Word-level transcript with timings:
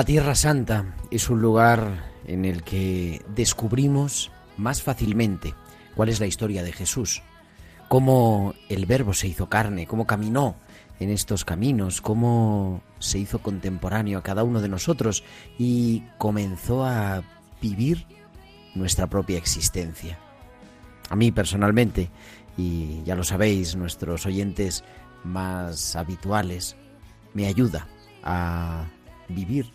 La 0.00 0.06
Tierra 0.06 0.34
Santa 0.34 0.94
es 1.10 1.28
un 1.28 1.42
lugar 1.42 2.06
en 2.24 2.46
el 2.46 2.62
que 2.62 3.20
descubrimos 3.36 4.32
más 4.56 4.80
fácilmente 4.80 5.52
cuál 5.94 6.08
es 6.08 6.20
la 6.20 6.26
historia 6.26 6.62
de 6.62 6.72
Jesús, 6.72 7.20
cómo 7.88 8.54
el 8.70 8.86
Verbo 8.86 9.12
se 9.12 9.28
hizo 9.28 9.50
carne, 9.50 9.86
cómo 9.86 10.06
caminó 10.06 10.56
en 11.00 11.10
estos 11.10 11.44
caminos, 11.44 12.00
cómo 12.00 12.80
se 12.98 13.18
hizo 13.18 13.40
contemporáneo 13.40 14.18
a 14.18 14.22
cada 14.22 14.42
uno 14.42 14.62
de 14.62 14.70
nosotros 14.70 15.22
y 15.58 16.02
comenzó 16.16 16.86
a 16.86 17.22
vivir 17.60 18.06
nuestra 18.74 19.06
propia 19.06 19.36
existencia. 19.36 20.18
A 21.10 21.14
mí 21.14 21.30
personalmente, 21.30 22.08
y 22.56 23.02
ya 23.04 23.14
lo 23.16 23.22
sabéis, 23.22 23.76
nuestros 23.76 24.24
oyentes 24.24 24.82
más 25.24 25.94
habituales, 25.94 26.74
me 27.34 27.48
ayuda 27.48 27.86
a 28.22 28.86
vivir 29.28 29.70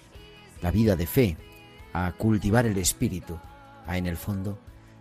la 0.61 0.71
vida 0.71 0.95
de 0.95 1.07
fe, 1.07 1.38
a 1.93 2.11
cultivar 2.11 2.66
el 2.66 2.77
espíritu, 2.77 3.39
a 3.88 3.97
en 3.97 4.05
el 4.07 4.17
fondo 4.17 4.59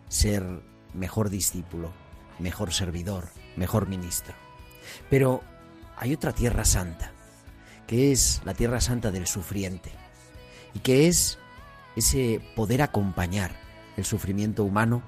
ser 0.08 0.44
mejor 0.92 1.30
discípulo, 1.30 1.92
mejor 2.38 2.72
servidor, 2.72 3.28
mejor 3.56 3.88
ministro. 3.88 4.34
Pero 5.10 5.42
hay 5.96 6.14
otra 6.14 6.32
tierra 6.32 6.64
santa, 6.64 7.12
que 7.86 8.12
es 8.12 8.40
la 8.44 8.54
tierra 8.54 8.80
santa 8.80 9.10
del 9.10 9.26
sufriente, 9.26 9.90
y 10.74 10.80
que 10.80 11.08
es 11.08 11.38
ese 11.96 12.40
poder 12.56 12.82
acompañar 12.82 13.52
el 13.96 14.04
sufrimiento 14.04 14.64
humano 14.64 15.02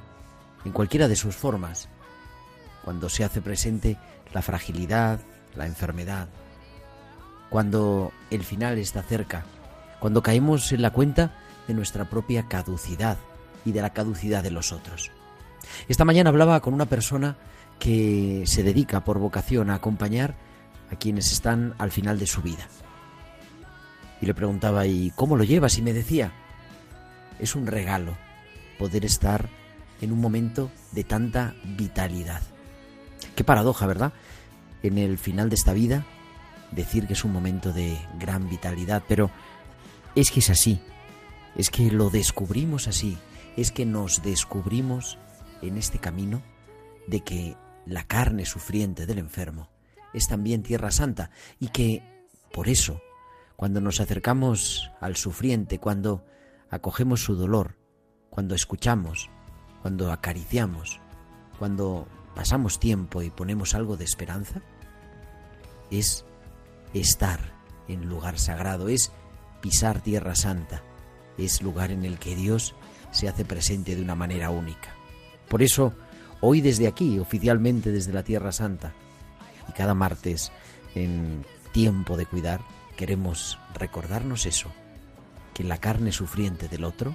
en 0.65 0.73
cualquiera 0.73 1.09
de 1.09 1.17
sus 1.17 1.35
formas, 1.35 1.89
cuando 2.85 3.09
se 3.09 3.25
hace 3.25 3.41
presente 3.41 3.97
la 4.33 4.43
fragilidad, 4.43 5.21
la 5.55 5.67
enfermedad, 5.67 6.29
cuando 7.51 8.13
el 8.31 8.45
final 8.45 8.79
está 8.79 9.03
cerca, 9.03 9.45
cuando 10.07 10.23
caemos 10.23 10.71
en 10.71 10.83
la 10.83 10.93
cuenta 10.93 11.33
de 11.67 11.75
nuestra 11.75 12.05
propia 12.05 12.47
caducidad 12.47 13.19
y 13.65 13.73
de 13.73 13.83
la 13.83 13.93
caducidad 13.93 14.45
de 14.45 14.53
los 14.53 14.71
otros. 14.71 15.11
Esta 15.89 16.05
mañana 16.05 16.31
hablaba 16.31 16.61
con 16.61 16.75
una 16.75 16.87
persona 16.87 17.37
que 17.81 18.45
se 18.47 18.63
dedica 18.63 19.03
por 19.03 19.19
vocación 19.19 19.69
a 19.69 19.75
acompañar 19.75 20.37
a 20.93 20.95
quienes 20.95 21.33
están 21.33 21.75
al 21.79 21.91
final 21.91 22.21
de 22.21 22.29
su 22.29 22.41
vida. 22.41 22.69
Y 24.21 24.27
le 24.27 24.35
preguntaba, 24.35 24.87
¿y 24.87 25.11
cómo 25.17 25.35
lo 25.37 25.43
llevas? 25.43 25.77
Y 25.77 25.83
me 25.83 25.93
decía, 25.93 26.31
es 27.41 27.57
un 27.57 27.67
regalo 27.67 28.17
poder 28.79 29.05
estar 29.05 29.49
en 30.01 30.13
un 30.13 30.21
momento 30.21 30.71
de 30.93 31.03
tanta 31.03 31.57
vitalidad. 31.65 32.43
Qué 33.35 33.43
paradoja, 33.43 33.89
¿verdad? 33.89 34.13
En 34.85 34.99
el 34.99 35.19
final 35.19 35.49
de 35.49 35.57
esta 35.57 35.73
vida, 35.73 36.05
decir 36.71 37.09
que 37.09 37.15
es 37.15 37.25
un 37.25 37.33
momento 37.33 37.73
de 37.73 37.99
gran 38.21 38.49
vitalidad, 38.49 39.03
pero 39.09 39.33
es 40.17 40.31
que 40.31 40.41
es 40.41 40.51
así, 40.51 40.81
es 41.57 41.71
que 41.71 41.91
lo 41.91 42.09
descubrimos 42.11 42.89
así, 42.89 43.19
es 43.57 43.71
que 43.71 43.85
nos 43.85 44.23
descubrimos 44.23 45.19
en 45.61 45.77
este 45.77 45.99
camino 45.99 46.43
de 47.07 47.21
que 47.21 47.57
la 47.85 48.05
carne 48.05 48.47
sufriente 48.47 49.07
del 49.07 49.19
enfermo 49.19 49.69
es 50.15 50.27
también 50.27 50.63
tierra 50.63 50.91
santa 50.91 51.31
y 51.61 51.69
que 51.69 52.03
por 52.53 52.69
eso, 52.69 53.03
cuando 53.57 53.83
nos 53.83 54.01
acercamos 54.01 54.91
al 55.01 55.17
sufriente, 55.17 55.79
cuando 55.79 56.25
acogemos 56.71 57.23
su 57.23 57.37
dolor, 57.37 57.77
cuando 58.31 58.55
escuchamos, 58.55 59.29
cuando 59.83 60.11
acariciamos, 60.11 60.99
cuando 61.59 62.09
pasamos 62.35 62.81
tiempo 62.81 63.23
y 63.23 63.31
ponemos 63.31 63.75
algo 63.75 63.99
de 63.99 64.05
esperanza, 64.05 64.63
es 65.91 66.25
estar 66.95 67.55
en 67.87 68.09
lugar 68.09 68.39
sagrado, 68.39 68.89
es 68.89 69.13
pisar 69.61 70.01
tierra 70.01 70.35
santa, 70.35 70.83
es 71.39 71.63
lugar 71.63 71.91
en 71.91 72.05
el 72.05 72.19
que 72.19 72.35
Dios 72.35 72.75
se 73.11 73.29
hace 73.29 73.45
presente 73.45 73.97
de 73.97 74.03
una 74.03 74.15
manera 74.15 74.51
única. 74.51 74.95
Por 75.49 75.63
eso, 75.63 75.95
hoy 76.41 76.61
desde 76.61 76.87
aquí, 76.87 77.19
oficialmente 77.19 77.93
desde 77.93 78.13
la 78.13 78.23
Tierra 78.23 78.53
Santa, 78.53 78.93
y 79.69 79.73
cada 79.73 79.95
martes 79.95 80.53
en 80.95 81.45
tiempo 81.73 82.17
de 82.17 82.27
cuidar, 82.27 82.61
queremos 82.97 83.59
recordarnos 83.75 84.47
eso, 84.47 84.71
que 85.55 85.63
en 85.63 85.69
la 85.69 85.79
carne 85.79 86.13
sufriente 86.13 86.69
del 86.69 86.85
otro, 86.85 87.15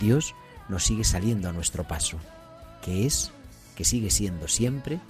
Dios 0.00 0.34
nos 0.68 0.84
sigue 0.84 1.04
saliendo 1.04 1.48
a 1.48 1.52
nuestro 1.52 1.84
paso, 1.84 2.18
que 2.82 3.06
es, 3.06 3.32
que 3.76 3.84
sigue 3.84 4.10
siendo 4.10 4.48
siempre, 4.48 5.00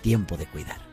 tiempo 0.00 0.36
de 0.36 0.46
cuidar. 0.46 0.91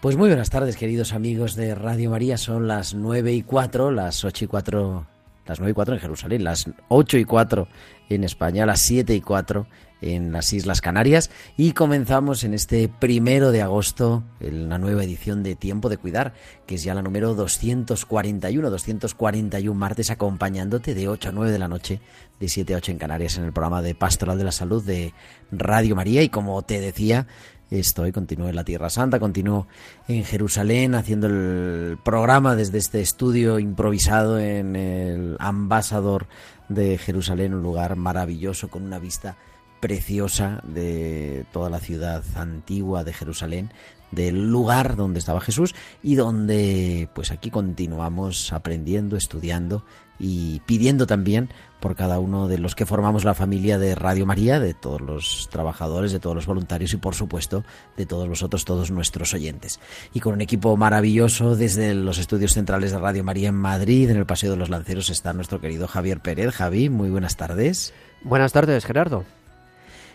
Pues 0.00 0.16
muy 0.16 0.28
buenas 0.28 0.48
tardes, 0.48 0.76
queridos 0.76 1.12
amigos 1.12 1.56
de 1.56 1.74
Radio 1.74 2.10
María. 2.10 2.38
Son 2.38 2.68
las 2.68 2.94
nueve 2.94 3.32
y 3.32 3.42
cuatro, 3.42 3.90
las 3.90 4.24
ocho 4.24 4.44
y 4.44 4.48
cuatro, 4.48 5.08
las 5.44 5.58
nueve 5.58 5.72
y 5.72 5.74
cuatro 5.74 5.92
en 5.92 6.00
Jerusalén, 6.00 6.44
las 6.44 6.70
ocho 6.86 7.18
y 7.18 7.24
cuatro 7.24 7.66
en 8.08 8.22
España, 8.22 8.64
las 8.64 8.80
siete 8.80 9.16
y 9.16 9.20
cuatro 9.20 9.66
en 10.00 10.30
las 10.30 10.52
Islas 10.52 10.80
Canarias 10.80 11.30
y 11.56 11.72
comenzamos 11.72 12.44
en 12.44 12.54
este 12.54 12.88
primero 12.88 13.50
de 13.50 13.62
agosto 13.62 14.22
en 14.38 14.68
la 14.68 14.78
nueva 14.78 15.02
edición 15.02 15.42
de 15.42 15.56
Tiempo 15.56 15.88
de 15.88 15.96
Cuidar, 15.96 16.32
que 16.66 16.76
es 16.76 16.84
ya 16.84 16.94
la 16.94 17.02
número 17.02 17.34
241, 17.34 18.70
241 18.70 19.78
martes 19.78 20.10
acompañándote 20.10 20.94
de 20.94 21.08
8 21.08 21.30
a 21.30 21.32
9 21.32 21.50
de 21.50 21.58
la 21.58 21.66
noche, 21.66 22.00
de 22.38 22.48
7 22.48 22.74
a 22.74 22.76
8 22.76 22.92
en 22.92 22.98
Canarias 22.98 23.36
en 23.36 23.44
el 23.44 23.52
programa 23.52 23.82
de 23.82 23.96
Pastoral 23.96 24.38
de 24.38 24.44
la 24.44 24.52
Salud 24.52 24.84
de 24.84 25.12
Radio 25.50 25.96
María 25.96 26.22
y 26.22 26.28
como 26.28 26.62
te 26.62 26.80
decía, 26.80 27.26
Estoy, 27.70 28.12
continúo 28.12 28.48
en 28.48 28.56
la 28.56 28.64
Tierra 28.64 28.88
Santa, 28.88 29.20
continúo 29.20 29.66
en 30.08 30.24
Jerusalén 30.24 30.94
haciendo 30.94 31.26
el 31.26 31.98
programa 32.02 32.56
desde 32.56 32.78
este 32.78 33.02
estudio 33.02 33.58
improvisado 33.58 34.38
en 34.38 34.74
el 34.74 35.36
Ambasador 35.38 36.28
de 36.70 36.96
Jerusalén, 36.96 37.52
un 37.52 37.62
lugar 37.62 37.96
maravilloso 37.96 38.68
con 38.68 38.84
una 38.84 38.98
vista 38.98 39.36
preciosa 39.80 40.62
de 40.64 41.44
toda 41.52 41.68
la 41.68 41.78
ciudad 41.78 42.24
antigua 42.36 43.04
de 43.04 43.12
Jerusalén, 43.12 43.70
del 44.12 44.50
lugar 44.50 44.96
donde 44.96 45.18
estaba 45.18 45.42
Jesús 45.42 45.74
y 46.02 46.14
donde 46.14 47.10
pues 47.14 47.30
aquí 47.30 47.50
continuamos 47.50 48.50
aprendiendo, 48.54 49.14
estudiando 49.18 49.84
y 50.18 50.60
pidiendo 50.60 51.06
también 51.06 51.50
por 51.80 51.94
cada 51.94 52.18
uno 52.18 52.48
de 52.48 52.58
los 52.58 52.74
que 52.74 52.86
formamos 52.86 53.24
la 53.24 53.34
familia 53.34 53.78
de 53.78 53.94
Radio 53.94 54.26
María, 54.26 54.60
de 54.60 54.74
todos 54.74 55.00
los 55.00 55.48
trabajadores, 55.50 56.12
de 56.12 56.20
todos 56.20 56.34
los 56.34 56.46
voluntarios 56.46 56.92
y 56.92 56.96
por 56.96 57.14
supuesto 57.14 57.64
de 57.96 58.06
todos 58.06 58.28
vosotros, 58.28 58.64
todos 58.64 58.90
nuestros 58.90 59.34
oyentes. 59.34 59.80
Y 60.12 60.20
con 60.20 60.34
un 60.34 60.40
equipo 60.40 60.76
maravilloso 60.76 61.56
desde 61.56 61.94
los 61.94 62.18
estudios 62.18 62.52
centrales 62.52 62.92
de 62.92 62.98
Radio 62.98 63.24
María 63.24 63.48
en 63.48 63.54
Madrid, 63.54 64.10
en 64.10 64.16
el 64.16 64.26
Paseo 64.26 64.50
de 64.50 64.56
los 64.56 64.70
Lanceros, 64.70 65.10
está 65.10 65.32
nuestro 65.32 65.60
querido 65.60 65.86
Javier 65.86 66.20
Pérez. 66.20 66.54
Javi, 66.54 66.88
muy 66.88 67.10
buenas 67.10 67.36
tardes. 67.36 67.92
Buenas 68.22 68.52
tardes, 68.52 68.84
Gerardo. 68.84 69.24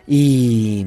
Y, 0.06 0.86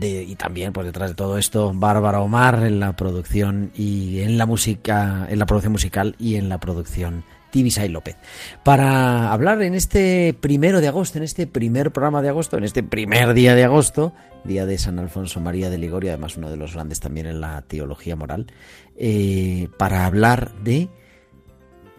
y, 0.00 0.34
también, 0.34 0.72
pues 0.72 0.84
detrás 0.86 1.10
de 1.10 1.14
todo 1.14 1.38
esto, 1.38 1.72
Bárbara 1.72 2.20
Omar 2.20 2.64
en 2.64 2.80
la 2.80 2.96
producción 2.96 3.70
y 3.76 4.20
en 4.20 4.36
la 4.36 4.46
música, 4.46 5.28
en 5.30 5.38
la 5.38 5.46
producción 5.46 5.72
musical 5.72 6.16
y 6.18 6.34
en 6.34 6.48
la 6.48 6.58
producción 6.58 7.22
Tibisay 7.50 7.88
López, 7.88 8.16
para 8.64 9.32
hablar 9.32 9.62
en 9.62 9.74
este 9.74 10.34
primero 10.38 10.80
de 10.80 10.88
agosto, 10.88 11.18
en 11.18 11.24
este 11.24 11.46
primer 11.46 11.92
programa 11.92 12.22
de 12.22 12.28
agosto, 12.28 12.58
en 12.58 12.64
este 12.64 12.82
primer 12.82 13.34
día 13.34 13.54
de 13.54 13.64
agosto, 13.64 14.12
día 14.44 14.66
de 14.66 14.78
San 14.78 14.98
Alfonso 14.98 15.40
María 15.40 15.70
de 15.70 15.78
Ligorio, 15.78 16.10
además 16.10 16.36
uno 16.36 16.50
de 16.50 16.56
los 16.56 16.74
grandes 16.74 17.00
también 17.00 17.26
en 17.26 17.40
la 17.40 17.62
teología 17.62 18.16
moral, 18.16 18.46
eh, 18.96 19.68
para 19.78 20.06
hablar 20.06 20.52
de 20.62 20.88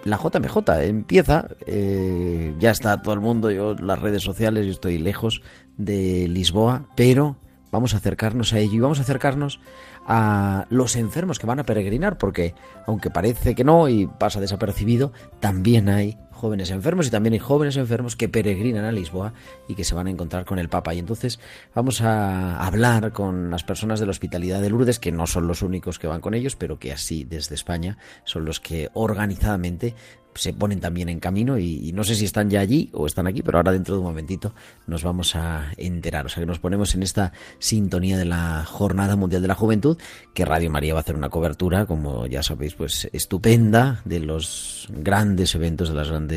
la 0.03 0.17
JMJ. 0.17 0.83
Empieza, 0.83 1.47
eh, 1.65 2.53
ya 2.59 2.71
está 2.71 3.01
todo 3.01 3.13
el 3.13 3.19
mundo, 3.19 3.51
yo 3.51 3.75
las 3.75 3.99
redes 3.99 4.23
sociales, 4.23 4.65
yo 4.65 4.71
estoy 4.71 4.97
lejos 4.97 5.41
de 5.77 6.27
Lisboa, 6.27 6.87
pero 6.95 7.37
vamos 7.71 7.93
a 7.93 7.97
acercarnos 7.97 8.53
a 8.53 8.59
ello 8.59 8.73
y 8.73 8.79
vamos 8.79 8.99
a 8.99 9.03
acercarnos 9.03 9.59
a 10.07 10.65
los 10.69 10.95
enfermos 10.95 11.39
que 11.39 11.47
van 11.47 11.59
a 11.59 11.63
peregrinar, 11.63 12.17
porque 12.17 12.55
aunque 12.87 13.09
parece 13.09 13.55
que 13.55 13.63
no 13.63 13.87
y 13.89 14.07
pasa 14.07 14.39
desapercibido, 14.39 15.11
también 15.39 15.89
hay 15.89 16.17
jóvenes 16.39 16.71
enfermos 16.71 17.07
y 17.07 17.09
también 17.11 17.33
hay 17.33 17.39
jóvenes 17.39 17.77
enfermos 17.77 18.15
que 18.15 18.29
peregrinan 18.29 18.85
a 18.85 18.91
Lisboa 18.91 19.33
y 19.67 19.75
que 19.75 19.83
se 19.83 19.93
van 19.93 20.07
a 20.07 20.09
encontrar 20.09 20.45
con 20.45 20.57
el 20.57 20.69
Papa. 20.69 20.93
Y 20.93 20.99
entonces 20.99 21.39
vamos 21.75 22.01
a 22.01 22.65
hablar 22.65 23.11
con 23.11 23.51
las 23.51 23.63
personas 23.63 23.99
de 23.99 24.05
la 24.05 24.11
Hospitalidad 24.11 24.61
de 24.61 24.69
Lourdes, 24.69 24.99
que 24.99 25.11
no 25.11 25.27
son 25.27 25.47
los 25.47 25.61
únicos 25.61 25.99
que 25.99 26.07
van 26.07 26.21
con 26.21 26.33
ellos, 26.33 26.55
pero 26.55 26.79
que 26.79 26.93
así 26.93 27.25
desde 27.25 27.55
España 27.55 27.97
son 28.23 28.45
los 28.45 28.59
que 28.59 28.89
organizadamente 28.93 29.95
se 30.35 30.53
ponen 30.53 30.79
también 30.79 31.09
en 31.09 31.19
camino 31.19 31.57
y, 31.57 31.91
no 31.93 32.03
sé 32.03 32.15
si 32.15 32.25
están 32.25 32.49
ya 32.49 32.59
allí 32.59 32.89
o 32.93 33.05
están 33.05 33.27
aquí, 33.27 33.41
pero 33.41 33.57
ahora 33.57 33.71
dentro 33.71 33.95
de 33.95 33.99
un 33.99 34.07
momentito 34.07 34.53
nos 34.87 35.03
vamos 35.03 35.35
a 35.35 35.71
enterar. 35.77 36.25
O 36.25 36.29
sea 36.29 36.41
que 36.41 36.47
nos 36.47 36.59
ponemos 36.59 36.95
en 36.95 37.03
esta 37.03 37.33
sintonía 37.57 38.17
de 38.17 38.25
la 38.25 38.63
Jornada 38.65 39.15
Mundial 39.15 39.41
de 39.41 39.47
la 39.47 39.55
Juventud, 39.55 39.97
que 40.33 40.45
Radio 40.45 40.69
María 40.69 40.93
va 40.93 40.99
a 40.99 41.01
hacer 41.01 41.15
una 41.15 41.29
cobertura, 41.29 41.85
como 41.85 42.27
ya 42.27 42.43
sabéis, 42.43 42.75
pues 42.75 43.09
estupenda 43.11 44.01
de 44.05 44.19
los 44.19 44.87
grandes 44.91 45.55
eventos, 45.55 45.89
de 45.89 45.95
las 45.95 46.09
grandes 46.09 46.28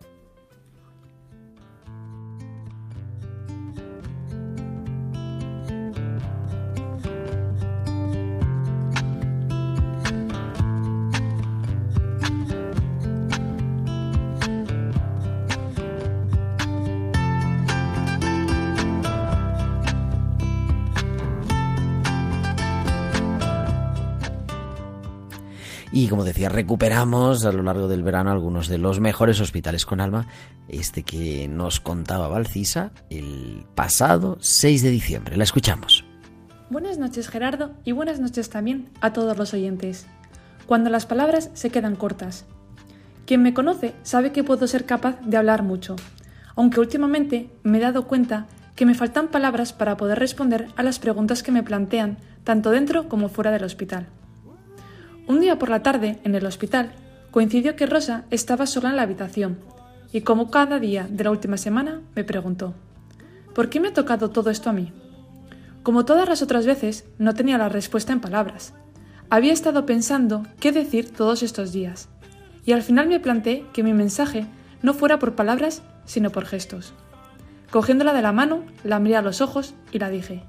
Y 26.04 26.08
como 26.08 26.24
decía, 26.24 26.50
recuperamos 26.50 27.46
a 27.46 27.52
lo 27.52 27.62
largo 27.62 27.88
del 27.88 28.02
verano 28.02 28.30
algunos 28.30 28.68
de 28.68 28.76
los 28.76 29.00
mejores 29.00 29.40
hospitales 29.40 29.86
con 29.86 30.02
alma, 30.02 30.26
este 30.68 31.02
que 31.02 31.48
nos 31.48 31.80
contaba 31.80 32.28
Valcisa 32.28 32.92
el 33.08 33.64
pasado 33.74 34.36
6 34.38 34.82
de 34.82 34.90
diciembre. 34.90 35.38
La 35.38 35.44
escuchamos. 35.44 36.04
Buenas 36.68 36.98
noches 36.98 37.28
Gerardo 37.28 37.70
y 37.86 37.92
buenas 37.92 38.20
noches 38.20 38.50
también 38.50 38.90
a 39.00 39.14
todos 39.14 39.38
los 39.38 39.54
oyentes. 39.54 40.06
Cuando 40.66 40.90
las 40.90 41.06
palabras 41.06 41.48
se 41.54 41.70
quedan 41.70 41.96
cortas. 41.96 42.44
Quien 43.24 43.42
me 43.42 43.54
conoce 43.54 43.94
sabe 44.02 44.30
que 44.30 44.44
puedo 44.44 44.66
ser 44.66 44.84
capaz 44.84 45.18
de 45.22 45.38
hablar 45.38 45.62
mucho, 45.62 45.96
aunque 46.54 46.80
últimamente 46.80 47.48
me 47.62 47.78
he 47.78 47.80
dado 47.80 48.06
cuenta 48.06 48.46
que 48.76 48.84
me 48.84 48.94
faltan 48.94 49.28
palabras 49.28 49.72
para 49.72 49.96
poder 49.96 50.18
responder 50.18 50.68
a 50.76 50.82
las 50.82 50.98
preguntas 50.98 51.42
que 51.42 51.50
me 51.50 51.62
plantean 51.62 52.18
tanto 52.44 52.72
dentro 52.72 53.08
como 53.08 53.30
fuera 53.30 53.52
del 53.52 53.64
hospital. 53.64 54.06
Un 55.26 55.40
día 55.40 55.58
por 55.58 55.70
la 55.70 55.82
tarde, 55.82 56.18
en 56.24 56.34
el 56.34 56.44
hospital, 56.44 56.92
coincidió 57.30 57.76
que 57.76 57.86
Rosa 57.86 58.24
estaba 58.30 58.66
sola 58.66 58.90
en 58.90 58.96
la 58.96 59.02
habitación 59.02 59.58
y 60.12 60.20
como 60.20 60.50
cada 60.50 60.78
día 60.78 61.08
de 61.10 61.24
la 61.24 61.30
última 61.30 61.56
semana 61.56 62.02
me 62.14 62.24
preguntó, 62.24 62.74
¿por 63.54 63.70
qué 63.70 63.80
me 63.80 63.88
ha 63.88 63.92
tocado 63.94 64.30
todo 64.30 64.50
esto 64.50 64.68
a 64.68 64.74
mí? 64.74 64.92
Como 65.82 66.04
todas 66.04 66.28
las 66.28 66.42
otras 66.42 66.66
veces, 66.66 67.06
no 67.18 67.34
tenía 67.34 67.58
la 67.58 67.70
respuesta 67.70 68.12
en 68.12 68.20
palabras. 68.20 68.74
Había 69.30 69.52
estado 69.52 69.86
pensando 69.86 70.44
qué 70.60 70.72
decir 70.72 71.10
todos 71.10 71.42
estos 71.42 71.72
días 71.72 72.08
y 72.66 72.72
al 72.72 72.82
final 72.82 73.08
me 73.08 73.18
planteé 73.18 73.64
que 73.72 73.82
mi 73.82 73.94
mensaje 73.94 74.46
no 74.82 74.92
fuera 74.92 75.18
por 75.18 75.34
palabras, 75.34 75.82
sino 76.04 76.30
por 76.30 76.44
gestos. 76.44 76.92
Cogiéndola 77.70 78.12
de 78.12 78.22
la 78.22 78.32
mano, 78.32 78.62
la 78.84 78.98
miré 79.00 79.16
a 79.16 79.22
los 79.22 79.40
ojos 79.40 79.74
y 79.90 79.98
la 79.98 80.10
dije, 80.10 80.44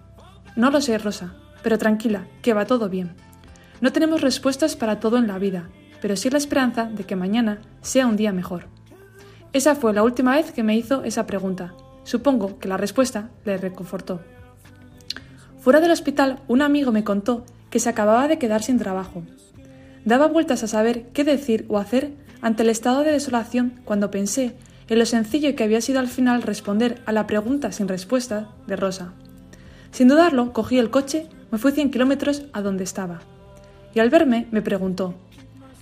no 0.57 0.69
lo 0.69 0.81
sé, 0.81 0.97
Rosa, 0.97 1.33
pero 1.63 1.77
tranquila, 1.77 2.27
que 2.41 2.53
va 2.53 2.65
todo 2.65 2.89
bien. 2.89 3.15
No 3.85 3.91
tenemos 3.91 4.21
respuestas 4.21 4.75
para 4.75 4.99
todo 4.99 5.19
en 5.19 5.27
la 5.27 5.37
vida, 5.37 5.69
pero 6.01 6.15
sí 6.15 6.31
la 6.31 6.39
esperanza 6.39 6.85
de 6.85 7.03
que 7.03 7.15
mañana 7.15 7.61
sea 7.83 8.07
un 8.07 8.15
día 8.15 8.31
mejor. 8.31 8.65
Esa 9.53 9.75
fue 9.75 9.93
la 9.93 10.01
última 10.01 10.33
vez 10.35 10.51
que 10.51 10.63
me 10.63 10.75
hizo 10.75 11.03
esa 11.03 11.27
pregunta. 11.27 11.75
Supongo 12.03 12.57
que 12.57 12.67
la 12.67 12.77
respuesta 12.77 13.29
le 13.45 13.57
reconfortó. 13.57 14.21
Fuera 15.59 15.81
del 15.81 15.91
hospital, 15.91 16.39
un 16.47 16.63
amigo 16.63 16.91
me 16.91 17.03
contó 17.03 17.45
que 17.69 17.79
se 17.79 17.87
acababa 17.87 18.27
de 18.27 18.39
quedar 18.39 18.63
sin 18.63 18.79
trabajo. 18.79 19.21
Daba 20.03 20.29
vueltas 20.29 20.63
a 20.63 20.67
saber 20.67 21.09
qué 21.13 21.23
decir 21.23 21.67
o 21.69 21.77
hacer 21.77 22.11
ante 22.41 22.63
el 22.63 22.71
estado 22.71 23.03
de 23.03 23.11
desolación 23.11 23.81
cuando 23.85 24.09
pensé 24.09 24.55
en 24.89 24.97
lo 24.97 25.05
sencillo 25.05 25.55
que 25.55 25.63
había 25.63 25.81
sido 25.81 25.99
al 25.99 26.07
final 26.07 26.41
responder 26.41 27.03
a 27.05 27.11
la 27.11 27.27
pregunta 27.27 27.71
sin 27.71 27.87
respuesta 27.87 28.49
de 28.65 28.77
Rosa. 28.77 29.13
Sin 29.91 30.07
dudarlo, 30.07 30.53
cogí 30.53 30.79
el 30.79 30.89
coche, 30.89 31.29
me 31.51 31.59
fui 31.59 31.71
100 31.71 31.91
kilómetros 31.91 32.45
a 32.51 32.63
donde 32.63 32.83
estaba 32.83 33.21
y 33.95 33.99
al 33.99 34.11
verme 34.11 34.47
me 34.51 34.61
preguntó, 34.61 35.15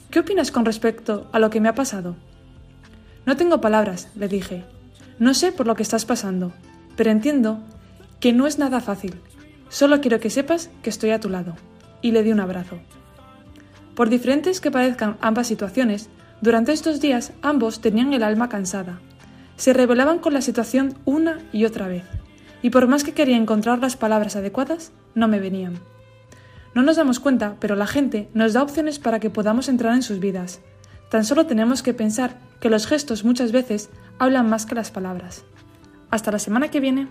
¿qué 0.10 0.20
opinas 0.20 0.52
con 0.52 0.64
respecto 0.64 1.28
a 1.34 1.40
lo 1.40 1.50
que 1.50 1.60
me 1.60 1.68
ha 1.68 1.76
pasado? 1.76 2.16
No 3.26 3.36
tengo 3.36 3.60
palabras, 3.60 4.10
le 4.16 4.30
dije. 4.30 4.64
No 5.20 5.34
sé 5.34 5.52
por 5.52 5.68
lo 5.68 5.76
que 5.76 5.84
estás 5.84 6.06
pasando, 6.06 6.54
pero 6.96 7.12
entiendo 7.12 7.60
que 8.22 8.32
no 8.32 8.48
es 8.48 8.58
nada 8.58 8.80
fácil. 8.80 9.16
Solo 9.68 10.00
quiero 10.00 10.22
que 10.22 10.30
sepas 10.30 10.70
que 10.82 10.90
estoy 10.90 11.10
a 11.10 11.20
tu 11.20 11.28
lado. 11.28 11.56
Y 12.02 12.12
le 12.12 12.24
di 12.24 12.32
un 12.32 12.40
abrazo. 12.40 12.80
Por 13.96 14.10
diferentes 14.10 14.62
que 14.62 14.72
parezcan 14.72 15.18
ambas 15.20 15.48
situaciones, 15.48 16.10
Durante 16.44 16.74
estos 16.74 17.00
días 17.00 17.32
ambos 17.42 17.80
tenían 17.80 18.12
el 18.12 18.22
alma 18.22 18.50
cansada. 18.50 19.00
Se 19.56 19.72
rebelaban 19.72 20.20
con 20.20 20.34
la 20.34 20.42
situación 20.42 20.94
una 21.06 21.40
y 21.54 21.64
otra 21.64 21.88
vez, 21.88 22.04
y 22.62 22.70
por 22.70 22.90
más 22.90 23.06
que 23.06 23.14
quería 23.14 23.38
encontrar 23.38 23.80
las 23.80 23.96
palabras 23.96 24.36
adecuadas, 24.36 24.92
no 25.16 25.30
me 25.30 25.40
venían. 25.40 25.80
No 26.74 26.82
nos 26.82 26.96
damos 26.96 27.20
cuenta, 27.20 27.56
pero 27.60 27.76
la 27.76 27.88
gente 27.88 28.30
nos 28.34 28.54
da 28.54 28.64
opciones 28.64 29.00
para 29.00 29.20
que 29.20 29.30
podamos 29.30 29.70
entrar 29.70 29.94
en 29.94 30.02
sus 30.02 30.20
vidas. 30.20 30.60
Tan 31.10 31.24
solo 31.24 31.46
tenemos 31.46 31.84
que 31.84 31.94
pensar 31.94 32.40
que 32.60 32.70
los 32.70 32.88
gestos 32.88 33.24
muchas 33.24 33.52
veces 33.52 33.90
hablan 34.18 34.50
más 34.50 34.66
que 34.66 34.76
las 34.76 34.90
palabras. 34.90 35.44
Hasta 36.10 36.32
la 36.32 36.40
semana 36.40 36.70
que 36.70 36.80
viene. 36.80 37.08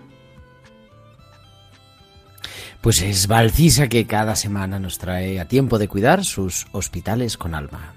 Pues 2.81 3.01
es 3.01 3.27
Valcisa 3.27 3.87
que 3.87 4.05
cada 4.05 4.35
semana 4.35 4.77
nos 4.77 4.97
trae 4.97 5.39
a 5.39 5.47
tiempo 5.47 5.79
de 5.79 5.87
cuidar 5.87 6.25
sus 6.25 6.67
hospitales 6.73 7.37
con 7.37 7.55
alma. 7.55 7.93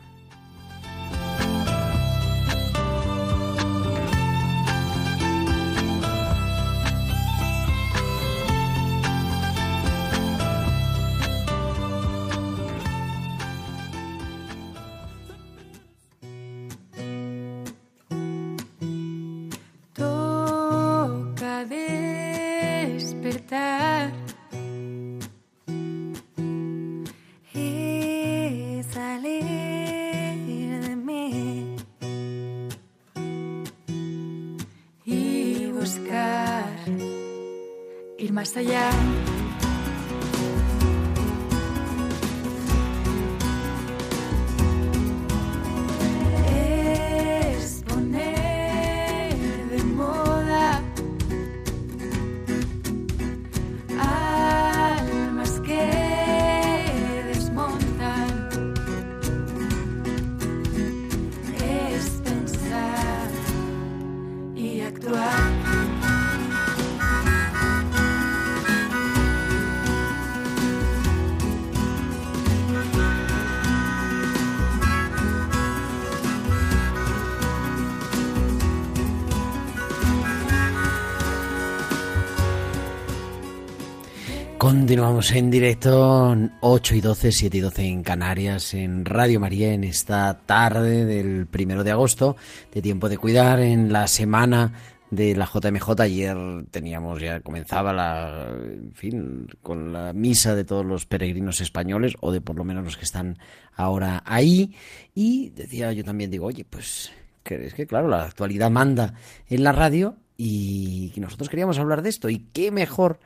Continuamos 84.78 85.33
en 85.33 85.50
directo 85.50 86.37
8 86.61 86.95
y 86.97 87.00
12, 87.00 87.33
7 87.33 87.56
y 87.56 87.61
12 87.61 87.83
en 87.83 88.02
Canarias, 88.02 88.75
en 88.75 89.06
Radio 89.06 89.40
María, 89.40 89.73
en 89.73 89.85
esta 89.85 90.42
tarde 90.45 91.06
del 91.06 91.47
primero 91.47 91.83
de 91.83 91.92
agosto, 91.92 92.37
de 92.75 92.83
tiempo 92.83 93.09
de 93.09 93.16
cuidar, 93.16 93.59
en 93.61 93.90
la 93.90 94.06
semana 94.06 94.75
de 95.11 95.35
la 95.35 95.47
JMJ. 95.47 95.99
Ayer 95.99 96.37
teníamos 96.71 97.23
ya, 97.23 97.40
comenzaba 97.40 97.95
la, 97.95 98.54
fin, 98.92 99.49
con 99.62 99.95
la 99.95 100.12
misa 100.12 100.54
de 100.54 100.64
todos 100.64 100.85
los 100.85 101.06
peregrinos 101.06 101.62
españoles, 101.62 102.12
o 102.21 102.30
de 102.30 102.42
por 102.42 102.54
lo 102.54 102.62
menos 102.62 102.85
los 102.85 102.99
que 102.99 103.06
están 103.06 103.38
ahora 103.75 104.23
ahí. 104.26 104.76
Y 105.14 105.49
decía 105.56 105.90
yo 105.95 106.04
también, 106.04 106.30
digo, 106.30 106.47
oye, 106.47 106.66
pues 106.68 107.12
es 107.47 107.73
que 107.73 107.87
claro, 107.87 108.09
la 108.09 108.25
actualidad 108.25 108.71
manda 108.71 109.14
en 109.49 109.64
la 109.64 109.73
radio 109.73 110.16
y 110.37 111.14
nosotros 111.16 111.49
queríamos 111.49 111.78
hablar 111.78 112.02
de 112.02 112.11
esto. 112.11 112.28
Y 112.28 112.40
qué 112.52 112.71
mejor 112.71 113.18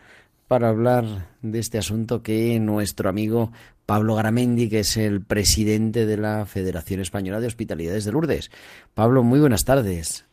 para 0.50 0.68
hablar 0.68 1.04
de 1.42 1.60
este 1.60 1.78
asunto 1.78 2.24
que 2.24 2.58
nuestro 2.58 3.08
amigo 3.08 3.52
Pablo 3.86 4.16
Garamendi, 4.16 4.68
que 4.68 4.80
es 4.80 4.96
el 4.96 5.20
presidente 5.20 6.06
de 6.06 6.16
la 6.16 6.44
Federación 6.44 6.98
Española 6.98 7.38
de 7.38 7.46
Hospitalidades 7.46 8.04
de 8.04 8.10
Lourdes. 8.10 8.50
Pablo, 8.92 9.22
muy 9.22 9.38
buenas 9.38 9.64
tardes. 9.64 10.26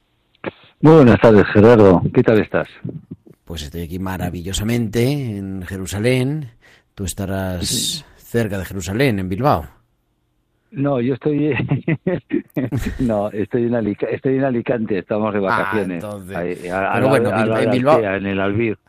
Muy 0.81 0.95
buenas 0.95 1.21
tardes, 1.21 1.45
Gerardo. 1.53 2.01
¿Qué 2.12 2.24
tal 2.24 2.39
estás? 2.41 2.67
Pues 3.45 3.62
estoy 3.62 3.81
aquí 3.83 4.00
maravillosamente 4.00 5.03
en 5.38 5.62
Jerusalén. 5.62 6.50
Tú 6.95 7.03
estarás 7.03 8.03
cerca 8.15 8.57
de 8.57 8.65
Jerusalén, 8.65 9.19
en 9.19 9.29
Bilbao. 9.29 9.67
No, 10.71 11.00
yo 11.00 11.13
estoy. 11.13 11.53
no, 13.01 13.29
estoy 13.29 13.65
en, 13.65 13.75
Alica- 13.75 14.07
estoy 14.09 14.38
en 14.38 14.45
Alicante, 14.45 14.97
estamos 14.97 15.31
de 15.31 15.39
vacaciones. 15.41 16.03
Ah, 16.03 16.07
entonces. 16.07 16.36
Ahí, 16.36 16.67
a- 16.69 16.89
a 16.91 16.93
Pero 16.95 17.09
bueno, 17.09 17.29
a 17.29 17.62
en 17.62 17.69
Bilbao- 17.71 17.95
Altea, 17.97 18.15
En 18.17 18.25
el 18.25 18.39
Albir. 18.39 18.79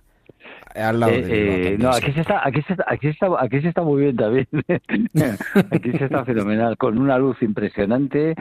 Al 0.74 1.00
lado 1.00 1.12
Eh, 1.12 1.22
de 1.22 1.74
eh, 1.74 1.78
no, 1.78 1.90
aquí 1.90 2.12
se, 2.12 2.20
está, 2.20 2.46
aquí, 2.46 2.62
se 2.62 2.72
está, 2.74 2.84
aquí, 2.88 3.06
se 3.06 3.10
está, 3.10 3.26
aquí 3.38 3.60
se 3.60 3.68
está 3.68 3.82
muy 3.82 4.02
bien 4.02 4.16
también. 4.16 4.46
aquí 5.70 5.92
se 5.92 6.04
está 6.04 6.24
fenomenal, 6.24 6.76
con 6.76 6.98
una 6.98 7.18
luz 7.18 7.40
impresionante 7.42 8.34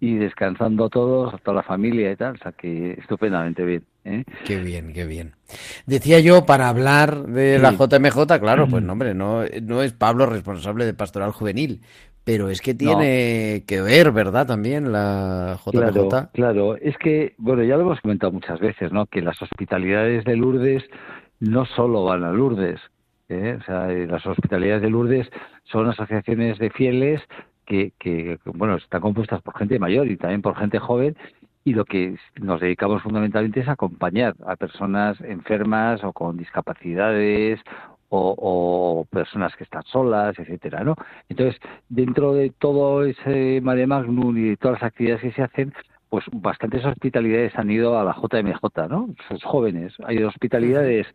y 0.00 0.16
descansando 0.16 0.88
todos, 0.90 1.40
toda 1.42 1.56
la 1.56 1.62
familia 1.62 2.12
y 2.12 2.16
tal. 2.16 2.34
O 2.34 2.38
sea 2.38 2.52
que 2.52 2.92
estupendamente 2.92 3.64
bien. 3.64 3.84
¿eh? 4.04 4.24
Qué 4.44 4.58
bien, 4.58 4.92
qué 4.92 5.04
bien. 5.06 5.32
Decía 5.86 6.20
yo, 6.20 6.44
para 6.44 6.68
hablar 6.68 7.26
de 7.26 7.58
la 7.58 7.70
Sí. 7.70 7.76
JMJ, 7.78 8.38
claro, 8.40 8.66
pues 8.68 8.82
no, 8.82 8.92
hombre, 8.92 9.14
no, 9.14 9.42
no 9.62 9.82
es 9.82 9.92
Pablo 9.92 10.26
responsable 10.26 10.84
de 10.84 10.94
Pastoral 10.94 11.30
Juvenil, 11.32 11.80
pero 12.24 12.48
es 12.50 12.60
que 12.60 12.74
tiene 12.74 13.64
que 13.66 13.80
ver, 13.80 14.10
¿verdad? 14.12 14.46
También 14.46 14.92
la 14.92 15.58
JMJ. 15.64 15.70
Claro, 15.72 16.28
claro. 16.32 16.76
Es 16.76 16.96
que, 16.98 17.34
bueno, 17.38 17.62
ya 17.62 17.76
lo 17.76 17.82
hemos 17.82 18.00
comentado 18.00 18.32
muchas 18.32 18.60
veces, 18.60 18.92
¿no? 18.92 19.06
Que 19.06 19.20
las 19.22 19.40
hospitalidades 19.40 20.24
de 20.24 20.36
Lourdes 20.36 20.82
no 21.40 21.64
solo 21.66 22.04
van 22.04 22.24
a 22.24 22.32
Lourdes. 22.32 22.80
¿eh? 23.28 23.58
O 23.60 23.64
sea, 23.64 23.90
eh, 23.90 24.06
las 24.06 24.24
hospitalidades 24.26 24.82
de 24.82 24.90
Lourdes 24.90 25.30
son 25.64 25.88
asociaciones 25.88 26.58
de 26.58 26.70
fieles 26.70 27.22
que, 27.66 27.92
que, 27.98 28.38
bueno, 28.44 28.76
están 28.76 29.00
compuestas 29.00 29.42
por 29.42 29.56
gente 29.56 29.78
mayor 29.78 30.06
y 30.08 30.16
también 30.16 30.42
por 30.42 30.56
gente 30.56 30.78
joven 30.78 31.16
y 31.64 31.72
lo 31.72 31.84
que 31.86 32.16
nos 32.40 32.60
dedicamos 32.60 33.02
fundamentalmente 33.02 33.60
es 33.60 33.68
acompañar 33.68 34.34
a 34.46 34.56
personas 34.56 35.18
enfermas 35.22 36.04
o 36.04 36.12
con 36.12 36.36
discapacidades 36.36 37.58
o, 38.10 38.34
o 38.36 39.04
personas 39.06 39.56
que 39.56 39.64
están 39.64 39.82
solas, 39.84 40.38
etcétera, 40.38 40.84
¿no? 40.84 40.94
Entonces, 41.30 41.58
dentro 41.88 42.34
de 42.34 42.50
todo 42.50 43.04
ese 43.04 43.60
mare 43.62 43.86
magnum 43.86 44.36
y 44.36 44.50
de 44.50 44.56
todas 44.58 44.82
las 44.82 44.90
actividades 44.90 45.22
que 45.22 45.32
se 45.32 45.42
hacen, 45.42 45.72
pues 46.08 46.24
bastantes 46.32 46.84
hospitalidades 46.84 47.56
han 47.56 47.70
ido 47.70 47.98
a 47.98 48.04
la 48.04 48.14
JMJ, 48.14 48.88
¿no? 48.88 49.08
Sus 49.28 49.42
jóvenes. 49.42 49.92
Hay 50.06 50.22
hospitalidades 50.22 51.06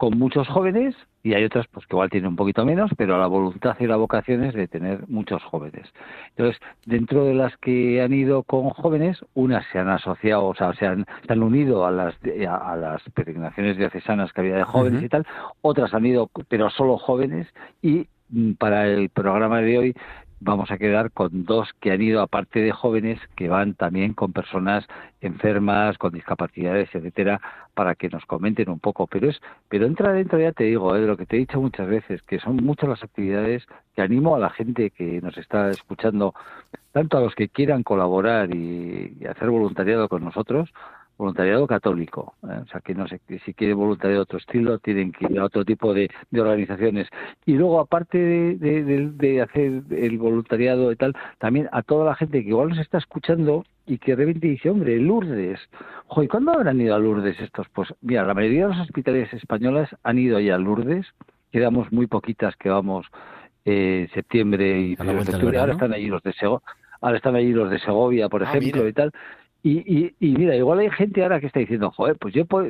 con 0.00 0.18
muchos 0.18 0.48
jóvenes 0.48 0.94
y 1.22 1.34
hay 1.34 1.44
otras 1.44 1.66
pues 1.68 1.86
que 1.86 1.94
igual 1.94 2.08
tienen 2.08 2.30
un 2.30 2.36
poquito 2.36 2.64
menos, 2.64 2.90
pero 2.96 3.18
la 3.18 3.26
voluntad 3.26 3.76
y 3.80 3.86
la 3.86 3.96
vocación 3.96 4.42
es 4.44 4.54
de 4.54 4.66
tener 4.66 5.06
muchos 5.08 5.42
jóvenes. 5.44 5.92
Entonces, 6.30 6.58
dentro 6.86 7.26
de 7.26 7.34
las 7.34 7.54
que 7.58 8.00
han 8.00 8.14
ido 8.14 8.42
con 8.42 8.70
jóvenes, 8.70 9.18
unas 9.34 9.66
se 9.70 9.78
han 9.78 9.90
asociado, 9.90 10.46
o 10.46 10.54
sea, 10.54 10.72
se 10.72 10.86
han, 10.86 11.04
se 11.26 11.32
han 11.34 11.42
unido 11.42 11.84
a 11.84 11.90
las 11.90 12.14
a, 12.48 12.72
a 12.72 12.76
las 12.76 13.02
peregrinaciones 13.12 13.76
diocesanas 13.76 14.32
que 14.32 14.40
había 14.40 14.56
de 14.56 14.64
jóvenes 14.64 15.02
y 15.02 15.08
tal, 15.10 15.26
otras 15.60 15.92
han 15.92 16.06
ido, 16.06 16.30
pero 16.48 16.70
solo 16.70 16.96
jóvenes, 16.96 17.46
y 17.82 18.08
mm, 18.30 18.52
para 18.52 18.86
el 18.86 19.10
programa 19.10 19.60
de 19.60 19.78
hoy 19.78 19.94
vamos 20.40 20.70
a 20.70 20.78
quedar 20.78 21.12
con 21.12 21.44
dos 21.44 21.68
que 21.80 21.92
han 21.92 22.02
ido 22.02 22.22
aparte 22.22 22.60
de 22.60 22.72
jóvenes 22.72 23.20
que 23.36 23.48
van 23.48 23.74
también 23.74 24.14
con 24.14 24.32
personas 24.32 24.86
enfermas, 25.20 25.98
con 25.98 26.12
discapacidades, 26.12 26.88
etcétera, 26.94 27.40
para 27.74 27.94
que 27.94 28.08
nos 28.08 28.24
comenten 28.24 28.70
un 28.70 28.80
poco. 28.80 29.06
Pero 29.06 29.28
es, 29.28 29.40
pero 29.68 29.86
entra 29.86 30.12
dentro, 30.12 30.38
ya 30.38 30.52
te 30.52 30.64
digo, 30.64 30.96
eh, 30.96 31.00
de 31.00 31.06
lo 31.06 31.16
que 31.16 31.26
te 31.26 31.36
he 31.36 31.40
dicho 31.40 31.60
muchas 31.60 31.88
veces, 31.88 32.22
que 32.22 32.40
son 32.40 32.56
muchas 32.56 32.88
las 32.88 33.04
actividades 33.04 33.66
que 33.94 34.02
animo 34.02 34.34
a 34.34 34.38
la 34.38 34.50
gente 34.50 34.90
que 34.90 35.20
nos 35.20 35.36
está 35.36 35.70
escuchando, 35.70 36.34
tanto 36.92 37.18
a 37.18 37.20
los 37.20 37.34
que 37.34 37.48
quieran 37.48 37.82
colaborar 37.82 38.54
y, 38.54 39.16
y 39.20 39.26
hacer 39.26 39.50
voluntariado 39.50 40.08
con 40.08 40.24
nosotros, 40.24 40.70
voluntariado 41.20 41.66
católico, 41.66 42.34
¿eh? 42.44 42.60
o 42.62 42.66
sea 42.66 42.80
que 42.80 42.94
no 42.94 43.06
sé 43.06 43.20
que 43.28 43.38
si 43.40 43.54
quieren 43.54 43.76
voluntariado 43.76 44.20
de 44.20 44.22
otro 44.22 44.38
estilo 44.38 44.78
tienen 44.78 45.12
que 45.12 45.26
ir 45.30 45.38
a 45.38 45.44
otro 45.44 45.64
tipo 45.64 45.94
de, 45.94 46.10
de 46.30 46.40
organizaciones 46.40 47.08
y 47.46 47.52
luego 47.54 47.78
aparte 47.78 48.18
de, 48.18 48.56
de- 48.56 48.82
de- 48.84 49.10
de 49.12 49.42
hacer 49.42 49.82
el 49.90 50.18
voluntariado 50.18 50.90
y 50.90 50.96
tal 50.96 51.14
también 51.38 51.68
a 51.72 51.82
toda 51.82 52.04
la 52.06 52.14
gente 52.16 52.42
que 52.42 52.48
igual 52.48 52.70
nos 52.70 52.78
está 52.78 52.98
escuchando 52.98 53.64
y 53.86 53.98
que 53.98 54.16
de 54.16 54.24
repente 54.24 54.46
dice 54.48 54.70
hombre 54.70 54.98
Lourdes, 54.98 55.60
joder, 56.06 56.28
¿cuándo 56.28 56.52
habrán 56.52 56.80
ido 56.80 56.94
a 56.94 56.98
Lourdes 56.98 57.38
estos? 57.40 57.68
Pues 57.70 57.92
mira 58.00 58.24
la 58.24 58.34
mayoría 58.34 58.64
de 58.66 58.70
las 58.74 58.80
hospitales 58.88 59.32
españolas 59.32 59.88
han 60.02 60.18
ido 60.18 60.40
ya 60.40 60.54
a 60.54 60.58
Lourdes 60.58 61.06
quedamos 61.52 61.90
muy 61.92 62.06
poquitas 62.06 62.56
que 62.56 62.68
vamos 62.70 63.06
eh, 63.64 64.06
en 64.08 64.14
septiembre 64.14 64.80
y 64.80 64.92
octubre. 64.94 65.58
ahora 65.58 65.72
están 65.72 65.92
allí 65.92 66.06
los 66.06 66.22
de 66.22 66.32
Sego 66.32 66.62
ahora 67.02 67.16
están 67.16 67.34
allí 67.34 67.52
los 67.52 67.70
de 67.70 67.78
Segovia, 67.78 68.28
por 68.28 68.42
Ah, 68.42 68.50
ejemplo, 68.54 68.80
mira. 68.82 68.88
y 68.90 68.92
tal. 68.92 69.10
Y, 69.62 69.80
y, 69.80 70.14
y 70.20 70.32
mira, 70.38 70.56
igual 70.56 70.78
hay 70.78 70.90
gente 70.90 71.22
ahora 71.22 71.38
que 71.38 71.46
está 71.46 71.60
diciendo, 71.60 71.90
joder, 71.90 72.16
pues 72.16 72.32
yo 72.32 72.46
po- 72.46 72.64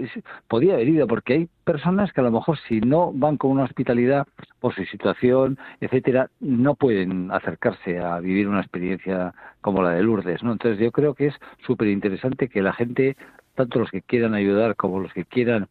podía 0.48 0.74
haber 0.74 0.88
ido, 0.88 1.06
porque 1.06 1.34
hay 1.34 1.48
personas 1.64 2.12
que 2.12 2.20
a 2.20 2.24
lo 2.24 2.32
mejor 2.32 2.58
si 2.66 2.80
no 2.80 3.12
van 3.12 3.36
con 3.36 3.52
una 3.52 3.62
hospitalidad 3.62 4.26
por 4.58 4.74
su 4.74 4.84
situación, 4.86 5.56
etcétera, 5.80 6.30
no 6.40 6.74
pueden 6.74 7.30
acercarse 7.30 8.00
a 8.00 8.18
vivir 8.18 8.48
una 8.48 8.60
experiencia 8.60 9.32
como 9.60 9.82
la 9.84 9.90
de 9.90 10.02
Lourdes, 10.02 10.42
¿no? 10.42 10.50
Entonces 10.50 10.80
yo 10.80 10.90
creo 10.90 11.14
que 11.14 11.28
es 11.28 11.34
súper 11.64 11.86
interesante 11.86 12.48
que 12.48 12.60
la 12.60 12.72
gente, 12.72 13.16
tanto 13.54 13.78
los 13.78 13.90
que 13.92 14.02
quieran 14.02 14.34
ayudar 14.34 14.74
como 14.74 14.98
los 14.98 15.12
que 15.12 15.24
quieran 15.24 15.68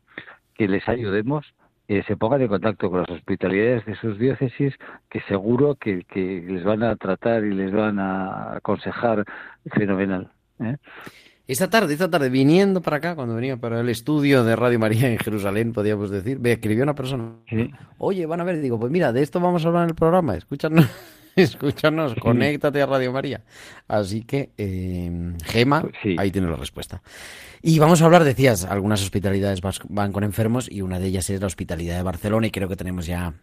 que 0.55 0.69
les 0.69 0.87
ayudemos, 0.87 1.53
eh, 1.89 2.01
se 2.07 2.15
pongan 2.15 2.43
en 2.43 2.47
contacto 2.47 2.89
con 2.89 3.01
las 3.01 3.09
hospitalidades 3.09 3.83
de 3.85 3.95
sus 3.95 4.17
diócesis, 4.19 4.73
que 5.09 5.19
seguro 5.21 5.75
que 5.75 6.05
les 6.47 6.63
van 6.63 6.83
a 6.83 6.95
tratar 6.95 7.43
y 7.43 7.53
les 7.53 7.73
van 7.73 7.99
a 7.99 8.53
aconsejar 8.55 9.25
fenomenal. 9.73 10.29
¿Eh? 10.59 10.77
Esta 11.47 11.67
tarde, 11.67 11.93
esta 11.93 12.09
tarde, 12.09 12.29
viniendo 12.29 12.79
para 12.81 12.97
acá, 12.97 13.15
cuando 13.15 13.33
venía 13.33 13.57
para 13.57 13.79
el 13.79 13.89
estudio 13.89 14.43
de 14.43 14.55
Radio 14.55 14.77
María 14.77 15.09
en 15.09 15.17
Jerusalén, 15.17 15.73
podríamos 15.73 16.11
decir, 16.11 16.39
me 16.39 16.51
escribió 16.51 16.83
una 16.83 16.93
persona. 16.93 17.31
Sí. 17.49 17.71
Oye, 17.97 18.27
van 18.27 18.41
a 18.41 18.43
ver, 18.43 18.61
digo, 18.61 18.79
pues 18.79 18.91
mira, 18.91 19.11
de 19.11 19.23
esto 19.23 19.39
vamos 19.39 19.65
a 19.65 19.69
hablar 19.69 19.83
en 19.85 19.89
el 19.89 19.95
programa, 19.95 20.35
escúchanos, 20.35 20.85
escúchanos, 21.35 22.13
conéctate 22.15 22.79
a 22.83 22.85
Radio 22.85 23.11
María. 23.11 23.41
Así 23.87 24.21
que, 24.21 24.51
eh, 24.59 25.33
Gema, 25.43 25.81
Pues 25.81 25.95
sí. 26.03 26.15
ahí 26.19 26.29
tiene 26.29 26.51
la 26.51 26.55
respuesta. 26.55 27.01
Y 27.63 27.79
vamos 27.79 28.03
a 28.03 28.05
hablar, 28.05 28.23
decías, 28.23 28.63
algunas 28.65 29.01
hospitalidades 29.01 29.59
van 29.89 30.11
con 30.11 30.23
enfermos 30.23 30.71
y 30.71 30.83
una 30.83 30.99
de 30.99 31.07
ellas 31.07 31.31
es 31.31 31.41
la 31.41 31.47
hospitalidad 31.47 31.97
de 31.97 32.03
Barcelona 32.03 32.45
y 32.45 32.51
creo 32.51 32.69
que 32.69 32.75
tenemos 32.75 33.07
ya 33.07 33.33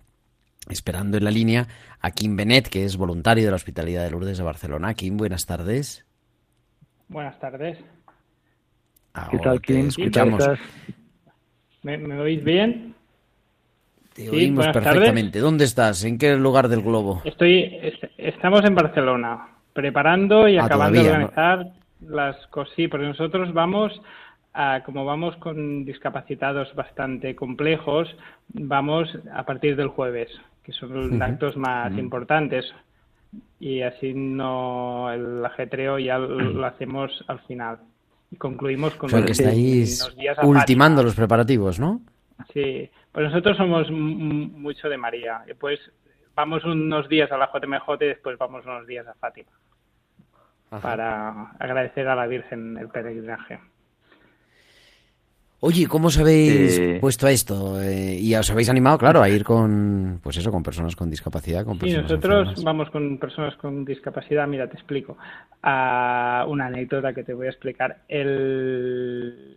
esperando 0.70 1.18
en 1.18 1.24
la 1.24 1.30
línea 1.32 1.66
a 2.00 2.12
Kim 2.12 2.36
Benet, 2.36 2.68
que 2.68 2.84
es 2.84 2.96
voluntario 2.96 3.44
de 3.44 3.50
la 3.50 3.56
hospitalidad 3.56 4.04
de 4.04 4.10
Lourdes 4.12 4.38
de 4.38 4.44
Barcelona. 4.44 4.94
Kim, 4.94 5.16
buenas 5.16 5.44
tardes. 5.44 6.05
Buenas 7.08 7.38
tardes. 7.38 7.78
¿Qué 7.78 9.38
Ahora 9.38 9.38
tal, 9.38 9.60
Kim? 9.60 9.76
¿Qué 9.76 9.88
escuchamos. 9.88 10.44
¿Me, 11.82 11.98
me 11.98 12.18
oís 12.20 12.42
bien? 12.44 12.94
Te 14.14 14.28
Sí, 14.30 14.36
oímos 14.36 14.56
buenas 14.56 14.74
tardes. 14.82 14.84
perfectamente. 14.84 15.38
¿Dónde 15.38 15.64
estás? 15.64 16.02
¿En 16.04 16.18
qué 16.18 16.34
lugar 16.36 16.68
del 16.68 16.82
globo? 16.82 17.22
Estoy, 17.24 17.78
es- 17.82 18.10
estamos 18.18 18.64
en 18.64 18.74
Barcelona, 18.74 19.48
preparando 19.72 20.48
y 20.48 20.58
Ah, 20.58 20.64
acabando 20.64 21.02
de 21.02 21.10
organizar 21.10 21.66
las 22.00 22.46
cosas. 22.48 22.74
Sí, 22.76 22.88
porque 22.88 23.06
nosotros 23.06 23.52
vamos, 23.52 24.00
a, 24.54 24.82
como 24.84 25.04
vamos 25.04 25.36
con 25.36 25.84
discapacitados 25.84 26.74
bastante 26.74 27.34
complejos, 27.36 28.08
vamos 28.48 29.08
a 29.34 29.44
partir 29.44 29.76
del 29.76 29.88
jueves, 29.88 30.30
que 30.62 30.72
son 30.72 30.92
los 30.94 31.20
actos 31.20 31.56
más 31.56 31.96
importantes. 31.98 32.64
Y 33.58 33.82
así 33.82 34.12
no 34.14 35.10
el 35.12 35.44
ajetreo 35.44 35.98
ya 35.98 36.18
lo, 36.18 36.64
hacemos 36.66 37.24
al 37.28 37.40
final. 37.40 37.78
Y 38.30 38.36
concluimos 38.36 38.94
con 38.96 39.06
O 39.06 39.10
sea, 39.10 39.20
que 39.20 39.26
unos 39.26 39.40
estáis 39.40 40.16
días 40.16 40.38
ultimando 40.42 41.02
los 41.02 41.14
preparativos, 41.14 41.78
¿no? 41.78 42.00
Sí, 42.52 42.90
pues 43.12 43.26
nosotros 43.26 43.56
somos 43.56 43.90
mucho 43.90 44.88
de 44.88 44.98
María. 44.98 45.42
Después 45.46 45.80
vamos 46.34 46.64
unos 46.64 47.08
días 47.08 47.30
a 47.32 47.38
la 47.38 47.50
JMJ 47.52 47.94
y 48.00 48.06
después 48.06 48.36
vamos 48.36 48.64
unos 48.66 48.86
días 48.86 49.06
a 49.06 49.14
Fátima 49.14 49.50
para 50.68 51.52
agradecer 51.58 52.08
a 52.08 52.14
la 52.14 52.26
Virgen 52.26 52.76
el 52.76 52.88
peregrinaje. 52.88 53.60
Oye, 55.60 55.86
¿cómo 55.86 56.08
os 56.08 56.18
habéis 56.18 56.78
Eh. 56.78 56.98
puesto 57.00 57.26
a 57.26 57.30
esto? 57.32 57.80
Eh, 57.80 58.18
y 58.20 58.34
os 58.34 58.50
habéis 58.50 58.68
animado, 58.68 58.98
claro, 58.98 59.22
a 59.22 59.28
ir 59.28 59.42
con, 59.42 60.20
pues 60.22 60.36
eso, 60.36 60.50
con 60.52 60.62
personas 60.62 60.94
con 60.94 61.08
discapacidad, 61.10 61.64
con 61.64 61.74
Sí, 61.74 61.80
personas 61.80 62.02
nosotros 62.10 62.38
enfermas. 62.40 62.64
vamos 62.64 62.90
con 62.90 63.18
personas 63.18 63.56
con 63.56 63.84
discapacidad. 63.84 64.46
Mira, 64.46 64.68
te 64.68 64.74
explico. 64.76 65.16
Ah, 65.62 66.44
una 66.48 66.66
anécdota 66.66 67.14
que 67.14 67.24
te 67.24 67.32
voy 67.32 67.46
a 67.46 67.50
explicar. 67.50 68.02
El, 68.06 69.56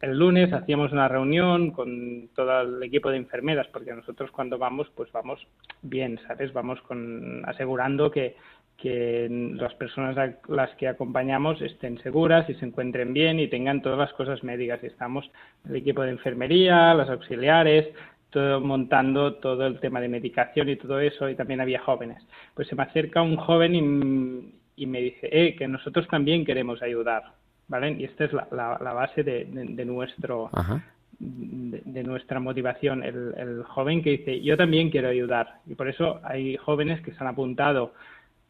el 0.00 0.16
lunes 0.18 0.52
hacíamos 0.52 0.92
una 0.92 1.08
reunión 1.08 1.72
con 1.72 2.28
todo 2.36 2.60
el 2.60 2.82
equipo 2.84 3.10
de 3.10 3.16
enfermeras, 3.16 3.66
porque 3.72 3.92
nosotros 3.94 4.30
cuando 4.30 4.58
vamos, 4.58 4.86
pues 4.94 5.10
vamos 5.10 5.40
bien, 5.82 6.20
¿sabes? 6.28 6.52
Vamos 6.52 6.80
con 6.82 7.42
asegurando 7.46 8.12
que, 8.12 8.36
que 8.76 9.26
las 9.54 9.74
personas 9.74 10.18
a 10.18 10.34
las 10.48 10.70
que 10.76 10.86
acompañamos 10.88 11.60
estén 11.62 11.98
seguras 12.02 12.48
y 12.50 12.54
se 12.54 12.66
encuentren 12.66 13.12
bien 13.14 13.40
y 13.40 13.48
tengan 13.48 13.80
todas 13.82 13.98
las 13.98 14.12
cosas 14.12 14.44
médicas. 14.44 14.80
Y 14.82 14.86
estamos 14.86 15.30
el 15.68 15.76
equipo 15.76 16.02
de 16.02 16.10
enfermería, 16.10 16.92
las 16.94 17.08
auxiliares, 17.08 17.88
todo 18.30 18.60
montando 18.60 19.34
todo 19.36 19.66
el 19.66 19.80
tema 19.80 20.00
de 20.00 20.08
medicación 20.08 20.68
y 20.68 20.76
todo 20.76 21.00
eso, 21.00 21.28
y 21.30 21.34
también 21.34 21.60
había 21.62 21.80
jóvenes. 21.80 22.22
Pues 22.54 22.68
se 22.68 22.74
me 22.76 22.82
acerca 22.82 23.22
un 23.22 23.36
joven 23.36 23.74
y, 23.74 24.82
y 24.82 24.86
me 24.86 25.00
dice, 25.00 25.28
eh, 25.32 25.56
que 25.56 25.66
nosotros 25.68 26.06
también 26.08 26.44
queremos 26.44 26.82
ayudar, 26.82 27.22
¿vale? 27.68 27.92
Y 27.92 28.04
esta 28.04 28.24
es 28.24 28.32
la, 28.34 28.46
la- 28.50 28.78
la 28.82 28.92
base 28.92 29.22
de, 29.22 29.46
de- 29.46 29.64
de 29.74 29.84
nuestro 29.86 30.50
Ajá. 30.52 30.82
de, 31.18 31.80
de 31.82 32.02
nuestra 32.02 32.40
motivación, 32.40 33.02
el, 33.02 33.32
el 33.38 33.62
joven 33.62 34.02
que 34.02 34.10
dice, 34.10 34.42
yo 34.42 34.54
también 34.58 34.90
quiero 34.90 35.08
ayudar. 35.08 35.60
Y 35.66 35.74
por 35.74 35.88
eso 35.88 36.20
hay 36.22 36.58
jóvenes 36.58 37.00
que 37.00 37.12
se 37.12 37.18
han 37.22 37.28
apuntado 37.28 37.94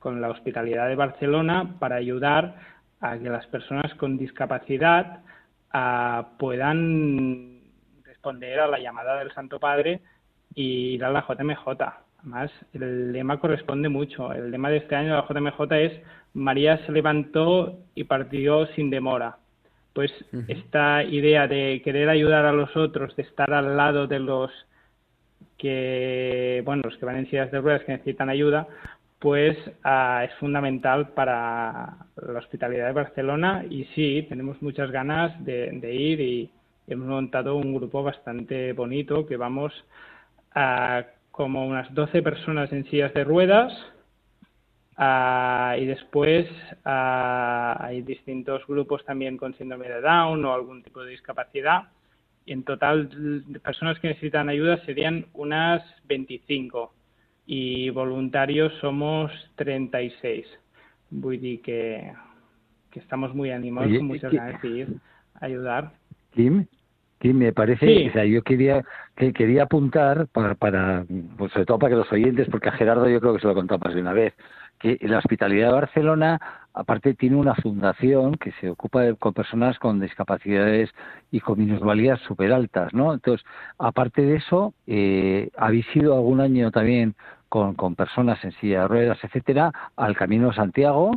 con 0.06 0.20
la 0.20 0.28
hospitalidad 0.28 0.86
de 0.86 0.94
Barcelona 0.94 1.74
para 1.80 1.96
ayudar 1.96 2.54
a 3.00 3.18
que 3.18 3.28
las 3.28 3.44
personas 3.48 3.92
con 3.94 4.16
discapacidad 4.16 5.18
ah, 5.72 6.28
puedan 6.38 7.58
responder 8.04 8.60
a 8.60 8.68
la 8.68 8.78
llamada 8.78 9.18
del 9.18 9.32
Santo 9.32 9.58
Padre 9.58 10.00
y 10.54 10.94
ir 10.94 11.04
a 11.04 11.10
la 11.10 11.26
JMJ. 11.26 11.66
Además, 12.20 12.52
el 12.72 13.10
lema 13.10 13.40
corresponde 13.40 13.88
mucho. 13.88 14.32
El 14.32 14.52
lema 14.52 14.70
de 14.70 14.76
este 14.76 14.94
año 14.94 15.16
de 15.16 15.22
la 15.22 15.26
JMJ 15.26 15.72
es 15.72 16.00
María 16.34 16.78
se 16.86 16.92
levantó 16.92 17.76
y 17.96 18.04
partió 18.04 18.66
sin 18.76 18.90
demora. 18.90 19.38
Pues 19.92 20.12
esta 20.46 21.02
idea 21.02 21.48
de 21.48 21.82
querer 21.82 22.08
ayudar 22.10 22.44
a 22.44 22.52
los 22.52 22.76
otros, 22.76 23.16
de 23.16 23.24
estar 23.24 23.52
al 23.52 23.76
lado 23.76 24.06
de 24.06 24.20
los 24.20 24.52
que, 25.58 26.62
bueno, 26.64 26.82
los 26.84 26.96
que 26.96 27.06
van 27.06 27.16
en 27.16 27.28
sillas 27.28 27.50
de 27.50 27.60
ruedas 27.60 27.82
que 27.82 27.92
necesitan 27.92 28.28
ayuda, 28.28 28.68
pues 29.26 29.58
ah, 29.82 30.24
es 30.24 30.32
fundamental 30.38 31.08
para 31.08 31.96
la 32.14 32.38
hospitalidad 32.38 32.86
de 32.86 32.92
Barcelona 32.92 33.64
y 33.68 33.82
sí, 33.86 34.24
tenemos 34.28 34.62
muchas 34.62 34.92
ganas 34.92 35.44
de, 35.44 35.92
ir 35.92 36.20
y 36.20 36.50
hemos 36.86 37.08
montado 37.08 37.56
un 37.56 37.74
grupo 37.74 38.04
bastante 38.04 38.72
bonito 38.72 39.26
que 39.26 39.36
vamos 39.36 39.72
a 40.54 41.06
como 41.32 41.66
unas 41.66 41.92
12 41.92 42.22
personas 42.22 42.72
en 42.72 42.84
sillas 42.84 43.12
de 43.14 43.24
ruedas 43.24 43.72
ah, 44.96 45.74
y 45.76 45.86
después 45.86 46.46
ah, 46.84 47.78
hay 47.80 48.02
distintos 48.02 48.64
grupos 48.68 49.04
también 49.04 49.38
con 49.38 49.54
síndrome 49.54 49.88
de 49.88 50.02
Down 50.02 50.44
o 50.44 50.54
algún 50.54 50.84
tipo 50.84 51.02
de 51.02 51.10
discapacidad. 51.10 51.88
Y 52.44 52.52
en 52.52 52.62
total 52.62 53.10
personas 53.60 53.98
que 53.98 54.06
necesitan 54.06 54.48
ayuda 54.48 54.76
serían 54.84 55.26
unas 55.34 55.82
25 56.04 56.92
y 57.46 57.90
voluntarios 57.90 58.72
somos 58.80 59.30
36. 59.56 60.46
Vull 61.10 61.40
dir 61.40 61.62
que, 61.62 62.12
que 62.90 62.98
estamos 63.00 63.34
muy 63.34 63.50
animados, 63.50 63.88
Oye, 63.90 63.98
con 63.98 64.06
muchas 64.08 64.30
¿qué- 64.30 64.36
ganas 64.36 64.60
de 64.62 64.68
ir 64.68 64.88
a 65.40 65.44
ayudar. 65.46 65.92
Kim, 66.32 66.66
Kim, 67.18 67.38
me 67.38 67.52
parece, 67.52 67.86
Sí. 67.86 68.08
o 68.08 68.12
sea, 68.12 68.24
yo 68.24 68.42
quería 68.42 68.84
que 69.16 69.32
quería 69.32 69.62
apuntar 69.62 70.26
para, 70.26 70.54
para 70.54 71.06
pues 71.38 71.52
sobre 71.52 71.64
todo 71.64 71.78
para 71.78 71.90
que 71.90 71.96
los 71.96 72.12
oyentes, 72.12 72.48
porque 72.50 72.68
a 72.68 72.72
Gerardo 72.72 73.08
yo 73.08 73.20
creo 73.20 73.32
que 73.32 73.40
se 73.40 73.46
lo 73.46 73.52
he 73.52 73.54
contado 73.56 73.80
más 73.82 73.94
de 73.94 74.00
una 74.02 74.12
vez, 74.12 74.34
que 74.78 74.98
la 75.02 75.18
Hospitalidad 75.18 75.68
de 75.68 75.72
Barcelona, 75.74 76.38
aparte 76.74 77.14
tiene 77.14 77.36
una 77.36 77.54
fundación 77.54 78.34
que 78.34 78.52
se 78.60 78.68
ocupa 78.68 79.00
de- 79.00 79.14
con 79.16 79.32
personas 79.32 79.78
con 79.78 79.98
discapacidades 80.00 80.90
y 81.30 81.40
con 81.40 81.58
minusvalías 81.58 82.20
súper 82.20 82.52
altas, 82.52 82.92
¿no? 82.92 83.14
Entonces, 83.14 83.46
aparte 83.78 84.20
de 84.20 84.36
eso, 84.36 84.74
eh, 84.86 85.48
habéis 85.56 85.86
ido 85.96 86.14
algún 86.14 86.40
año 86.42 86.70
también 86.70 87.14
con, 87.56 87.74
con 87.74 87.94
personas 87.94 88.42
en 88.44 88.52
silla 88.52 88.82
de 88.82 88.88
ruedas, 88.88 89.18
etcétera, 89.24 89.72
al 89.96 90.14
Camino 90.14 90.48
de 90.48 90.54
Santiago. 90.56 91.10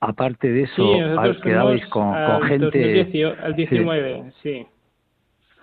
Aparte 0.00 0.50
de 0.50 0.62
eso, 0.64 0.82
Sí, 0.92 1.40
quedabais 1.42 1.86
con, 1.86 2.12
al 2.14 2.40
con 2.40 2.48
gente 2.48 2.64
2018 2.66 3.36
al 3.44 3.54
19, 3.54 4.32
sí. 4.42 4.66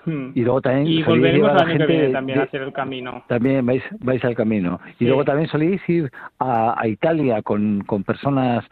Hmm. 0.08 0.32
y 0.36 0.42
luego 0.44 0.62
también 0.62 0.86
Y 0.88 1.02
volveremos 1.02 1.50
a 1.60 1.66
que 1.66 1.78
viene 1.88 2.04
de- 2.04 2.10
también 2.14 2.38
a 2.38 2.42
de- 2.44 2.48
hacer 2.48 2.62
el 2.62 2.72
camino. 2.72 3.24
también 3.28 3.66
vais 3.66 3.82
vais 4.02 4.24
al 4.24 4.36
camino 4.36 4.80
y 4.88 4.98
Sí. 5.00 5.06
luego 5.08 5.26
también 5.26 5.50
soléis 5.50 5.82
ir 5.90 6.12
a, 6.38 6.80
a 6.80 6.88
Italia 6.88 7.42
con, 7.42 7.82
con 7.88 8.04
personas 8.04 8.64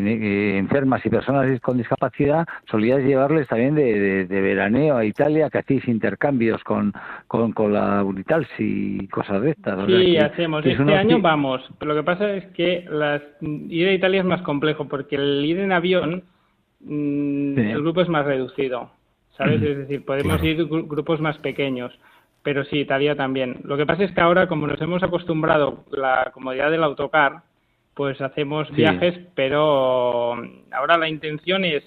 que, 0.00 0.54
eh, 0.54 0.58
enfermas 0.58 1.04
y 1.04 1.10
personas 1.10 1.60
con 1.60 1.76
discapacidad 1.76 2.46
solíais 2.70 3.04
llevarles 3.04 3.48
también 3.48 3.74
de, 3.74 3.98
de- 3.98 4.26
de 4.26 4.40
veraneo 4.40 4.96
a 4.96 5.04
Italia 5.04 5.50
que 5.50 5.58
hacéis 5.58 5.86
intercambios 5.88 6.62
con, 6.64 6.92
con, 7.26 7.52
con 7.52 7.72
la 7.72 8.02
Unital 8.04 8.46
y 8.58 9.06
cosas 9.08 9.42
de 9.42 9.50
estas 9.50 9.78
o 9.78 9.86
sea 9.86 9.98
Sí, 9.98 10.16
hacemos. 10.16 10.64
es 10.64 10.72
Este 10.72 10.82
una 10.82 10.98
año 10.98 11.20
vamos. 11.20 11.60
Pero 11.78 11.94
lo 11.94 12.00
que 12.00 12.04
pasa 12.04 12.32
es 12.32 12.44
que 12.52 12.86
las, 12.90 13.22
ir 13.40 13.88
a 13.88 13.92
Italia 13.92 14.20
es 14.20 14.26
más 14.26 14.42
complejo 14.42 14.86
porque 14.88 15.16
el 15.16 15.44
ir 15.44 15.58
en 15.58 15.72
avión, 15.72 16.22
mm, 16.80 17.54
Sí. 17.54 17.60
el 17.60 17.82
grupo 17.82 18.00
es 18.02 18.08
más 18.08 18.24
reducido. 18.24 18.90
¿Sabes? 19.36 19.62
Es 19.62 19.78
decir, 19.78 20.04
podemos 20.04 20.40
Claro. 20.40 20.46
ir 20.46 20.68
gru- 20.68 20.86
grupos 20.88 21.20
más 21.20 21.38
pequeños. 21.38 21.92
Pero 22.42 22.64
sí, 22.64 22.80
Italia 22.80 23.14
también. 23.16 23.58
Lo 23.64 23.76
que 23.76 23.86
pasa 23.86 24.04
es 24.04 24.12
que 24.12 24.20
ahora, 24.20 24.46
como 24.48 24.66
nos 24.66 24.80
hemos 24.82 25.02
acostumbrado 25.02 25.84
la 25.92 26.30
comodidad 26.34 26.70
del 26.70 26.82
autocar, 26.82 27.42
pues 27.94 28.20
hacemos 28.20 28.70
viajes, 28.70 29.18
pero 29.34 30.34
ahora 30.70 30.96
la 30.98 31.08
intención 31.08 31.64
es 31.64 31.84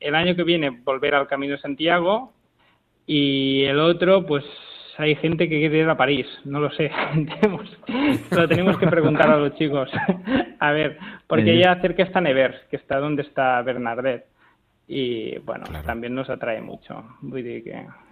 el 0.00 0.14
año 0.14 0.34
que 0.34 0.44
viene 0.44 0.70
volver 0.70 1.14
al 1.14 1.28
Camino 1.28 1.54
de 1.54 1.60
Santiago 1.60 2.32
y 3.06 3.64
el 3.64 3.78
otro, 3.78 4.26
pues 4.26 4.44
hay 4.98 5.14
gente 5.16 5.48
que 5.48 5.58
quiere 5.58 5.78
ir 5.78 5.88
a 5.88 5.96
París, 5.96 6.26
no 6.44 6.60
lo 6.60 6.70
sé, 6.72 6.90
lo 8.30 8.48
tenemos 8.48 8.76
que 8.78 8.86
preguntar 8.86 9.30
a 9.30 9.36
los 9.36 9.54
chicos. 9.56 9.90
a 10.58 10.72
ver, 10.72 10.98
porque 11.26 11.56
ya 11.56 11.80
cerca 11.80 12.02
está 12.02 12.20
Nevers, 12.20 12.58
que 12.70 12.76
está 12.76 12.98
donde 12.98 13.22
está 13.22 13.62
Bernardet. 13.62 14.26
Y 14.92 15.38
bueno, 15.38 15.64
también 15.86 16.16
nos 16.16 16.28
atrae 16.28 16.60
mucho. 16.60 17.04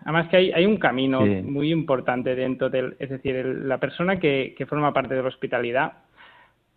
Además 0.05 0.29
que 0.29 0.37
hay, 0.37 0.53
hay 0.53 0.65
un 0.65 0.77
camino 0.77 1.27
muy 1.27 1.73
importante 1.73 2.37
dentro 2.37 2.71
del... 2.71 2.95
Es 3.01 3.11
decir, 3.11 3.45
la 3.45 3.79
persona 3.79 4.21
que, 4.21 4.55
que 4.57 4.65
forma 4.65 4.93
parte 4.93 5.17
de 5.17 5.23
la 5.23 5.29
hospitalidad, 5.29 5.95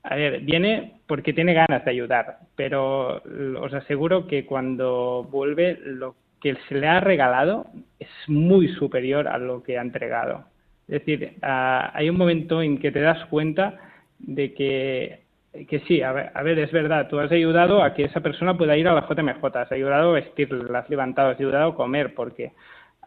a 0.03 0.15
ver, 0.15 0.41
viene 0.41 0.99
porque 1.07 1.33
tiene 1.33 1.53
ganas 1.53 1.85
de 1.85 1.91
ayudar, 1.91 2.39
pero 2.55 3.21
os 3.61 3.73
aseguro 3.73 4.27
que 4.27 4.45
cuando 4.45 5.27
vuelve 5.29 5.79
lo 5.83 6.15
que 6.41 6.55
se 6.67 6.75
le 6.75 6.87
ha 6.87 6.99
regalado 6.99 7.67
es 7.99 8.09
muy 8.27 8.67
superior 8.69 9.27
a 9.27 9.37
lo 9.37 9.61
que 9.61 9.77
ha 9.77 9.81
entregado. 9.81 10.45
Es 10.87 11.05
decir, 11.05 11.37
hay 11.41 12.09
un 12.09 12.17
momento 12.17 12.61
en 12.61 12.79
que 12.79 12.91
te 12.91 12.99
das 12.99 13.23
cuenta 13.27 13.77
de 14.19 14.53
que, 14.53 15.21
que 15.67 15.79
sí, 15.81 16.01
a 16.01 16.11
ver, 16.11 16.59
es 16.59 16.71
verdad, 16.71 17.07
tú 17.07 17.19
has 17.19 17.31
ayudado 17.31 17.83
a 17.83 17.93
que 17.93 18.05
esa 18.05 18.21
persona 18.21 18.57
pueda 18.57 18.75
ir 18.75 18.87
a 18.87 18.93
la 18.93 19.07
JMJ, 19.07 19.55
has 19.55 19.71
ayudado 19.71 20.09
a 20.09 20.13
vestirla, 20.13 20.63
la 20.69 20.79
has 20.79 20.89
levantado, 20.89 21.29
has 21.29 21.39
ayudado 21.39 21.69
a 21.69 21.75
comer, 21.75 22.15
porque 22.15 22.53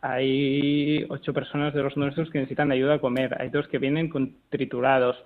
hay 0.01 1.05
ocho 1.09 1.33
personas 1.33 1.75
de 1.75 1.83
los 1.83 1.97
nuestros 1.97 2.31
que 2.31 2.39
necesitan 2.39 2.71
ayuda 2.71 2.95
a 2.95 2.99
comer, 3.01 3.37
hay 3.41 3.49
dos 3.49 3.67
que 3.69 3.79
vienen 3.79 4.09
con 4.09 4.35
triturados, 4.49 5.17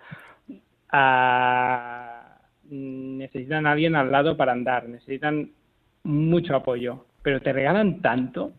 necesitan 2.71 3.67
a 3.67 3.73
alguien 3.73 3.97
al 3.97 4.11
lado 4.11 4.37
para 4.37 4.53
andar, 4.53 4.89
necesitan 4.89 5.51
mucho 6.03 6.57
apoyo 6.57 7.05
pero 7.23 7.41
te 7.41 7.53
regalan 7.53 8.01
tanto 8.01 8.53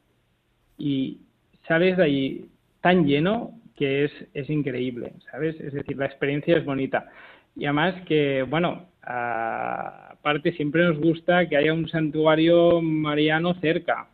y 0.78 1.22
sales 1.68 1.98
de 1.98 2.04
ahí 2.04 2.46
tan 2.82 3.06
lleno 3.06 3.52
que 3.76 4.06
es, 4.06 4.12
es 4.34 4.50
increíble, 4.50 5.14
¿sabes? 5.32 5.60
Es 5.60 5.74
decir, 5.74 5.98
la 5.98 6.06
experiencia 6.06 6.58
es 6.58 6.66
bonita. 6.66 7.10
Y 7.56 7.66
además 7.66 7.96
que, 8.06 8.44
bueno, 8.44 8.86
aparte 9.02 10.52
siempre 10.52 10.84
nos 10.86 11.00
gusta 11.00 11.48
que 11.48 11.58
haya 11.58 11.74
un 11.74 11.88
santuario 11.88 12.82
mariano 12.82 13.54
cerca. 13.56 14.08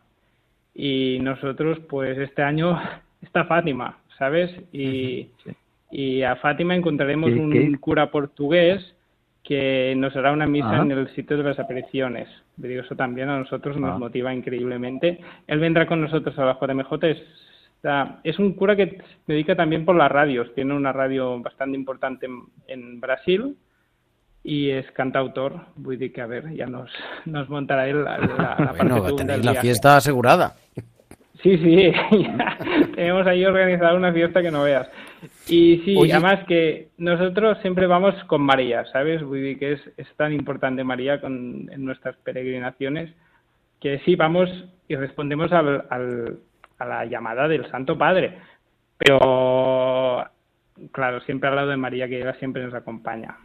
Y 0.74 1.18
nosotros, 1.20 1.78
pues 1.88 2.16
este 2.16 2.42
año 2.42 2.80
está 3.22 3.44
Fátima, 3.44 3.98
¿sabes? 4.18 4.50
Y, 4.72 5.28
y 5.98 6.22
a 6.24 6.36
Fátima 6.36 6.74
encontraremos 6.74 7.30
un 7.30 7.74
cura 7.76 8.10
portugués 8.10 8.84
que 9.42 9.94
nos 9.96 10.14
hará 10.14 10.30
una 10.30 10.46
misa 10.46 10.82
en 10.82 10.90
el 10.90 11.08
sitio 11.14 11.38
de 11.38 11.42
las 11.42 11.58
apariciones. 11.58 12.28
Digo, 12.58 12.82
eso 12.82 12.94
también 12.94 13.30
a 13.30 13.38
nosotros 13.38 13.78
nos 13.78 13.94
ah. 13.94 13.98
motiva 13.98 14.34
increíblemente. 14.34 15.20
Él 15.46 15.58
vendrá 15.58 15.86
con 15.86 16.02
nosotros 16.02 16.38
a 16.38 16.44
la 16.44 16.58
JMJ. 16.60 17.02
Es, 17.04 17.22
es 18.24 18.38
un 18.38 18.52
cura 18.52 18.76
que 18.76 18.98
se 19.26 19.32
dedica 19.32 19.56
también 19.56 19.86
por 19.86 19.96
las 19.96 20.12
radios. 20.12 20.54
Tiene 20.54 20.74
una 20.74 20.92
radio 20.92 21.40
bastante 21.40 21.78
importante 21.78 22.28
en, 22.66 23.00
Brasil 23.00 23.56
y 24.44 24.68
es 24.68 24.90
cantautor. 24.90 25.62
Voy 25.76 25.96
a 25.96 26.12
que 26.12 26.20
a 26.20 26.26
ver, 26.26 26.52
ya 26.54 26.66
nos, 26.66 26.90
nos 27.24 27.48
montará 27.48 27.88
él 27.88 28.04
la, 28.04 28.18
la, 28.18 28.74
bueno, 28.76 29.16
tenéis 29.16 29.46
la 29.46 29.54
fiesta 29.54 29.96
asegurada. 29.96 30.56
Sí, 31.42 31.56
sí, 31.56 31.92
tenemos 32.94 33.26
ahí 33.26 33.46
organizada 33.46 33.94
una 33.94 34.12
fiesta 34.12 34.42
que 34.42 34.50
no 34.50 34.64
veas. 34.64 34.90
Y 35.48 35.82
sí, 35.84 36.10
además 36.10 36.44
que 36.46 36.88
nosotros 36.98 37.58
siempre 37.62 37.86
vamos 37.86 38.14
con 38.24 38.42
María, 38.42 38.84
¿sabes? 38.92 39.22
que 39.58 39.72
es, 39.72 39.80
es 39.96 40.08
tan 40.16 40.32
importante 40.32 40.82
María 40.82 41.20
con, 41.20 41.70
en 41.70 41.84
nuestras 41.84 42.16
peregrinaciones 42.16 43.12
que 43.80 44.00
sí, 44.04 44.16
vamos 44.16 44.48
y 44.88 44.96
respondemos 44.96 45.52
al, 45.52 45.86
al, 45.90 46.38
a 46.78 46.84
la 46.84 47.04
llamada 47.04 47.46
del 47.46 47.70
Santo 47.70 47.96
Padre. 47.96 48.38
Pero, 48.98 50.24
claro, 50.90 51.20
siempre 51.20 51.48
al 51.48 51.56
lado 51.56 51.68
de 51.68 51.76
María, 51.76 52.08
que 52.08 52.20
ella 52.20 52.34
siempre 52.38 52.64
nos 52.64 52.74
acompaña. 52.74 53.36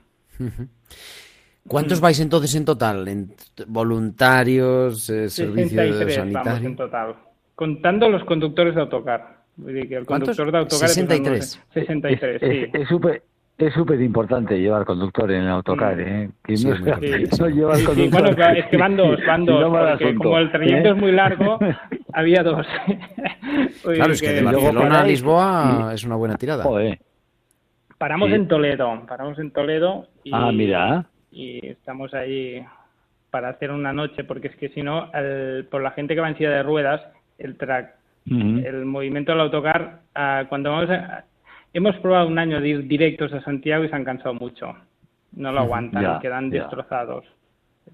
¿Cuántos 1.67 2.01
vais 2.01 2.19
entonces 2.19 2.55
en 2.55 2.65
total? 2.65 3.07
¿En 3.07 3.33
voluntarios, 3.67 5.09
eh, 5.09 5.29
servicios 5.29 6.13
sanitarios? 6.13 6.63
En 6.63 6.75
total 6.75 7.15
contando 7.61 8.09
los 8.09 8.23
conductores 8.23 8.73
de 8.73 8.81
autocar. 8.81 9.40
El 9.67 10.05
conductor 10.05 10.51
de 10.51 10.57
autocar 10.57 10.89
63. 10.89 11.61
63, 11.73 12.41
sí. 12.41 12.69
Es 12.73 12.87
súper 12.87 13.23
es 13.67 13.73
súper 13.73 14.01
importante 14.01 14.59
llevar 14.59 14.85
conductor 14.85 15.31
en 15.31 15.43
el 15.43 15.49
autocar, 15.49 15.99
¿eh? 15.99 16.29
Que 16.43 16.55
no, 16.55 17.49
lleva 17.49 17.77
el 17.77 17.85
conductor. 17.85 18.21
bueno, 18.21 18.35
claro, 18.35 18.59
es 18.59 18.65
que 18.65 18.77
van 18.77 18.97
dos, 18.97 19.19
van 19.27 19.45
dos, 19.45 19.97
porque 19.99 20.15
como 20.15 20.37
el 20.39 20.51
trayecto 20.51 20.89
¿eh? 20.89 20.91
es 20.91 20.97
muy 20.97 21.11
largo, 21.11 21.59
había 22.13 22.43
dos. 22.43 22.65
claro, 23.83 24.13
es 24.13 24.21
que 24.21 24.33
de 24.33 24.41
Barcelona 24.41 25.01
a 25.01 25.05
Lisboa 25.05 25.91
es 25.93 26.03
una 26.03 26.15
buena 26.15 26.35
tirada. 26.37 26.65
Paramos 27.97 28.31
en 28.31 28.47
Toledo, 28.47 29.05
paramos 29.07 29.37
en 29.37 29.51
Toledo 29.51 30.07
y, 30.23 30.31
ah, 30.33 30.51
mira. 30.51 31.05
y 31.31 31.63
estamos 31.67 32.15
ahí 32.15 32.65
para 33.29 33.49
hacer 33.49 33.69
una 33.69 33.93
noche, 33.93 34.23
porque 34.23 34.47
es 34.47 34.55
que 34.55 34.69
si 34.69 34.81
no, 34.81 35.11
por 35.69 35.83
la 35.83 35.91
gente 35.91 36.15
que 36.15 36.21
va 36.21 36.29
en 36.29 36.37
silla 36.37 36.49
de 36.49 36.63
ruedas, 36.63 37.01
el 37.37 37.57
el 38.25 38.85
movimiento 38.85 39.31
del 39.31 39.41
autocar, 39.41 40.01
ah, 40.15 40.45
cuando 40.47 40.71
vamos 40.71 40.89
hemos 41.73 41.95
probado 41.97 42.27
un 42.27 42.39
año 42.39 42.59
de 42.59 42.69
ir 42.69 42.87
directos 42.87 43.33
a 43.33 43.41
Santiago 43.41 43.83
y 43.83 43.89
se 43.89 43.95
han 43.95 44.03
cansado 44.03 44.33
mucho. 44.33 44.73
No 45.33 45.51
lo 45.51 45.61
aguantan, 45.61 46.19
quedan 46.19 46.49
destrozados. 46.49 47.25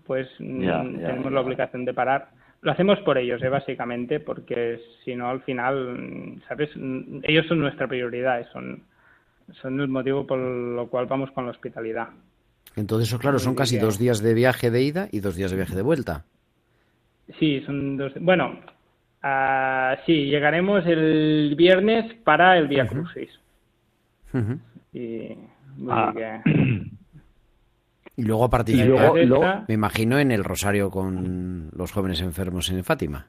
Pues 0.05 0.27
mm, 0.39 0.97
tenemos 0.97 1.31
la 1.31 1.41
obligación 1.41 1.85
de 1.85 1.93
parar. 1.93 2.29
Lo 2.61 2.71
hacemos 2.71 2.99
por 3.01 3.17
ellos, 3.17 3.41
eh, 3.43 3.49
básicamente, 3.49 4.19
porque 4.19 4.79
si 5.05 5.15
no, 5.15 5.29
al 5.29 5.41
final, 5.43 6.41
¿sabes? 6.47 6.69
Ellos 7.23 7.45
son 7.47 7.59
nuestra 7.59 7.87
prioridad, 7.87 8.45
son, 8.51 8.83
son 9.61 9.79
el 9.79 9.87
motivo 9.87 10.25
por 10.25 10.39
lo 10.39 10.87
cual 10.87 11.05
vamos 11.05 11.29
con 11.31 11.45
la 11.45 11.51
hospitalidad. 11.51 12.09
Entonces, 12.75 13.13
claro, 13.19 13.39
son 13.39 13.55
casi 13.55 13.77
dos 13.77 13.99
días 13.99 14.21
de 14.21 14.33
viaje 14.33 14.71
de 14.71 14.81
ida 14.81 15.07
y 15.11 15.19
dos 15.19 15.35
días 15.35 15.51
de 15.51 15.57
viaje 15.57 15.75
de 15.75 15.81
vuelta. 15.83 16.25
Sí, 17.39 17.61
son 17.65 17.97
dos. 17.97 18.13
Bueno, 18.19 18.59
Ah, 19.23 19.97
sí, 20.05 20.25
llegaremos 20.25 20.85
el 20.85 21.55
viernes 21.57 22.13
para 22.23 22.57
el 22.57 22.67
Via 22.67 22.87
Crucis. 22.87 23.29
y, 24.93 25.29
ah. 25.89 26.13
y, 28.15 28.21
luego 28.23 28.45
a 28.45 28.49
partir 28.49 28.77
de 28.77 29.63
me 29.67 29.73
imagino 29.73 30.19
en 30.19 30.31
el 30.31 30.43
Rosario 30.43 30.91
con 30.91 31.69
los 31.75 31.91
jóvenes 31.91 32.21
enfermos 32.21 32.69
en 32.69 32.83
Fátima. 32.83 33.27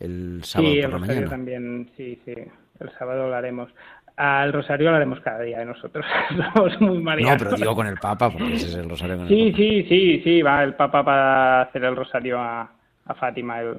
El 0.00 0.42
sábado 0.44 0.72
sí, 0.72 0.80
por 0.80 0.84
el 0.84 1.00
Rosario 1.00 1.28
también, 1.28 1.90
sí, 1.96 2.20
sí. 2.24 2.34
El 2.80 2.90
sábado 2.98 3.28
lo 3.28 3.34
haremos. 3.34 3.68
Al 4.16 4.52
Rosario 4.52 4.90
lo 4.90 4.96
haremos 4.96 5.20
cada 5.20 5.42
día 5.42 5.58
de 5.58 5.66
nosotros. 5.66 6.06
Somos 6.54 6.80
muy 6.80 6.98
marianos. 7.02 7.42
No, 7.42 7.50
pero 7.50 7.56
digo 7.56 7.74
con 7.74 7.86
el 7.86 7.98
Papa, 7.98 8.30
porque 8.30 8.54
ese 8.54 8.66
es 8.66 8.74
el 8.76 8.88
Rosario 8.88 9.26
sí, 9.28 9.52
Sí, 9.54 9.84
sí, 9.88 10.20
sí, 10.24 10.42
va 10.42 10.64
el 10.64 10.74
Papa 10.74 11.04
para 11.04 11.62
hacer 11.62 11.84
el 11.84 11.96
Rosario 11.96 12.40
a, 12.40 12.70
a 13.04 13.14
Fátima 13.14 13.60
el, 13.60 13.76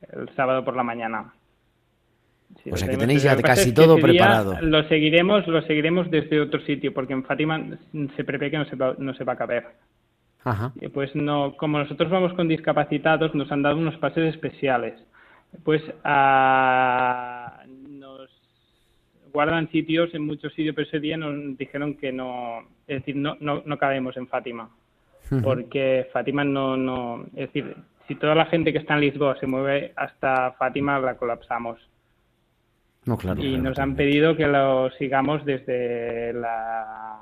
el 0.00 0.28
sábado 0.34 0.64
por 0.64 0.76
la 0.76 0.82
mañana. 0.82 1.32
o 2.70 2.76
sea 2.76 2.88
que 2.88 2.96
tenéis 2.96 3.22
ya 3.22 3.36
casi 3.40 3.72
todo 3.72 3.96
preparado. 3.98 4.60
Lo 4.60 4.86
seguiremos, 4.88 5.46
lo 5.46 5.62
seguiremos 5.62 6.10
desde 6.10 6.40
otro 6.40 6.60
sitio, 6.60 6.92
porque 6.94 7.12
en 7.12 7.24
Fátima 7.24 7.60
se 8.16 8.24
prevé 8.24 8.50
que 8.50 8.58
no 8.58 8.64
se 8.66 8.76
va, 8.76 8.94
no 8.98 9.14
se 9.14 9.24
va 9.24 9.34
a 9.34 9.36
caber. 9.36 9.66
Ajá. 10.44 10.72
Pues 10.94 11.14
no, 11.14 11.56
como 11.56 11.78
nosotros 11.78 12.10
vamos 12.10 12.32
con 12.34 12.48
discapacitados, 12.48 13.34
nos 13.34 13.50
han 13.52 13.62
dado 13.62 13.76
unos 13.76 13.96
pases 13.96 14.34
especiales. 14.34 14.94
Pues 15.64 15.82
a, 16.04 17.62
nos 17.88 18.30
guardan 19.32 19.70
sitios 19.70 20.14
en 20.14 20.26
muchos 20.26 20.52
sitios, 20.54 20.74
pero 20.74 20.86
ese 20.86 21.00
día 21.00 21.16
nos 21.16 21.56
dijeron 21.56 21.94
que 21.94 22.12
no, 22.12 22.60
es 22.86 23.00
decir, 23.00 23.16
no, 23.16 23.36
no, 23.40 23.62
no 23.64 23.78
cabemos 23.78 24.16
en 24.16 24.26
Fátima, 24.28 24.70
porque 25.42 26.08
Fátima 26.12 26.44
no, 26.44 26.76
no, 26.76 27.24
es 27.34 27.52
decir, 27.52 27.76
si 28.08 28.14
toda 28.14 28.34
la 28.34 28.46
gente 28.46 28.72
que 28.72 28.78
está 28.78 28.94
en 28.94 29.00
Lisboa 29.00 29.38
se 29.38 29.46
mueve 29.46 29.92
hasta 29.94 30.52
Fátima, 30.52 30.98
la 30.98 31.16
colapsamos. 31.16 31.78
y 33.36 33.58
nos 33.58 33.78
han 33.78 33.94
pedido 33.94 34.34
que 34.34 34.46
lo 34.46 34.90
sigamos 34.92 35.44
desde 35.44 36.32
las 36.32 37.18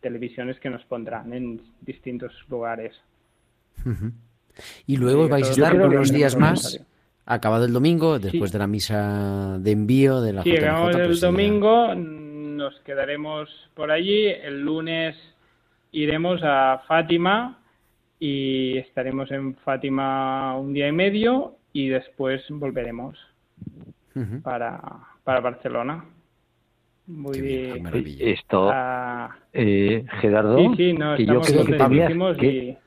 televisiones 0.00 0.58
que 0.58 0.70
nos 0.70 0.82
pondrán 0.84 1.32
en 1.34 1.60
distintos 1.82 2.32
lugares. 2.48 2.94
Y 4.86 4.96
luego 4.96 5.28
vais 5.28 5.48
a 5.48 5.50
estar 5.50 5.76
unos 5.76 6.10
días 6.10 6.36
más, 6.36 6.80
acabado 7.26 7.66
el 7.66 7.72
domingo, 7.72 8.18
después 8.18 8.50
de 8.50 8.58
la 8.58 8.66
misa 8.66 9.58
de 9.58 9.72
envío 9.72 10.22
de 10.22 10.32
la 10.32 10.42
Sí, 10.42 10.52
llegamos 10.52 10.96
el 10.96 11.06
pues 11.06 11.20
domingo, 11.20 11.94
nos 11.94 12.80
quedaremos 12.80 13.50
por 13.74 13.90
allí, 13.90 14.26
el 14.26 14.62
lunes 14.62 15.16
iremos 15.92 16.40
a 16.42 16.82
Fátima 16.86 17.58
y 18.24 18.78
estaremos 18.78 19.30
en 19.32 19.54
Fátima 19.56 20.56
un 20.56 20.72
día 20.72 20.88
y 20.88 20.92
medio 20.92 21.56
y 21.74 21.88
después 21.88 22.42
volveremos 22.48 23.18
para, 24.42 24.80
para 25.24 25.40
Barcelona. 25.40 26.06
Muy 27.06 27.38
bien, 27.42 27.82
maravilla. 27.82 28.24
Esto, 28.24 28.70
Ah, 28.72 29.36
eh, 29.52 30.06
Gerardo, 30.22 30.56
sí, 30.56 30.68
sí, 30.76 30.92
no, 30.94 31.16
que 31.16 31.26
yo 31.26 31.42
creo 31.42 31.66
que 31.66 31.74
tenías 31.74 32.12
que, 32.38 32.46
y- 32.46 32.78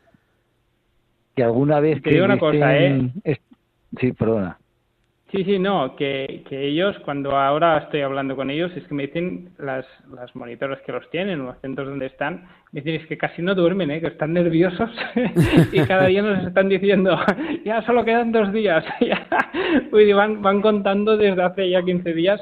que 1.35 1.43
alguna 1.43 1.81
vez 1.81 1.97
Te 1.97 2.09
que 2.09 2.13
digo 2.15 2.25
una 2.25 2.39
cosa, 2.39 2.75
¿eh? 2.75 2.97
estén- 2.97 3.11
es- 3.23 3.41
Sí, 3.99 4.11
perdona. 4.13 4.57
Sí, 5.31 5.43
sí, 5.43 5.59
no, 5.59 5.93
que, 5.97 6.43
que 6.47 6.67
ellos, 6.67 6.97
cuando 7.03 7.31
ahora 7.35 7.79
estoy 7.79 7.99
hablando 7.99 8.37
con 8.37 8.49
ellos, 8.49 8.71
es 8.77 8.87
que 8.87 8.93
me 8.95 9.07
dicen 9.07 9.49
las, 9.57 9.85
las 10.09 10.33
monitoras 10.37 10.79
que 10.83 10.93
los 10.93 11.09
tienen, 11.09 11.45
los 11.45 11.59
centros 11.59 11.89
donde 11.89 12.05
están, 12.05 12.47
me 12.71 12.79
dicen 12.79 13.01
es 13.01 13.07
que 13.07 13.17
casi 13.17 13.41
no 13.41 13.53
duermen, 13.53 13.91
¿eh? 13.91 13.99
que 13.99 14.07
están 14.07 14.31
nerviosos 14.31 14.89
y 15.73 15.81
cada 15.81 16.05
día 16.05 16.21
nos 16.21 16.47
están 16.47 16.69
diciendo, 16.69 17.19
ya 17.65 17.81
solo 17.81 18.05
quedan 18.05 18.31
dos 18.31 18.53
días. 18.53 18.85
Uy, 19.91 20.13
van, 20.13 20.41
van 20.41 20.61
contando 20.61 21.17
desde 21.17 21.43
hace 21.43 21.69
ya 21.69 21.83
15 21.83 22.13
días 22.13 22.39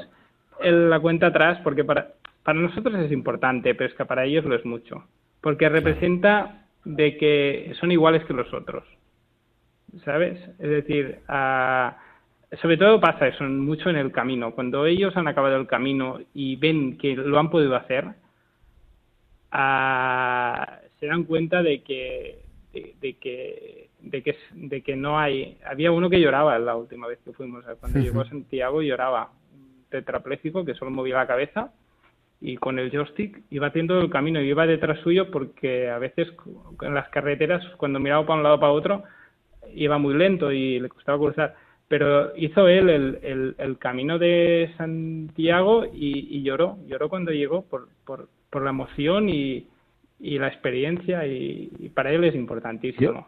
el- 0.62 0.88
la 0.88 1.00
cuenta 1.00 1.26
atrás, 1.26 1.58
porque 1.64 1.82
para, 1.82 2.12
para 2.44 2.60
nosotros 2.60 2.94
es 3.00 3.10
importante, 3.10 3.74
pero 3.74 3.90
es 3.90 3.96
que 3.96 4.04
para 4.04 4.24
ellos 4.26 4.44
lo 4.44 4.54
es 4.54 4.64
mucho, 4.64 5.02
porque 5.40 5.68
representa 5.68 6.66
de 6.84 7.16
que 7.16 7.72
son 7.80 7.90
iguales 7.90 8.24
que 8.26 8.32
los 8.32 8.54
otros. 8.54 8.84
¿sabes? 10.04 10.38
Es 10.60 10.70
decir, 10.70 11.18
ah, 11.28 11.96
sobre 12.60 12.76
todo 12.76 13.00
pasa 13.00 13.28
eso 13.28 13.44
mucho 13.44 13.90
en 13.90 13.96
el 13.96 14.12
camino. 14.12 14.52
Cuando 14.52 14.86
ellos 14.86 15.16
han 15.16 15.28
acabado 15.28 15.56
el 15.56 15.66
camino 15.66 16.20
y 16.32 16.56
ven 16.56 16.96
que 16.96 17.16
lo 17.16 17.38
han 17.38 17.50
podido 17.50 17.74
hacer, 17.74 18.06
ah, 19.50 20.78
se 21.00 21.06
dan 21.06 21.24
cuenta 21.24 21.62
de 21.62 21.82
que 21.82 22.42
de, 22.72 22.94
de 23.00 23.14
que 23.14 23.88
de 24.00 24.22
que 24.22 24.36
de 24.52 24.82
que 24.82 24.96
no 24.96 25.18
hay 25.18 25.58
había 25.64 25.90
uno 25.90 26.08
que 26.08 26.20
lloraba 26.20 26.58
la 26.58 26.76
última 26.76 27.06
vez 27.06 27.18
que 27.24 27.32
fuimos. 27.32 27.64
Cuando 27.80 27.98
llegó 27.98 28.20
a 28.20 28.28
Santiago 28.28 28.82
lloraba 28.82 29.30
tetrapléjico 29.90 30.64
que 30.64 30.74
solo 30.74 30.90
movía 30.90 31.16
la 31.16 31.26
cabeza 31.26 31.72
y 32.40 32.56
con 32.56 32.78
el 32.78 32.90
joystick 32.90 33.42
iba 33.50 33.68
haciendo 33.68 33.98
el 33.98 34.10
camino 34.10 34.40
y 34.40 34.48
iba 34.48 34.66
detrás 34.66 35.00
suyo 35.00 35.30
porque 35.30 35.88
a 35.88 35.98
veces 35.98 36.28
en 36.82 36.94
las 36.94 37.08
carreteras 37.08 37.64
cuando 37.76 37.98
miraba 37.98 38.26
para 38.26 38.36
un 38.36 38.42
lado 38.42 38.60
para 38.60 38.72
otro 38.72 39.04
iba 39.74 39.98
muy 39.98 40.14
lento 40.14 40.52
y 40.52 40.78
le 40.78 40.88
costaba 40.88 41.18
cruzar 41.18 41.54
pero 41.88 42.36
hizo 42.36 42.66
él 42.68 42.90
el, 42.90 43.18
el, 43.22 43.54
el 43.58 43.78
camino 43.78 44.18
de 44.18 44.72
Santiago 44.76 45.84
y, 45.86 46.36
y 46.36 46.42
lloró 46.42 46.78
lloró 46.86 47.08
cuando 47.08 47.30
llegó 47.30 47.62
por, 47.62 47.88
por, 48.04 48.28
por 48.50 48.62
la 48.62 48.70
emoción 48.70 49.28
y, 49.28 49.66
y 50.18 50.38
la 50.38 50.48
experiencia 50.48 51.26
y, 51.26 51.70
y 51.78 51.88
para 51.90 52.10
él 52.12 52.24
es 52.24 52.34
importantísimo 52.34 53.12
Yo- 53.12 53.26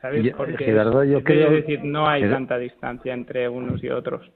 ¿sabes? 0.00 0.24
yo- 0.24 0.36
Porque 0.36 0.64
Gerardo, 0.64 1.04
yo 1.04 1.22
creo- 1.22 1.50
decir 1.50 1.84
no 1.84 2.08
hay 2.08 2.22
Gerardo- 2.22 2.36
tanta 2.36 2.58
distancia 2.58 3.12
entre 3.14 3.48
unos 3.48 3.82
y 3.84 3.90
otros 3.90 4.28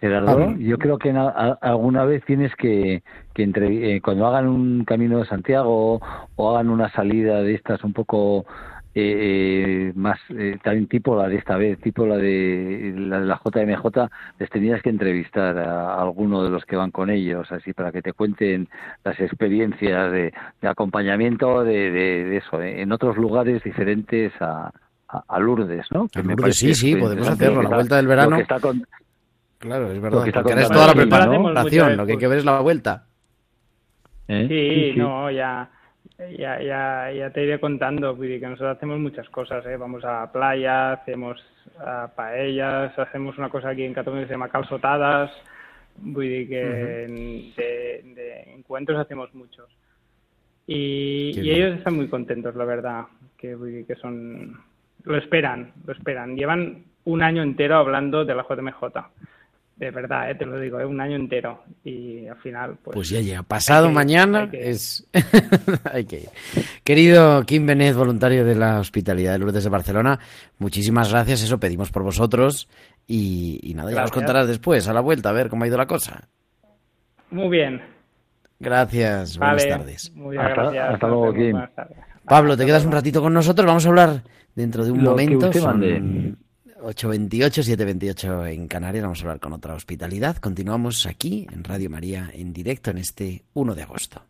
Gerardo, 0.00 0.54
yo 0.58 0.76
creo 0.76 0.98
que 0.98 1.10
a- 1.10 1.58
alguna 1.62 2.04
vez 2.04 2.22
tienes 2.26 2.54
que, 2.56 3.02
que 3.32 3.42
entre- 3.42 3.96
eh, 3.96 4.00
cuando 4.02 4.26
hagan 4.26 4.46
un 4.46 4.84
camino 4.84 5.18
de 5.20 5.24
Santiago 5.24 6.00
o 6.36 6.50
hagan 6.50 6.68
una 6.68 6.90
salida 6.90 7.42
de 7.42 7.54
estas 7.54 7.82
un 7.82 7.94
poco 7.94 8.44
eh, 8.98 9.92
más 9.94 10.18
eh, 10.30 10.56
también 10.64 10.86
tipo 10.86 11.14
la 11.16 11.28
de 11.28 11.36
esta 11.36 11.56
vez, 11.58 11.78
tipo 11.80 12.06
la 12.06 12.16
de 12.16 12.94
la 12.96 13.20
de 13.20 13.26
la 13.26 13.38
JMJ, 13.44 14.08
les 14.38 14.48
tenías 14.50 14.80
que 14.80 14.88
entrevistar 14.88 15.58
a, 15.58 15.94
a 15.96 16.02
alguno 16.02 16.42
de 16.42 16.48
los 16.48 16.64
que 16.64 16.76
van 16.76 16.90
con 16.90 17.10
ellos, 17.10 17.52
así 17.52 17.74
para 17.74 17.92
que 17.92 18.00
te 18.00 18.14
cuenten 18.14 18.68
las 19.04 19.20
experiencias 19.20 20.10
de, 20.10 20.32
de 20.62 20.68
acompañamiento 20.68 21.62
de, 21.62 21.90
de- 21.90 22.24
de 22.24 22.36
eso, 22.38 22.62
eh, 22.62 22.80
en 22.80 22.90
otros 22.90 23.16
lugares 23.18 23.62
diferentes 23.62 24.32
a, 24.40 24.70
a, 25.08 25.22
a 25.28 25.38
Lourdes, 25.40 25.84
¿no? 25.92 26.02
A 26.14 26.18
me 26.18 26.28
Lourdes, 26.28 26.40
parece 26.40 26.74
sí, 26.74 26.74
sí, 26.74 26.96
podemos 26.96 27.28
hacerlo, 27.28 27.56
lo 27.56 27.62
la 27.64 27.68
que 27.68 27.74
vuelta 27.74 27.96
del 27.96 28.06
verano. 28.06 28.36
que 28.36 28.42
está 28.42 28.58
con- 28.60 28.86
Claro, 29.58 29.90
es 29.92 30.00
verdad. 30.00 30.22
que 30.22 30.28
está 30.30 30.40
Porque 30.42 30.52
ahora 30.54 30.62
es 30.62 30.70
toda 30.70 30.86
la 30.86 30.94
preparación, 30.94 31.96
lo 31.98 32.06
que 32.06 32.12
hay 32.12 32.18
que 32.18 32.28
ver 32.28 32.38
es 32.38 32.44
la 32.44 32.60
vuelta. 32.60 33.04
¿eh? 34.28 34.46
Sí, 34.94 34.98
no, 34.98 35.30
ya, 35.30 35.68
ya, 36.38 36.60
ya, 36.60 37.12
ya 37.12 37.30
te 37.30 37.42
iré 37.42 37.60
contando, 37.60 38.14
dir 38.14 38.40
que 38.40 38.46
nosotros 38.46 38.76
hacemos 38.76 38.98
muchas 38.98 39.28
cosas, 39.30 39.64
¿eh? 39.66 39.76
vamos 39.76 40.04
a 40.04 40.20
la 40.20 40.32
playa, 40.32 40.92
hacemos 40.92 41.44
ah, 41.78 42.10
paellas, 42.14 42.98
hacemos 42.98 43.36
una 43.38 43.48
cosa 43.48 43.70
aquí 43.70 43.84
en 43.84 43.94
Cataluña 43.94 44.22
que 44.22 44.28
se 44.28 44.34
llama 44.34 44.48
calzotadas, 44.48 45.30
que 46.14 46.64
de, 47.56 48.02
de 48.14 48.54
encuentros 48.54 48.98
hacemos 48.98 49.34
muchos. 49.34 49.68
Y, 50.66 51.32
ellos 51.48 51.78
están 51.78 51.94
muy 51.94 52.08
contentos, 52.08 52.56
la 52.56 52.64
verdad, 52.64 53.04
que, 53.36 53.84
que 53.86 53.94
son, 53.96 54.60
lo 55.04 55.16
esperan, 55.16 55.72
lo 55.86 55.92
esperan. 55.92 56.36
Llevan 56.36 56.84
un 57.04 57.22
año 57.22 57.42
entero 57.42 57.76
hablando 57.76 58.24
de 58.24 58.34
la 58.34 58.42
JMJ. 58.42 58.82
De 59.76 59.90
verdad, 59.90 60.30
¿eh? 60.30 60.34
te 60.34 60.46
lo 60.46 60.58
digo, 60.58 60.80
¿eh? 60.80 60.86
un 60.86 60.98
año 61.02 61.16
entero. 61.16 61.62
Y 61.84 62.26
al 62.26 62.36
final, 62.38 62.78
pues... 62.82 62.94
Pues 62.94 63.08
ya 63.10 63.20
llega. 63.20 63.42
Pasado 63.42 63.88
hay 63.88 63.88
que 63.88 63.92
ir, 63.92 63.94
mañana 63.94 64.40
hay 64.40 64.48
que 64.48 64.56
ir. 64.56 64.62
es. 64.64 65.06
hay 65.92 66.04
que 66.06 66.16
ir. 66.20 66.28
Querido 66.82 67.42
Kim 67.44 67.66
Benet, 67.66 67.94
voluntario 67.94 68.44
de 68.46 68.54
la 68.54 68.80
Hospitalidad 68.80 69.32
de 69.32 69.38
Lourdes 69.38 69.64
de 69.64 69.68
Barcelona, 69.70 70.18
muchísimas 70.58 71.10
gracias. 71.10 71.42
Eso 71.42 71.60
pedimos 71.60 71.90
por 71.90 72.02
vosotros. 72.04 72.68
Y, 73.06 73.60
y 73.62 73.74
nada, 73.74 73.90
ya 73.90 73.96
nos 73.96 74.10
Gracias. 74.10 74.10
contarás 74.14 74.48
después, 74.48 74.88
a 74.88 74.94
la 74.94 75.00
vuelta, 75.00 75.28
a 75.28 75.32
ver 75.32 75.50
cómo 75.50 75.64
ha 75.64 75.68
ido 75.68 75.76
la 75.76 75.86
cosa. 75.86 76.26
Muy 77.30 77.48
bien. 77.50 77.82
Gracias, 78.58 79.36
Vale. 79.36 79.62
buenas 79.62 79.78
tardes. 79.78 80.12
Muy 80.14 80.36
bien, 80.36 80.46
Hasta- 80.46 80.62
gracias. 80.62 80.94
hasta 80.94 81.06
luego. 81.08 81.32
Kim. 81.34 81.50
Buenas 81.52 81.74
tardes. 81.74 81.98
Pablo, 82.24 82.56
te 82.56 82.64
quedas 82.64 82.84
un 82.86 82.92
ratito 82.92 83.20
con 83.20 83.34
nosotros. 83.34 83.66
Vamos 83.66 83.84
a 83.84 83.88
hablar 83.90 84.22
dentro 84.54 84.84
de 84.86 84.90
un 84.90 85.04
Lo 85.04 85.14
que 85.14 85.22
momento. 85.26 85.46
usted 85.48 85.60
Son 85.60 85.70
mande. 85.80 86.34
8.28, 86.82 87.62
7.28 87.62 88.52
en 88.52 88.68
Canarias. 88.68 89.02
Vamos 89.02 89.20
a 89.20 89.22
hablar 89.22 89.40
con 89.40 89.52
otra 89.52 89.74
hospitalidad. 89.74 90.36
Continuamos 90.36 91.06
aquí 91.06 91.46
en 91.50 91.64
Radio 91.64 91.88
María 91.90 92.30
en 92.32 92.52
directo 92.52 92.90
en 92.90 92.98
este 92.98 93.44
1 93.54 93.74
de 93.74 93.82
agosto. 93.82 94.22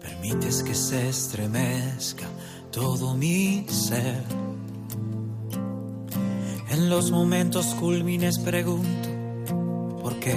Permites 0.00 0.62
que 0.62 0.74
se 0.74 1.08
estremezca 1.10 2.26
todo 2.72 3.14
mi 3.14 3.66
ser. 3.68 4.57
En 6.78 6.88
los 6.88 7.10
momentos 7.10 7.74
culmines 7.74 8.38
pregunto 8.38 9.08
por 10.00 10.14
qué. 10.20 10.36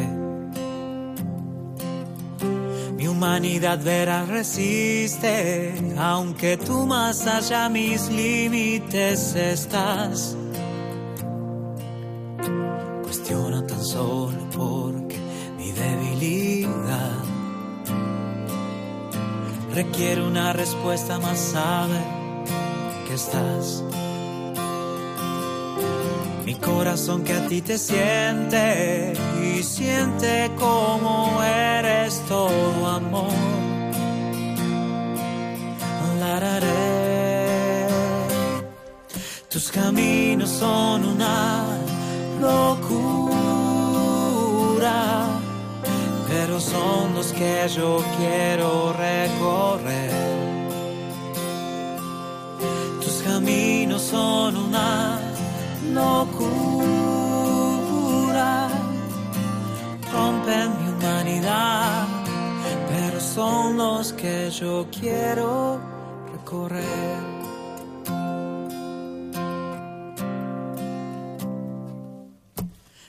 Mi 2.98 3.08
humanidad 3.08 3.78
verá 3.84 4.26
resiste, 4.26 5.72
aunque 6.00 6.58
tú 6.58 6.88
más 6.88 7.28
allá 7.28 7.70
mis 7.70 8.10
límites 8.10 9.36
estás. 9.36 10.36
Cuestiona 13.04 13.68
tan 13.68 13.84
solo 13.84 14.40
porque 14.58 15.20
mi 15.58 15.72
debilidad 15.72 17.24
requiere 19.76 20.24
una 20.24 20.54
respuesta 20.54 21.20
más 21.20 21.38
sabe 21.38 22.02
que 23.08 23.14
estás. 23.14 23.84
Corazón 26.62 27.24
que 27.24 27.34
a 27.34 27.48
ti 27.48 27.62
te 27.62 27.78
siente 27.78 29.14
y 29.44 29.64
siente 29.64 30.52
como 30.58 31.42
eres 31.44 32.22
todo 32.28 32.88
amor. 32.88 33.52
Tus 39.50 39.70
caminos 39.70 40.50
son 40.50 41.06
una 41.06 41.66
locura 42.40 43.02
pero 46.30 46.60
son 46.60 47.14
los 47.14 47.32
que 47.34 47.68
yo 47.76 48.04
quiero 48.18 48.94
recorrer. 48.94 50.12
Tus 53.04 53.22
caminos 53.24 54.02
son 54.02 54.56
una 54.56 55.31
locura, 55.94 57.70
rompen 60.12 60.72
mi 60.80 60.88
humanidad, 60.92 62.08
pero 62.90 63.20
son 63.20 63.78
los 63.78 64.14
que 64.14 64.50
yo 64.52 64.88
quiero 64.92 65.80
recorrer. 66.32 67.32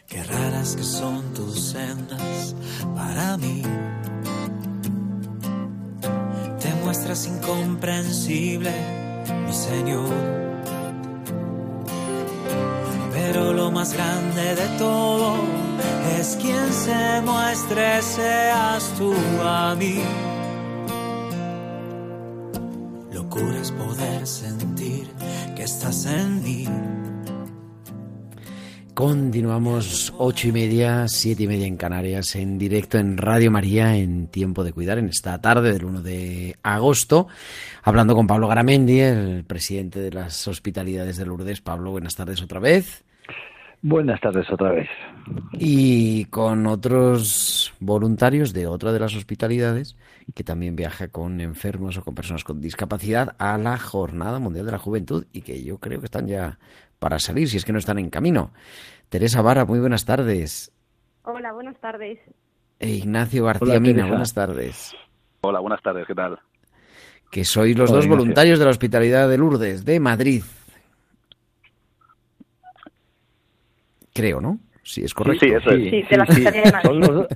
Qué 0.07 0.23
raras 0.25 0.77
que 0.77 0.83
son 0.83 1.33
tus 1.35 1.59
sendas 1.73 2.55
para 2.95 3.37
mí. 3.39 3.63
Te 6.61 6.75
muestras 6.85 7.27
incomprensible, 7.27 8.73
mi 9.47 9.53
Señor. 9.53 10.42
Más 13.83 13.95
grande 13.95 14.55
de 14.55 14.79
todo 14.79 15.35
es 16.17 16.39
quien 16.41 16.73
se 16.73 17.21
muestre, 17.23 18.01
seas 18.01 18.95
tú 18.97 19.13
a 19.43 19.75
mí. 19.75 19.99
Locura 23.13 23.59
es 23.61 23.73
poder 23.73 24.25
sentir 24.25 25.09
que 25.57 25.65
estás 25.65 26.07
en 26.07 26.45
mí. 26.45 26.69
Continuamos 28.95 30.15
ocho 30.17 30.47
y 30.47 30.53
media, 30.53 31.09
siete 31.09 31.43
y 31.43 31.49
media 31.49 31.67
en 31.67 31.77
Canarias, 31.77 32.37
en 32.37 32.59
directo 32.59 32.99
en 32.99 33.17
Radio 33.17 33.51
María, 33.51 33.97
en 33.97 34.29
Tiempo 34.29 34.63
de 34.63 34.73
Cuidar, 34.73 34.99
en 34.99 35.09
esta 35.09 35.41
tarde 35.41 35.73
del 35.73 35.85
1 35.85 36.03
de 36.03 36.57
agosto, 36.63 37.27
hablando 37.83 38.15
con 38.15 38.29
Pablo 38.29 38.47
Garamendi, 38.47 39.01
el 39.01 39.45
presidente 39.45 39.99
de 39.99 40.13
las 40.13 40.47
Hospitalidades 40.47 41.17
de 41.17 41.27
Lourdes. 41.27 41.61
Pablo, 41.63 41.91
buenas 41.91 42.15
tardes 42.15 42.41
otra 42.43 42.61
vez. 42.61 43.03
Buenas 43.85 44.21
tardes 44.21 44.49
otra 44.49 44.71
vez. 44.71 44.89
Y 45.55 46.27
con 46.27 46.67
otros 46.67 47.75
voluntarios 47.81 48.53
de 48.53 48.69
otra 48.69 48.93
de 48.93 49.01
las 49.01 49.17
hospitalidades 49.17 49.97
que 50.37 50.45
también 50.45 50.77
viaja 50.77 51.09
con 51.09 51.41
enfermos 51.41 51.97
o 51.97 52.05
con 52.05 52.15
personas 52.15 52.45
con 52.45 52.61
discapacidad 52.61 53.35
a 53.39 53.59
la 53.59 53.77
Jornada 53.79 54.39
Mundial 54.39 54.67
de 54.67 54.73
la 54.73 54.79
Juventud 54.79 55.27
y 55.33 55.43
que 55.43 55.65
yo 55.65 55.79
creo 55.79 55.99
que 55.99 56.07
están 56.07 56.29
ya 56.29 56.59
para 57.01 57.19
salir, 57.19 57.49
si 57.49 57.57
es 57.57 57.65
que 57.65 57.73
no 57.73 57.81
están 57.81 57.99
en 57.99 58.09
camino. 58.09 58.53
Teresa 59.09 59.43
Vara, 59.43 59.65
muy 59.65 59.81
buenas 59.81 60.05
tardes. 60.05 60.71
Hola, 61.25 61.53
buenas 61.53 61.77
tardes. 61.81 62.21
E 62.79 62.89
Ignacio 62.89 63.45
García 63.45 63.73
Hola, 63.73 63.81
Mina, 63.81 64.07
buenas 64.07 64.33
tardes. 64.33 64.95
Hola, 65.41 65.59
buenas 65.59 65.83
tardes, 65.83 66.07
¿qué 66.07 66.15
tal? 66.15 66.39
Que 67.33 67.45
sois 67.45 67.77
los 67.77 67.91
Hola, 67.91 67.97
dos 67.97 68.05
Ignacio. 68.05 68.19
voluntarios 68.21 68.59
de 68.61 68.65
la 68.65 68.71
Hospitalidad 68.71 69.29
de 69.29 69.39
Lourdes, 69.39 69.85
de 69.85 69.99
Madrid. 69.99 70.45
Creo, 74.15 74.41
¿no? 74.41 74.59
Sí, 74.83 75.03
es 75.05 75.15
correcto. 75.15 75.47
Sí, 75.47 75.53
eso 75.53 75.71
es. 75.71 75.91
Sí, 75.91 76.03
de 76.11 76.17
la 76.17 76.27
Secretaría 76.27 76.63
de 76.63 76.73
Madrid. 76.73 76.89
Son 76.89 77.01
los 77.01 77.09
dos. 77.15 77.27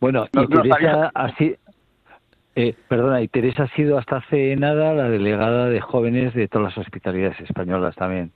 Bueno, 0.00 0.26
No, 0.32 0.42
y 0.42 0.46
no 0.46 0.62
Teresa 0.62 1.10
ha 1.14 1.36
si- 1.36 1.56
eh, 2.54 2.74
perdona, 2.88 3.20
y 3.22 3.28
Teresa 3.28 3.64
ha 3.64 3.68
sido 3.74 3.98
hasta 3.98 4.16
hace 4.16 4.56
nada 4.56 4.92
la 4.94 5.08
delegada 5.08 5.68
de 5.68 5.80
jóvenes 5.80 6.32
de 6.34 6.48
todas 6.48 6.76
las 6.76 6.78
hospitalidades 6.86 7.40
españolas 7.40 7.94
también. 7.96 8.30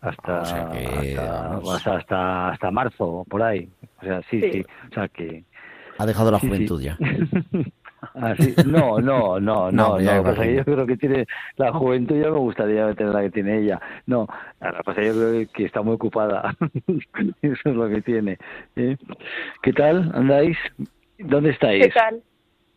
Hasta, 0.00 0.40
O 0.40 0.44
sea 0.46 0.70
que, 0.72 0.86
hasta, 1.18 1.56
hasta, 1.56 1.96
hasta, 1.96 2.48
hasta 2.50 2.70
marzo, 2.70 3.26
por 3.28 3.42
ahí. 3.42 3.68
O 4.00 4.04
sea, 4.04 4.22
sí, 4.30 4.40
sí. 4.40 4.50
Sí. 4.52 4.64
O 4.90 4.94
sea 4.94 5.08
que. 5.08 5.44
Ha 5.98 6.06
dejado 6.06 6.30
la 6.30 6.38
sí, 6.38 6.46
sí. 6.46 6.52
juventud 6.52 6.80
ya. 6.82 6.96
Ah. 8.14 8.34
No, 8.66 8.98
no, 9.00 9.38
no, 9.40 9.70
No, 9.70 9.98
no, 9.98 10.22
pasa 10.22 10.42
que 10.42 10.54
yo 10.56 10.64
creo 10.64 10.86
que 10.86 10.96
tiene 10.96 11.26
la 11.56 11.72
juventud, 11.72 12.16
ya 12.20 12.30
me 12.30 12.38
gustaría 12.38 12.92
tener 12.94 13.12
la 13.14 13.22
que 13.22 13.30
tiene 13.30 13.58
ella. 13.58 13.80
No, 14.06 14.26
que 14.26 14.82
pasa 14.84 14.90
es 14.90 14.96
que 14.96 15.06
yo 15.06 15.12
creo 15.14 15.48
que 15.52 15.64
está 15.64 15.82
muy 15.82 15.94
ocupada. 15.94 16.54
Eso 17.42 17.68
es 17.68 17.74
lo 17.76 17.88
que 17.88 18.00
tiene. 18.02 18.38
¿eh? 18.76 18.96
¿Qué 19.62 19.72
tal? 19.72 20.10
¿Andáis? 20.14 20.56
¿Dónde 21.18 21.50
estáis? 21.50 21.84
¿Qué 21.86 21.90
tal? 21.92 22.22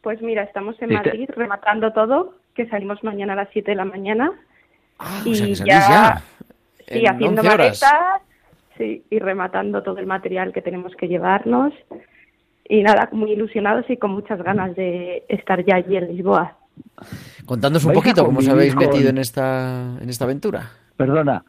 Pues 0.02 0.22
mira, 0.22 0.44
estamos 0.44 0.76
en 0.82 0.94
Madrid 0.94 1.30
rematando 1.34 1.94
todo, 1.94 2.36
que 2.56 2.68
salimos 2.68 3.02
mañana 3.04 3.34
a 3.34 3.38
las 3.38 3.50
7 3.54 3.72
de 3.72 3.76
la 3.78 3.86
mañana. 3.86 4.32
Ah, 5.00 5.22
Y 5.26 5.32
o 5.32 5.36
sea 5.36 5.48
que 5.48 5.56
salís 5.56 5.74
ya- 5.74 5.90
ya. 5.90 6.22
Sí, 6.86 7.00
en 7.00 7.08
haciendo 7.08 7.42
11 7.42 7.54
horas. 7.54 7.82
maletas, 7.82 8.22
sí, 8.78 9.04
y 9.10 9.20
rematando 9.20 9.82
todo 9.84 10.00
el 10.00 10.06
material 10.06 10.52
que 10.52 10.62
tenemos 10.62 10.94
que 10.98 11.08
llevarnos. 11.08 11.74
Y 12.68 12.82
nada, 12.82 13.10
muy 13.12 13.32
ilusionados 13.32 13.90
y 13.90 13.98
con 13.98 14.12
muchas 14.12 14.42
ganas 14.42 14.76
de 14.76 15.24
estar 15.28 15.64
ya 15.66 15.76
allí 15.76 15.98
en 15.98 16.16
Lisboa. 16.16 16.58
Contándonos 17.46 17.84
un 17.86 17.90
¿Vais 17.90 17.98
a 17.98 18.02
poquito 18.02 18.26
cómo 18.26 18.40
os 18.40 18.48
habéis 18.48 18.76
metido 18.76 19.10
en 19.10 19.18
esta, 19.18 19.98
en 20.02 20.10
esta 20.10 20.26
aventura. 20.26 20.72
Perdona, 20.96 21.44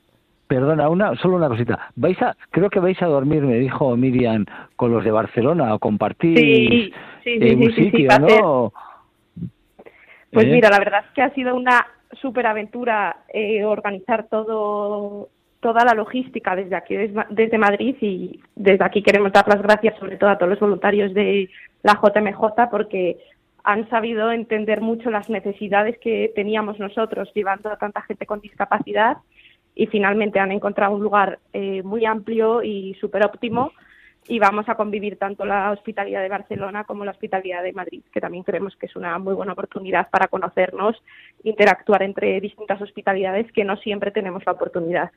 perdona, 0.47 0.89
una, 0.89 1.15
solo 1.17 1.37
una 1.37 1.49
cosita. 1.49 1.91
Vais 1.95 2.21
a, 2.21 2.37
creo 2.51 2.69
que 2.69 2.81
vais 2.81 3.01
a 3.01 3.07
dormir, 3.07 3.43
me 3.43 3.59
dijo 3.59 3.97
Miriam, 3.97 4.45
con 4.77 4.93
los 4.93 5.05
de 5.05 5.11
Barcelona 5.11 5.75
o 5.75 5.79
compartir 5.79 6.37
Sí, 6.37 6.69
sí, 6.69 6.93
sí, 7.23 7.31
en 7.41 7.59
sí, 7.59 7.65
un 7.65 7.73
sí, 7.73 7.77
sí, 7.77 7.91
sitio. 7.91 8.19
¿no? 8.19 8.73
Pues 10.33 10.47
¿Eh? 10.47 10.51
mira, 10.51 10.69
la 10.69 10.79
verdad 10.79 11.05
es 11.07 11.13
que 11.15 11.23
ha 11.23 11.33
sido 11.33 11.55
una 11.55 11.87
súper 12.21 12.47
aventura 12.47 13.17
eh, 13.33 13.65
organizar 13.65 14.27
todo 14.29 15.29
toda 15.67 15.83
la 15.89 15.95
logística 15.95 16.55
desde 16.55 16.77
aquí, 16.77 16.95
des- 16.95 17.27
desde 17.31 17.57
Madrid 17.67 17.97
y 18.03 18.39
desde 18.55 18.85
aquí 18.85 19.03
queremos 19.03 19.33
dar 19.33 19.49
las 19.49 19.63
gracias 19.63 19.99
sobre 19.99 20.19
todo 20.19 20.29
a 20.31 20.37
todos 20.39 20.51
los 20.51 20.61
voluntarios 20.61 21.15
de 21.15 21.49
la 21.83 21.95
JMJ 22.03 22.43
porque 22.71 23.17
han 23.65 23.89
sabido 23.89 24.31
entender 24.31 24.83
mucho 24.83 25.11
las 25.11 25.31
necesidades 25.31 25.97
que 26.05 26.31
teníamos 26.35 26.79
nosotros 26.79 27.33
llevando 27.35 27.71
a 27.71 27.79
tanta 27.79 28.03
gente 28.03 28.27
con 28.27 28.41
discapacidad 28.43 29.17
y 29.75 29.87
finalmente 29.87 30.39
han 30.39 30.53
encontrado 30.53 30.95
un 30.95 31.03
lugar 31.03 31.39
eh, 31.55 31.83
muy 31.83 32.05
amplio 32.05 32.63
y 32.63 32.95
súper 33.01 33.25
óptimo 33.25 33.73
y 34.29 34.39
vamos 34.39 34.67
a 34.69 34.75
convivir 34.75 35.17
tanto 35.19 35.45
la 35.47 35.71
hospitalidad 35.71 36.23
de 36.23 36.29
Barcelona 36.39 36.85
como 36.85 37.05
la 37.05 37.11
hospitalidad 37.11 37.63
de 37.63 37.73
Madrid, 37.73 38.03
que 38.13 38.21
también 38.21 38.45
creemos 38.45 38.75
que 38.77 38.87
es 38.87 38.97
una 38.97 39.19
muy 39.19 39.35
buena 39.35 39.53
oportunidad 39.53 40.09
para 40.11 40.29
conocernos, 40.29 40.95
interactuar 41.43 42.03
entre 42.03 42.41
distintas 42.41 42.81
hospitalidades 42.81 43.51
que 43.53 43.65
no 43.65 43.77
siempre 43.77 44.11
tenemos 44.11 44.43
la 44.47 44.53
oportunidad. 44.53 45.11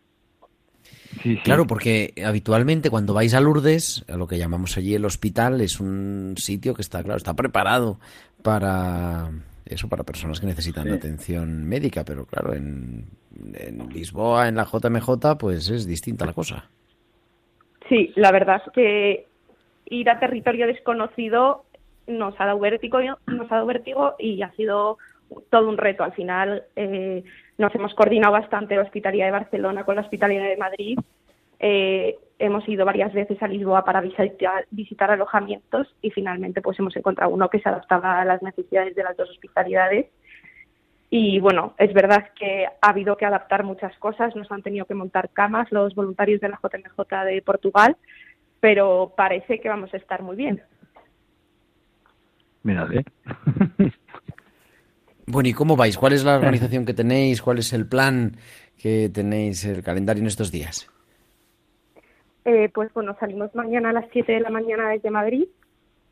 Sí, 1.21 1.35
sí. 1.35 1.41
Claro, 1.43 1.65
porque 1.67 2.13
habitualmente 2.25 2.89
cuando 2.89 3.13
vais 3.13 3.33
a 3.33 3.41
Lourdes, 3.41 4.05
a 4.07 4.17
lo 4.17 4.27
que 4.27 4.37
llamamos 4.37 4.77
allí 4.77 4.95
el 4.95 5.05
hospital, 5.05 5.61
es 5.61 5.79
un 5.79 6.35
sitio 6.37 6.73
que 6.73 6.81
está, 6.81 7.03
claro, 7.03 7.17
está 7.17 7.33
preparado 7.33 7.99
para 8.43 9.29
eso, 9.65 9.89
para 9.89 10.03
personas 10.03 10.39
que 10.39 10.47
necesitan 10.47 10.91
atención 10.91 11.65
médica, 11.65 12.03
pero 12.05 12.25
claro, 12.25 12.53
en, 12.53 13.05
en 13.53 13.89
Lisboa, 13.89 14.47
en 14.47 14.55
la 14.55 14.65
JMJ, 14.65 15.37
pues 15.39 15.69
es 15.69 15.85
distinta 15.85 16.25
la 16.25 16.33
cosa. 16.33 16.69
Sí, 17.89 18.11
la 18.15 18.31
verdad 18.31 18.61
es 18.65 18.71
que 18.73 19.27
ir 19.89 20.09
a 20.09 20.19
territorio 20.19 20.67
desconocido 20.67 21.63
nos 22.07 22.39
ha 22.39 22.45
dado 22.45 22.59
vértigo, 22.59 22.99
nos 23.27 23.51
ha 23.51 23.55
dado 23.55 23.65
vértigo 23.65 24.15
y 24.19 24.41
ha 24.41 24.51
sido 24.53 24.97
todo 25.49 25.69
un 25.69 25.77
reto. 25.77 26.03
Al 26.03 26.13
final 26.13 26.63
eh, 26.75 27.23
nos 27.57 27.73
hemos 27.73 27.93
coordinado 27.93 28.33
bastante 28.33 28.75
la 28.75 28.83
Hospitalidad 28.83 29.25
de 29.25 29.31
Barcelona 29.31 29.83
con 29.83 29.95
la 29.95 30.01
Hospitalidad 30.01 30.43
de 30.43 30.57
Madrid. 30.57 30.99
Eh, 31.59 32.17
hemos 32.37 32.67
ido 32.69 32.85
varias 32.85 33.13
veces 33.13 33.41
a 33.41 33.47
Lisboa 33.47 33.83
para 33.83 34.01
visitar, 34.01 34.65
visitar 34.69 35.09
alojamientos 35.09 35.95
y 36.01 36.11
finalmente 36.11 36.61
pues 36.61 36.77
hemos 36.79 36.95
encontrado 36.95 37.33
uno 37.33 37.49
que 37.49 37.59
se 37.59 37.69
adaptaba 37.69 38.21
a 38.21 38.25
las 38.25 38.43
necesidades 38.43 38.95
de 38.95 39.03
las 39.03 39.17
dos 39.17 39.29
hospitalidades. 39.29 40.07
Y 41.09 41.39
bueno, 41.39 41.73
es 41.77 41.93
verdad 41.93 42.29
que 42.37 42.65
ha 42.65 42.89
habido 42.89 43.15
que 43.15 43.25
adaptar 43.25 43.63
muchas 43.63 43.97
cosas, 43.97 44.35
nos 44.35 44.51
han 44.51 44.61
tenido 44.61 44.85
que 44.85 44.93
montar 44.93 45.29
camas 45.29 45.71
los 45.71 45.95
voluntarios 45.95 46.41
de 46.41 46.49
la 46.49 46.59
JMJ 46.61 47.25
de 47.25 47.41
Portugal, 47.41 47.95
pero 48.59 49.13
parece 49.15 49.59
que 49.59 49.69
vamos 49.69 49.93
a 49.93 49.97
estar 49.97 50.21
muy 50.21 50.35
bien. 50.35 50.61
Mira, 52.63 52.87
¿eh? 52.93 53.03
Bueno, 55.29 55.49
¿y 55.49 55.53
cómo 55.53 55.75
vais? 55.75 55.97
¿Cuál 55.97 56.13
es 56.13 56.23
la 56.23 56.37
organización 56.37 56.85
que 56.85 56.93
tenéis? 56.93 57.41
¿Cuál 57.41 57.57
es 57.57 57.73
el 57.73 57.85
plan 57.85 58.37
que 58.81 59.09
tenéis, 59.13 59.65
el 59.65 59.83
calendario 59.83 60.21
en 60.21 60.27
estos 60.27 60.53
días? 60.53 60.89
Eh, 62.45 62.69
pues 62.73 62.93
bueno, 62.93 63.13
salimos 63.19 63.53
mañana 63.53 63.89
a 63.89 63.93
las 63.93 64.05
7 64.13 64.31
de 64.31 64.39
la 64.39 64.49
mañana 64.49 64.87
desde 64.87 65.11
Madrid, 65.11 65.43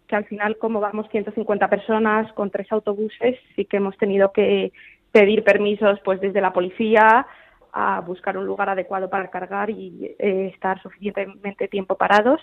que 0.09 0.17
al 0.17 0.25
final 0.25 0.57
como 0.57 0.81
vamos 0.81 1.07
150 1.11 1.69
personas 1.69 2.29
con 2.33 2.51
tres 2.51 2.69
autobuses, 2.73 3.39
sí 3.55 3.63
que 3.63 3.77
hemos 3.77 3.97
tenido 3.97 4.33
que 4.33 4.73
pedir 5.13 5.45
permisos 5.45 5.97
pues 6.03 6.19
desde 6.19 6.41
la 6.41 6.51
policía 6.51 7.25
a 7.71 8.01
buscar 8.01 8.37
un 8.37 8.45
lugar 8.45 8.67
adecuado 8.67 9.09
para 9.09 9.29
cargar 9.29 9.69
y 9.69 10.13
eh, 10.19 10.51
estar 10.53 10.81
suficientemente 10.81 11.69
tiempo 11.69 11.95
parados. 11.95 12.41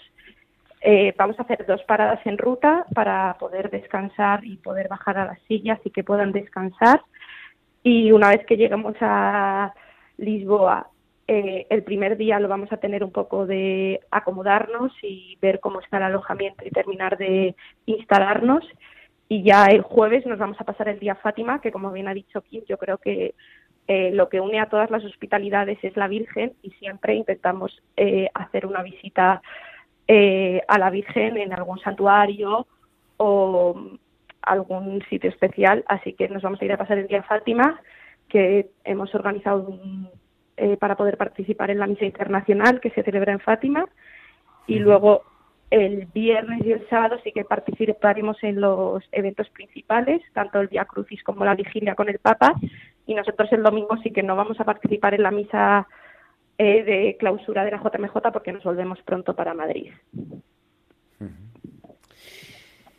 Eh, 0.85 1.15
vamos 1.17 1.39
a 1.39 1.43
hacer 1.43 1.65
dos 1.65 1.83
paradas 1.85 2.21
en 2.27 2.39
ruta 2.39 2.85
para 2.93 3.37
poder 3.39 3.71
descansar 3.71 4.45
y 4.45 4.57
poder 4.57 4.89
bajar 4.89 5.17
a 5.17 5.27
las 5.27 5.41
sillas 5.43 5.79
y 5.85 5.91
que 5.91 6.03
puedan 6.03 6.33
descansar. 6.33 7.03
Y 7.85 8.11
una 8.11 8.31
vez 8.31 8.45
que 8.47 8.57
lleguemos 8.57 8.97
a 9.01 9.73
Lisboa, 10.19 10.89
eh, 11.29 11.67
el 11.71 11.85
primer 11.85 12.17
día 12.17 12.41
lo 12.41 12.49
vamos 12.49 12.73
a 12.73 12.79
tener 12.79 13.05
un 13.05 13.13
poco 13.13 13.47
de 13.47 14.01
acomodarnos 14.11 14.93
y 15.03 15.39
ver 15.41 15.61
cómo 15.61 15.81
está 15.81 15.99
el 15.99 16.05
alojamiento 16.05 16.65
y 16.67 16.71
terminar 16.71 17.17
de 17.17 17.55
instalarnos. 17.87 18.65
Y 19.29 19.45
ya 19.45 19.67
el 19.67 19.83
jueves 19.83 20.27
nos 20.27 20.39
vamos 20.39 20.61
a 20.61 20.65
pasar 20.65 20.89
el 20.89 20.99
día 20.99 21.15
Fátima, 21.15 21.61
que 21.61 21.73
como 21.73 21.93
bien 21.93 22.09
ha 22.09 22.15
dicho 22.15 22.43
Kim, 22.43 22.65
yo 22.69 22.77
creo 22.77 22.99
que 22.99 23.35
eh, 23.87 24.11
lo 24.13 24.29
que 24.29 24.41
une 24.41 24.61
a 24.61 24.69
todas 24.69 24.91
las 24.91 25.05
hospitalidades 25.05 25.79
es 25.83 25.97
la 25.97 26.09
Virgen 26.09 26.55
y 26.63 26.71
siempre 26.73 27.15
intentamos 27.15 27.83
eh, 27.97 28.29
hacer 28.35 28.67
una 28.67 28.83
visita 28.83 29.43
eh, 30.15 30.61
a 30.69 30.77
la 30.79 30.91
Virgen 30.91 31.39
en 31.39 31.55
algún 31.55 31.79
santuario 31.79 32.67
o 33.17 33.75
algún 34.43 35.03
sitio 35.09 35.31
especial. 35.31 35.85
Así 35.89 36.13
que 36.13 36.29
nos 36.29 36.43
vamos 36.43 36.61
a 36.61 36.67
ir 36.67 36.73
a 36.73 36.77
pasar 36.77 36.99
el 36.99 37.07
día 37.07 37.17
en 37.17 37.25
Fátima, 37.25 37.81
que 38.29 38.69
hemos 38.85 39.15
organizado 39.15 39.61
un, 39.61 40.11
eh, 40.59 40.77
para 40.77 40.97
poder 40.97 41.17
participar 41.17 41.71
en 41.71 41.79
la 41.79 41.87
misa 41.87 42.05
internacional 42.05 42.79
que 42.81 42.91
se 42.91 43.03
celebra 43.05 43.33
en 43.33 43.41
Fátima. 43.41 43.87
Y 44.67 44.81
luego 44.81 45.23
el 45.71 46.05
viernes 46.13 46.61
y 46.67 46.73
el 46.73 46.87
sábado 46.91 47.17
sí 47.25 47.33
que 47.33 47.47
participaremos 47.47 48.37
en 48.43 48.61
los 48.61 49.03
eventos 49.13 49.49
principales, 49.49 50.21
tanto 50.35 50.61
el 50.61 50.69
Via 50.69 50.85
Crucis 50.85 51.23
como 51.23 51.47
la 51.47 51.55
vigilia 51.55 51.95
con 51.95 52.11
el 52.11 52.19
Papa. 52.19 52.53
Y 53.07 53.15
nosotros 53.15 53.51
el 53.51 53.63
domingo 53.63 53.97
sí 54.03 54.11
que 54.11 54.23
no 54.23 54.37
vamos 54.37 54.61
a 54.61 54.65
participar 54.65 55.15
en 55.15 55.23
la 55.23 55.31
misa 55.31 55.89
eh, 56.59 56.85
de 56.85 57.17
clausura 57.19 57.65
de 57.65 57.71
la 57.73 57.79
JMJ 57.83 58.13
porque 58.33 58.53
nos 58.53 58.63
volvemos 58.65 59.01
pronto 59.03 59.35
para 59.35 59.55
Madrid. 59.55 59.91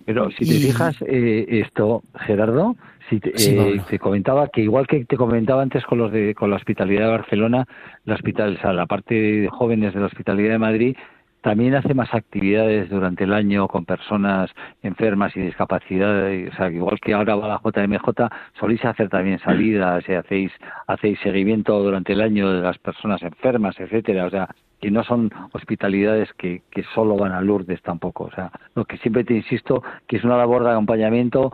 Pero 0.05 0.29
si 0.31 0.45
te 0.45 0.55
Y- 0.55 0.59
fijas, 0.59 0.95
eh, 1.07 1.45
esto, 1.47 2.03
Gerardo, 2.25 2.75
si 3.09 3.19
te, 3.21 3.31
Sí, 3.37 3.55
eh, 3.57 3.81
te 3.89 3.99
comentaba 3.99 4.49
que 4.49 4.61
igual 4.61 4.85
que 4.85 5.05
te 5.05 5.15
comentaba 5.15 5.61
antes 5.61 5.85
con 5.85 5.97
los 5.97 6.11
de 6.11 6.35
con 6.35 6.49
la 6.49 6.57
hospitalidad 6.57 7.05
de 7.05 7.11
Barcelona, 7.11 7.65
la 8.03 8.15
hospital, 8.15 8.57
o 8.57 8.61
sea, 8.61 8.73
la 8.73 8.85
parte 8.85 9.15
de 9.15 9.47
jóvenes 9.47 9.93
de 9.93 10.01
la 10.01 10.07
hospitalidad 10.07 10.51
de 10.51 10.57
Madrid 10.59 10.95
también 11.43 11.75
hace 11.75 11.93
más 11.93 12.11
actividades 12.13 12.89
durante 12.89 13.25
el 13.25 13.33
año 13.33 13.67
con 13.67 13.85
personas 13.85 14.49
enfermas 14.81 15.35
y 15.35 15.41
discapacidades, 15.41 16.51
o 16.53 16.55
sea, 16.55 16.71
igual 16.71 16.99
que 17.01 17.13
ahora 17.13 17.35
va 17.35 17.47
la 17.49 17.61
JMJ, 17.63 18.29
soléis 18.59 18.83
hacer 18.85 19.09
también 19.09 19.39
salidas, 19.43 20.03
y 20.07 20.13
hacéis 20.13 20.51
hacéis 20.87 21.19
seguimiento 21.19 21.77
durante 21.83 22.13
el 22.13 22.21
año 22.21 22.49
de 22.51 22.61
las 22.61 22.77
personas 22.79 23.21
enfermas, 23.21 23.79
etcétera, 23.79 24.25
o 24.25 24.29
sea, 24.29 24.47
que 24.81 24.89
no 24.89 25.03
son 25.03 25.29
hospitalidades 25.51 26.31
que, 26.33 26.61
que 26.71 26.83
solo 26.95 27.15
van 27.17 27.33
a 27.33 27.41
Lourdes 27.41 27.81
tampoco, 27.81 28.23
o 28.25 28.31
sea, 28.31 28.49
lo 28.75 28.85
que 28.85 28.97
siempre 28.97 29.23
te 29.23 29.33
insisto 29.35 29.83
que 30.07 30.17
es 30.17 30.23
una 30.23 30.37
labor 30.37 30.63
de 30.63 30.71
acompañamiento 30.71 31.51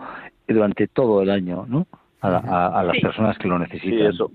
durante 0.48 0.88
todo 0.88 1.22
el 1.22 1.30
año, 1.32 1.66
¿no? 1.68 1.88
A, 2.22 2.30
la- 2.30 2.44
a- 2.48 2.80
a 2.80 2.84
las 2.84 2.96
Sí. 2.96 3.02
personas 3.02 3.38
que 3.38 3.48
lo 3.48 3.58
Sí, 3.58 3.64
necesitan. 3.64 4.08
eso, 4.08 4.32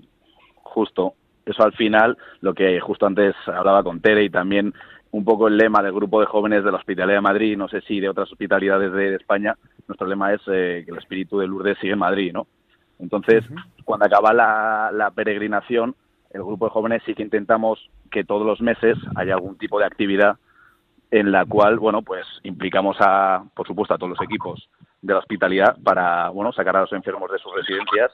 justo. 0.63 1.13
Eso 1.45 1.63
al 1.63 1.73
final, 1.73 2.17
lo 2.41 2.53
que 2.55 2.79
justo 2.79 3.05
antes 3.05 3.35
hablaba 3.45 3.83
con 3.83 3.99
Tere 4.01 4.23
y 4.23 4.29
también 4.31 4.73
un 5.15 5.23
poco 5.23 5.47
el 5.47 5.55
lema 5.55 5.81
del 5.81 5.93
grupo 5.93 6.19
de 6.19 6.25
jóvenes 6.25 6.65
de 6.65 6.71
la 6.71 6.77
Hospitalidad 6.77 7.15
de 7.15 7.21
Madrid, 7.21 7.57
no 7.57 7.69
sé 7.69 7.79
si 7.81 8.01
de 8.01 8.09
otras 8.09 8.29
hospitalidades 8.29 8.91
de 8.91 9.15
España, 9.15 9.55
nuestro 9.87 10.07
lema 10.07 10.33
es 10.33 10.41
eh, 10.47 10.83
que 10.85 10.91
el 10.91 10.97
espíritu 10.97 11.39
de 11.39 11.47
Lourdes 11.47 11.77
sigue 11.79 11.93
en 11.93 11.99
Madrid, 11.99 12.33
¿no? 12.33 12.47
Entonces, 12.99 13.45
cuando 13.85 14.07
acaba 14.07 14.33
la, 14.33 14.89
la 14.93 15.11
peregrinación, 15.11 15.95
el 16.31 16.43
grupo 16.43 16.65
de 16.65 16.71
jóvenes 16.71 17.01
sí 17.05 17.15
que 17.15 17.23
intentamos 17.23 17.89
que 18.11 18.25
todos 18.25 18.45
los 18.45 18.59
meses 18.59 18.97
haya 19.15 19.35
algún 19.35 19.57
tipo 19.57 19.79
de 19.79 19.85
actividad 19.85 20.35
en 21.11 21.31
la 21.31 21.45
cual, 21.45 21.79
bueno, 21.79 22.01
pues 22.01 22.25
implicamos 22.43 22.97
a, 22.99 23.45
por 23.55 23.65
supuesto, 23.67 23.93
a 23.93 23.97
todos 23.97 24.09
los 24.17 24.21
equipos 24.21 24.69
de 25.01 25.13
la 25.13 25.19
hospitalidad 25.19 25.77
para, 25.81 26.27
bueno, 26.27 26.51
sacar 26.51 26.75
a 26.75 26.81
los 26.81 26.91
enfermos 26.91 27.31
de 27.31 27.37
sus 27.37 27.55
residencias 27.55 28.11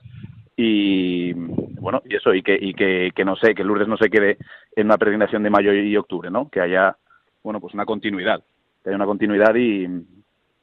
y, 0.64 1.34
bueno, 1.34 2.04
y 2.06 2.16
eso, 2.16 2.34
y 2.36 2.44
que, 2.44 2.56
y 2.60 2.74
que, 2.76 3.26
no 3.26 3.36
sé, 3.36 3.56
que 3.56 3.64
Lourdes 3.64 3.88
no 3.88 3.98
se 3.98 4.10
quede 4.12 4.38
en 4.76 4.86
una 4.86 4.98
peregrinación 4.98 5.42
de 5.42 5.50
mayo 5.50 5.74
y 5.74 5.98
octubre, 5.98 6.30
¿no? 6.30 6.50
Que 6.50 6.62
haya, 6.62 6.96
bueno, 7.44 7.60
pues 7.60 7.74
una 7.74 7.86
continuidad, 7.86 8.44
que 8.84 8.90
haya 8.90 8.96
una 8.96 9.08
continuidad 9.08 9.56
y 9.56 9.88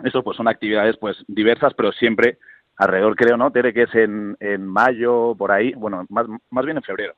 eso, 0.04 0.22
pues 0.22 0.36
son 0.36 0.46
actividades, 0.46 0.96
pues, 0.98 1.16
diversas, 1.26 1.74
pero 1.74 1.90
siempre 1.90 2.38
alrededor, 2.76 3.16
creo, 3.16 3.36
¿no, 3.36 3.50
Tere, 3.50 3.74
que 3.74 3.82
es 3.82 3.94
en, 3.96 4.36
en 4.38 4.64
mayo, 4.64 5.34
por 5.36 5.50
ahí, 5.50 5.72
bueno, 5.72 6.06
más, 6.10 6.26
más 6.50 6.64
bien 6.64 6.76
en 6.76 6.84
febrero. 6.84 7.14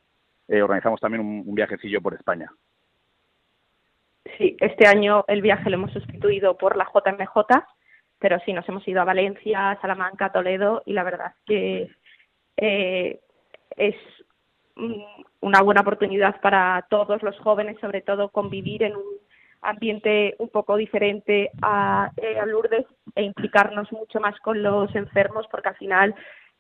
Eh, 0.49 0.63
organizamos 0.63 1.01
también 1.01 1.23
un 1.23 1.55
viajecillo 1.55 2.01
por 2.01 2.15
España. 2.15 2.51
Sí, 4.39 4.57
este 4.59 4.87
año 4.87 5.25
el 5.29 5.43
viaje 5.43 5.69
lo 5.69 5.77
hemos 5.77 5.93
sustituido 5.93 6.57
por 6.57 6.77
la 6.77 6.87
JMJ, 6.87 7.63
pero 8.19 8.39
sí 8.45 8.53
nos 8.53 8.69
hemos 8.69 8.87
ido 8.89 9.01
a 9.01 9.05
Valencia, 9.05 9.79
Salamanca, 9.81 10.33
Toledo 10.33 10.83
y 10.87 10.95
la 10.95 11.05
verdad 11.05 11.35
que 11.45 11.91
eh, 12.57 13.21
es 13.77 13.95
una 15.41 15.63
buena 15.63 15.83
oportunidad 15.83 16.41
para 16.41 16.87
todos 16.89 17.23
los 17.23 17.39
jóvenes, 17.41 17.79
sobre 17.81 18.03
todo 18.03 18.31
convivir 18.31 18.83
en 18.83 18.97
un 18.97 19.05
ambiente 19.63 20.37
un 20.39 20.49
poco 20.49 20.77
diferente 20.77 21.51
a, 21.61 22.11
eh, 22.17 22.39
a 22.39 22.47
Lourdes 22.47 22.87
e 23.15 23.23
implicarnos 23.23 23.93
mucho 23.93 24.21
más 24.21 24.39
con 24.41 24.63
los 24.63 24.95
enfermos 24.95 25.47
porque 25.51 25.69
al 25.69 25.77
final 25.77 26.15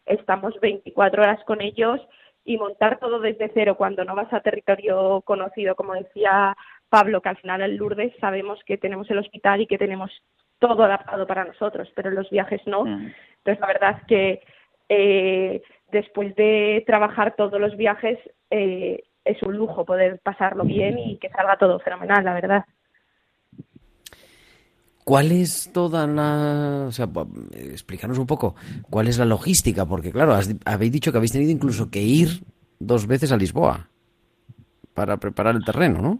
estamos 0.04 0.58
24 0.60 1.22
horas 1.22 1.42
con 1.44 1.62
ellos 1.62 2.00
y 2.44 2.58
montar 2.58 2.98
todo 2.98 3.20
desde 3.20 3.50
cero 3.54 3.76
cuando 3.76 4.04
no 4.04 4.14
vas 4.14 4.32
a 4.32 4.40
territorio 4.40 5.22
conocido, 5.22 5.74
como 5.76 5.94
decía 5.94 6.56
Pablo, 6.88 7.20
que 7.20 7.28
al 7.28 7.36
final 7.36 7.62
en 7.62 7.76
Lourdes 7.76 8.12
sabemos 8.20 8.58
que 8.64 8.78
tenemos 8.78 9.10
el 9.10 9.18
hospital 9.18 9.60
y 9.60 9.66
que 9.66 9.78
tenemos 9.78 10.10
todo 10.58 10.84
adaptado 10.84 11.26
para 11.26 11.44
nosotros, 11.44 11.90
pero 11.94 12.10
en 12.10 12.16
los 12.16 12.28
viajes 12.30 12.60
no. 12.66 12.84
Mm. 12.84 13.12
Entonces, 13.38 13.60
la 13.60 13.66
verdad 13.66 13.96
es 13.98 14.06
que 14.06 14.42
eh, 14.88 15.62
después 15.92 16.34
de 16.36 16.82
trabajar 16.86 17.34
todos 17.36 17.60
los 17.60 17.76
viajes, 17.76 18.18
eh, 18.50 19.02
es 19.24 19.42
un 19.42 19.56
lujo 19.56 19.84
poder 19.84 20.20
pasarlo 20.22 20.64
bien 20.64 20.98
y 20.98 21.18
que 21.18 21.28
salga 21.30 21.56
todo 21.56 21.78
fenomenal, 21.80 22.24
la 22.24 22.34
verdad. 22.34 22.64
¿Cuál 25.04 25.32
es 25.32 25.72
toda 25.72 26.06
la... 26.06 26.84
O 26.88 26.92
sea, 26.92 27.06
pa- 27.06 27.26
explícanos 27.52 28.18
un 28.18 28.26
poco, 28.26 28.54
¿cuál 28.90 29.08
es 29.08 29.18
la 29.18 29.24
logística? 29.24 29.84
Porque, 29.86 30.12
claro, 30.12 30.34
has- 30.34 30.54
habéis 30.64 30.92
dicho 30.92 31.10
que 31.10 31.18
habéis 31.18 31.32
tenido 31.32 31.50
incluso 31.50 31.90
que 31.90 32.00
ir 32.00 32.28
dos 32.78 33.06
veces 33.06 33.32
a 33.32 33.36
Lisboa 33.36 33.88
para 34.94 35.16
preparar 35.16 35.56
el 35.56 35.64
terreno, 35.64 36.00
¿no? 36.00 36.18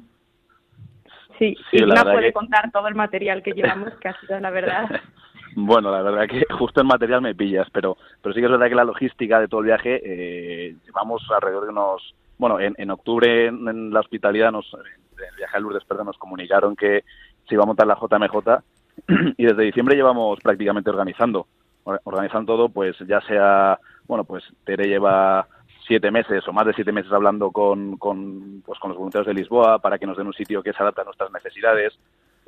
Sí, 1.39 1.57
Sí, 1.71 1.79
la 1.79 2.03
puede 2.03 2.27
que- 2.29 2.33
contar 2.33 2.71
todo 2.71 2.89
el 2.89 2.95
material 2.95 3.43
que 3.43 3.53
llevamos, 3.53 3.93
que 4.01 4.09
ha 4.09 4.21
sido 4.21 4.39
la 4.41 4.51
verdad. 4.51 4.85
Bueno, 5.57 5.91
la 5.91 6.03
verdad 6.03 6.29
que 6.29 6.45
justo 6.59 6.81
en 6.81 6.87
material 6.87 7.23
me 7.23 7.35
pillas, 7.35 7.69
pero, 7.73 7.97
pero 8.23 8.35
sí 8.35 8.41
que 8.41 8.47
es 8.47 8.53
verdad 8.53 8.69
que 8.69 8.75
la 8.75 8.85
logística 8.85 9.41
de 9.41 9.49
todo 9.49 9.61
el 9.61 9.67
viaje, 9.67 10.01
eh, 10.05 10.77
llevamos 10.87 11.23
alrededor 11.31 11.65
de 11.65 11.71
unos, 11.71 12.15
bueno, 12.39 12.61
en, 12.61 12.75
en 12.79 12.91
octubre 12.91 13.47
en, 13.47 13.91
la 13.93 14.01
hospitalidad, 14.01 14.53
nos, 14.53 14.73
en 14.75 15.25
el 15.25 15.37
viaje 15.37 15.57
a 15.57 15.61
Lourdes, 15.61 15.85
perdón, 15.85 16.07
nos 16.07 16.19
comunicaron 16.19 16.77
que 16.77 17.05
se 17.49 17.55
iba 17.55 17.65
a 17.65 17.67
montar 17.67 17.87
la 17.87 17.97
JMJ 18.01 18.63
y 19.37 19.45
desde 19.45 19.63
diciembre 19.65 19.97
llevamos 19.97 20.39
prácticamente 20.41 20.91
organizando, 20.91 21.47
or- 21.85 22.01
organizando 22.05 22.55
todo, 22.55 22.69
pues 22.69 22.97
ya 23.07 23.21
sea, 23.23 23.79
bueno, 24.07 24.25
pues 24.25 24.45
Tere 24.65 24.87
lleva 24.89 25.47
siete 25.87 26.11
meses 26.13 26.47
o 26.47 26.53
más 26.53 26.67
de 26.67 26.75
siete 26.75 26.93
meses 26.93 27.13
hablando 27.13 27.51
con, 27.51 27.97
con, 27.97 28.63
pues, 28.65 28.79
con 28.79 28.91
los 28.91 28.99
voluntarios 28.99 29.27
de 29.27 29.35
Lisboa 29.35 29.81
para 29.81 29.99
que 29.99 30.07
nos 30.07 30.17
den 30.17 30.29
un 30.29 30.33
sitio 30.33 30.63
que 30.63 30.73
se 30.73 30.81
adapte 30.83 31.01
a 31.01 31.05
nuestras 31.05 31.33
necesidades. 31.33 31.99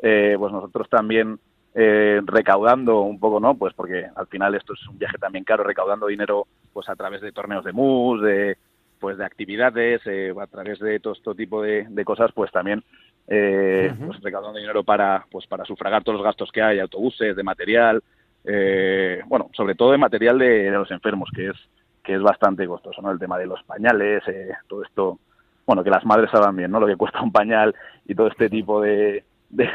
Eh, 0.01 0.37
pues 0.39 0.53
nosotros 0.53 0.89
también 0.89 1.39
eh, 1.75 2.21
recaudando 2.25 3.01
un 3.01 3.19
poco, 3.19 3.41
¿no? 3.41 3.55
Pues 3.57 3.75
porque 3.75 4.07
al 4.15 4.27
final 4.27 4.55
esto 4.55 4.75
es 4.75 4.89
un 4.89 4.99
viaje 4.99 5.19
también 5.19 5.45
caro, 5.45 5.65
recaudando 5.65 6.07
dinero 6.07 6.47
pues 6.73 6.89
a 6.89 6.97
través 6.97 7.21
de 7.21 7.33
torneos 7.33 7.65
de 7.65 7.73
mus, 7.73 8.23
de 8.23 8.57
pues 8.99 9.19
de 9.19 9.25
actividades, 9.25 10.01
eh, 10.07 10.33
a 10.41 10.47
través 10.47 10.79
de 10.79 11.01
todo 11.01 11.15
este 11.15 11.35
tipo 11.35 11.61
de, 11.63 11.87
de 11.89 12.05
cosas, 12.05 12.31
pues 12.33 12.53
también 12.53 12.85
eh, 13.27 13.93
pues 14.07 14.21
recaudando 14.21 14.59
dinero 14.59 14.85
para 14.85 15.27
pues 15.31 15.47
para 15.47 15.65
sufragar 15.65 16.05
todos 16.05 16.19
los 16.19 16.25
gastos 16.25 16.53
que 16.53 16.63
hay, 16.63 16.79
autobuses, 16.79 17.35
de 17.35 17.43
material, 17.43 18.03
eh, 18.45 19.23
bueno, 19.27 19.51
sobre 19.55 19.75
todo 19.75 19.93
de 19.93 19.99
material 19.99 20.39
de, 20.39 20.71
de 20.71 20.71
los 20.71 20.91
enfermos, 20.91 21.31
que 21.35 21.49
es 21.49 21.57
que 22.03 22.15
es 22.15 22.23
bastante 22.23 22.67
costoso, 22.67 23.01
¿no? 23.01 23.11
El 23.11 23.19
tema 23.19 23.39
de 23.39 23.47
los 23.47 23.63
pañales, 23.63 24.23
eh, 24.27 24.51
todo 24.69 24.83
esto, 24.83 25.19
bueno, 25.67 25.85
que 25.85 25.91
las 25.91 26.05
madres 26.05 26.31
saben 26.31 26.57
bien, 26.57 26.71
¿no? 26.71 26.81
Lo 26.81 26.87
que 26.87 26.97
cuesta 26.97 27.23
un 27.23 27.33
pañal 27.33 27.75
y 28.07 28.15
todo 28.15 28.27
este 28.29 28.49
tipo 28.49 28.81
de, 28.81 29.25
de, 29.51 29.69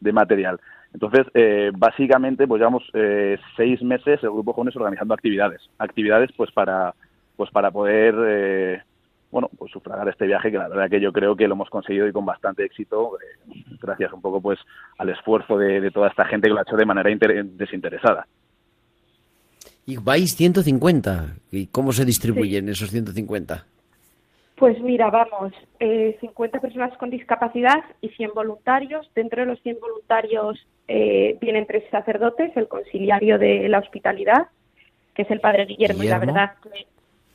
de 0.00 0.12
material. 0.12 0.58
Entonces, 0.94 1.26
eh, 1.34 1.70
básicamente, 1.76 2.46
pues 2.46 2.58
llevamos 2.60 2.82
eh, 2.94 3.38
seis 3.56 3.82
meses 3.82 4.22
el 4.22 4.30
grupo 4.30 4.52
jóvenes 4.54 4.74
organizando 4.76 5.14
actividades, 5.14 5.60
actividades 5.78 6.30
pues 6.36 6.50
para 6.52 6.94
pues 7.36 7.50
para 7.50 7.70
poder 7.70 8.14
eh, 8.26 8.82
bueno 9.30 9.48
pues 9.58 9.70
sufragar 9.70 10.08
este 10.08 10.26
viaje 10.26 10.50
que 10.50 10.58
la 10.58 10.66
verdad 10.68 10.88
que 10.90 11.00
yo 11.00 11.12
creo 11.12 11.36
que 11.36 11.46
lo 11.46 11.54
hemos 11.54 11.68
conseguido 11.70 12.08
y 12.08 12.12
con 12.12 12.24
bastante 12.24 12.64
éxito 12.64 13.16
eh, 13.20 13.52
gracias 13.80 14.12
un 14.12 14.22
poco 14.22 14.40
pues 14.40 14.58
al 14.96 15.10
esfuerzo 15.10 15.56
de, 15.58 15.80
de 15.80 15.90
toda 15.90 16.08
esta 16.08 16.24
gente 16.24 16.48
que 16.48 16.54
lo 16.54 16.58
ha 16.58 16.62
hecho 16.62 16.76
de 16.76 16.86
manera 16.86 17.10
inter- 17.10 17.44
desinteresada. 17.44 18.26
Y 19.86 19.96
vais 19.98 20.34
150. 20.36 21.36
¿Y 21.50 21.66
cómo 21.68 21.92
se 21.92 22.04
distribuyen 22.04 22.68
esos 22.68 22.90
150? 22.90 23.64
Pues 24.56 24.80
mira, 24.82 25.08
vamos, 25.10 25.52
eh, 25.78 26.16
50 26.20 26.60
personas 26.60 26.96
con 26.98 27.08
discapacidad 27.10 27.84
y 28.00 28.08
100 28.08 28.32
voluntarios. 28.34 29.08
Dentro 29.14 29.40
de 29.42 29.46
los 29.46 29.62
100 29.62 29.78
voluntarios 29.80 30.66
eh, 30.88 31.36
vienen 31.40 31.66
tres 31.66 31.84
sacerdotes, 31.90 32.56
el 32.56 32.66
conciliario 32.66 33.38
de 33.38 33.68
la 33.68 33.78
hospitalidad, 33.78 34.48
que 35.14 35.22
es 35.22 35.30
el 35.30 35.40
padre 35.40 35.66
Guillermo, 35.66 36.02
y 36.02 36.08
la 36.08 36.18
verdad 36.18 36.54
que 36.62 36.86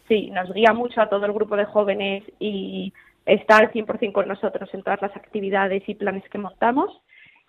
sí, 0.08 0.32
nos 0.32 0.52
guía 0.54 0.74
mucho 0.74 1.02
a 1.02 1.10
todo 1.10 1.26
el 1.26 1.34
grupo 1.34 1.56
de 1.56 1.66
jóvenes 1.66 2.24
y 2.40 2.92
está 3.26 3.58
al 3.58 3.72
100% 3.72 4.12
con 4.12 4.28
nosotros 4.28 4.74
en 4.74 4.82
todas 4.82 5.02
las 5.02 5.16
actividades 5.16 5.88
y 5.88 5.96
planes 5.96 6.28
que 6.30 6.40
montamos. 6.40 6.90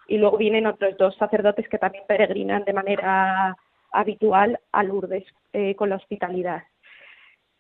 Y 0.07 0.19
luego 0.19 0.37
vienen 0.37 0.67
otros 0.67 0.97
dos 0.99 1.17
sacerdotes 1.17 1.69
que 1.69 1.79
también 1.79 2.05
peregrinan 2.07 2.65
de 2.65 2.75
manera 2.75 3.57
habitual 3.91 4.61
a 4.73 4.83
Lourdes 4.83 5.25
eh, 5.55 5.75
con 5.75 5.89
la 5.89 5.97
hospitalidad. 5.97 6.65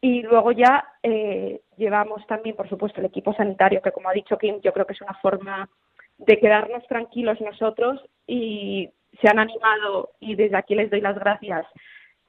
Y 0.03 0.23
luego 0.23 0.53
ya 0.53 0.85
eh, 1.03 1.63
llevamos 1.79 2.27
también, 2.27 2.57
por 2.57 2.69
supuesto, 2.69 3.01
el 3.01 3.07
equipo 3.07 3.33
sanitario, 3.33 3.81
que 3.81 3.93
como 3.93 4.11
ha 4.11 4.13
dicho 4.13 4.37
Kim, 4.37 4.61
yo 4.61 4.73
creo 4.75 4.85
que 4.85 4.93
es 4.93 5.01
una 5.01 5.15
forma 5.15 5.67
de 6.19 6.39
quedarnos 6.39 6.87
tranquilos 6.87 7.41
nosotros 7.41 8.05
y 8.27 8.91
se 9.21 9.29
han 9.29 9.39
animado 9.39 10.11
y 10.21 10.35
desde 10.35 10.57
aquí 10.57 10.75
les 10.75 10.91
doy 10.91 11.01
las 11.01 11.19
gracias 11.19 11.67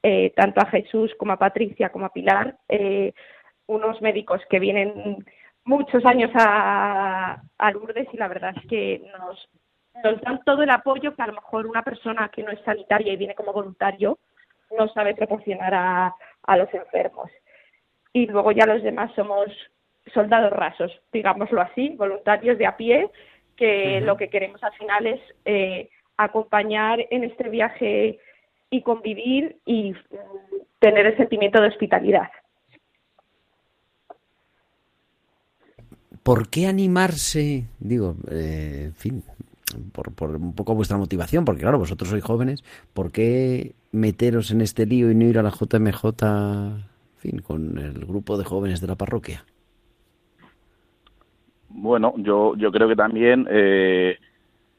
eh, 0.02 0.32
tanto 0.36 0.60
a 0.60 0.66
Jesús 0.66 1.12
como 1.18 1.32
a 1.32 1.38
Patricia 1.38 1.90
como 1.90 2.06
a 2.06 2.12
Pilar, 2.12 2.56
eh, 2.68 3.12
unos 3.66 4.00
médicos 4.00 4.40
que 4.48 4.60
vienen 4.60 5.24
muchos 5.64 6.04
años 6.04 6.30
a, 6.34 7.42
a 7.58 7.70
Lourdes 7.72 8.06
y 8.12 8.16
la 8.16 8.28
verdad 8.28 8.54
es 8.56 8.68
que 8.68 9.02
nos, 9.18 9.48
nos 10.04 10.20
dan 10.20 10.40
todo 10.44 10.62
el 10.62 10.70
apoyo 10.70 11.14
que 11.14 11.22
a 11.22 11.26
lo 11.26 11.34
mejor 11.34 11.66
una 11.66 11.82
persona 11.82 12.28
que 12.28 12.42
no 12.42 12.52
es 12.52 12.60
sanitaria 12.60 13.12
y 13.12 13.16
viene 13.16 13.34
como 13.34 13.52
voluntario 13.52 14.18
no 14.78 14.88
sabe 14.88 15.14
proporcionar 15.14 15.74
a, 15.74 16.14
a 16.42 16.56
los 16.56 16.72
enfermos. 16.72 17.30
Y 18.12 18.26
luego 18.26 18.52
ya 18.52 18.66
los 18.66 18.82
demás 18.82 19.10
somos 19.14 19.46
soldados 20.14 20.52
rasos, 20.52 20.92
digámoslo 21.12 21.60
así, 21.60 21.90
voluntarios 21.90 22.58
de 22.58 22.66
a 22.66 22.76
pie 22.76 23.10
que 23.56 24.00
lo 24.00 24.16
que 24.16 24.28
queremos 24.28 24.62
al 24.62 24.72
final 24.74 25.06
es 25.06 25.20
eh, 25.44 25.88
acompañar 26.16 27.06
en 27.10 27.24
este 27.24 27.48
viaje 27.48 28.18
y 28.70 28.82
convivir 28.82 29.56
y 29.64 29.92
mm, 29.92 29.96
tener 30.78 31.06
el 31.06 31.16
sentimiento 31.16 31.60
de 31.60 31.68
hospitalidad. 31.68 32.28
¿Por 36.22 36.48
qué 36.48 36.66
animarse? 36.66 37.66
Digo, 37.78 38.16
eh, 38.30 38.86
en 38.86 38.94
fin, 38.94 39.22
por, 39.92 40.12
por, 40.12 40.36
un 40.36 40.54
poco 40.54 40.74
vuestra 40.74 40.96
motivación, 40.96 41.44
porque 41.44 41.62
claro, 41.62 41.78
vosotros 41.78 42.10
sois 42.10 42.24
jóvenes, 42.24 42.64
¿por 42.92 43.12
qué 43.12 43.74
meteros 43.92 44.50
en 44.50 44.60
este 44.60 44.86
lío 44.86 45.10
y 45.10 45.14
no 45.14 45.24
ir 45.24 45.38
a 45.38 45.42
la 45.42 45.50
JMJ, 45.50 46.04
en 46.22 46.84
fin, 47.18 47.38
con 47.38 47.78
el 47.78 48.04
grupo 48.04 48.36
de 48.38 48.44
jóvenes 48.44 48.80
de 48.80 48.88
la 48.88 48.96
parroquia? 48.96 49.44
Bueno, 51.78 52.14
yo, 52.16 52.54
yo 52.56 52.72
creo 52.72 52.88
que 52.88 52.96
también 52.96 53.46
eh, 53.50 54.18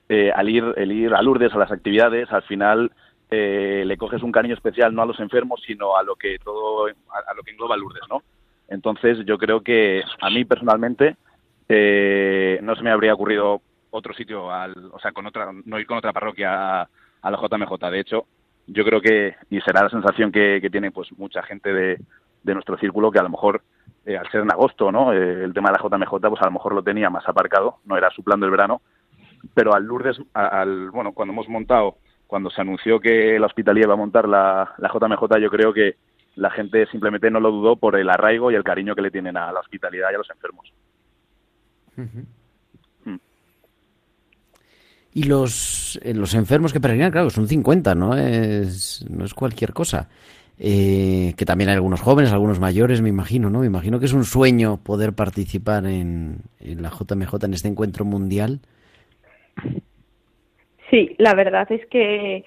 eh, 0.09 0.31
al 0.33 0.49
ir, 0.49 0.73
el 0.77 0.91
ir 0.91 1.13
a 1.13 1.21
Lourdes, 1.21 1.53
a 1.53 1.59
las 1.59 1.71
actividades, 1.71 2.31
al 2.31 2.41
final 2.41 2.91
eh, 3.29 3.83
le 3.85 3.97
coges 3.97 4.23
un 4.23 4.31
cariño 4.31 4.55
especial 4.55 4.95
no 4.95 5.03
a 5.03 5.05
los 5.05 5.19
enfermos, 5.19 5.61
sino 5.65 5.95
a 5.95 6.01
lo 6.01 6.15
que 6.15 6.39
todo, 6.43 6.87
a, 6.87 7.33
lo 7.35 7.43
que 7.43 7.51
engloba 7.51 7.77
Lourdes, 7.77 8.01
¿no? 8.09 8.23
Entonces 8.67 9.19
yo 9.25 9.37
creo 9.37 9.61
que 9.61 10.01
a 10.19 10.29
mí 10.31 10.43
personalmente 10.43 11.17
eh, 11.69 12.59
no 12.63 12.75
se 12.75 12.81
me 12.81 12.89
habría 12.89 13.13
ocurrido 13.13 13.61
otro 13.91 14.15
sitio, 14.15 14.51
al, 14.51 14.73
o 14.91 14.99
sea, 14.99 15.11
con 15.11 15.27
otra, 15.27 15.51
no 15.65 15.79
ir 15.79 15.85
con 15.85 15.99
otra 15.99 16.13
parroquia 16.13 16.81
a, 16.81 16.89
a 17.21 17.31
la 17.31 17.37
JMJ. 17.37 17.91
De 17.91 17.99
hecho, 17.99 18.25
yo 18.65 18.83
creo 18.83 19.01
que, 19.01 19.35
y 19.51 19.61
será 19.61 19.83
la 19.83 19.89
sensación 19.89 20.31
que, 20.31 20.57
que 20.61 20.71
tiene 20.71 20.89
pues 20.89 21.09
mucha 21.15 21.43
gente 21.43 21.71
de, 21.71 21.99
de 22.41 22.53
nuestro 22.55 22.75
círculo, 22.79 23.11
que 23.11 23.19
a 23.19 23.23
lo 23.23 23.29
mejor 23.29 23.61
eh, 24.07 24.17
al 24.17 24.31
ser 24.31 24.39
en 24.39 24.51
agosto, 24.51 24.89
¿no? 24.89 25.11
Eh, 25.11 25.43
el 25.43 25.53
tema 25.53 25.69
de 25.69 25.77
la 25.77 25.83
JMJ, 25.83 26.09
pues 26.09 26.41
a 26.41 26.45
lo 26.45 26.51
mejor 26.51 26.73
lo 26.73 26.81
tenía 26.81 27.09
más 27.09 27.27
aparcado, 27.27 27.79
no 27.83 27.97
era 27.97 28.09
su 28.11 28.23
plan 28.23 28.39
del 28.39 28.49
verano, 28.49 28.81
pero 29.53 29.73
al 29.75 29.83
Lourdes, 29.83 30.17
al, 30.33 30.91
bueno, 30.91 31.11
cuando 31.11 31.33
hemos 31.33 31.49
montado, 31.49 31.97
cuando 32.25 32.49
se 32.49 32.61
anunció 32.61 33.01
que 33.01 33.37
la 33.37 33.47
hospitalía 33.47 33.83
iba 33.83 33.95
a 33.95 33.97
montar 33.97 34.29
la, 34.29 34.73
la 34.77 34.87
JMJ, 34.87 35.39
yo 35.41 35.49
creo 35.49 35.73
que 35.73 35.97
la 36.37 36.49
gente 36.51 36.85
simplemente 36.87 37.29
no 37.29 37.41
lo 37.41 37.51
dudó 37.51 37.75
por 37.75 37.97
el 37.97 38.09
arraigo 38.09 38.49
y 38.49 38.55
el 38.55 38.63
cariño 38.63 38.95
que 38.95 39.01
le 39.01 39.11
tienen 39.11 39.35
a 39.35 39.51
la 39.51 39.59
hospitalidad 39.59 40.07
y 40.11 40.15
a 40.15 40.19
los 40.19 40.29
enfermos. 40.29 40.73
Y 45.13 45.23
los, 45.23 45.99
eh, 46.01 46.13
los 46.13 46.33
enfermos 46.33 46.71
que 46.71 46.79
peregrinan, 46.79 47.11
claro, 47.11 47.29
son 47.29 47.45
50, 47.45 47.93
no 47.93 48.15
es, 48.15 49.05
no 49.09 49.25
es 49.25 49.33
cualquier 49.33 49.73
cosa. 49.73 50.07
Eh, 50.59 51.35
que 51.37 51.45
también 51.45 51.69
hay 51.69 51.75
algunos 51.75 52.01
jóvenes, 52.01 52.31
algunos 52.31 52.59
mayores, 52.59 53.01
me 53.01 53.09
imagino, 53.09 53.49
¿no? 53.49 53.59
Me 53.59 53.67
imagino 53.67 53.99
que 53.99 54.05
es 54.05 54.13
un 54.13 54.23
sueño 54.23 54.77
poder 54.77 55.13
participar 55.13 55.85
en, 55.85 56.41
la 56.59 56.89
JMJ, 56.89 57.45
en 57.45 57.53
este 57.53 57.67
encuentro 57.67 58.05
mundial. 58.05 58.59
Sí, 60.89 61.15
la 61.19 61.35
verdad 61.35 61.71
es 61.71 61.85
que 61.87 62.43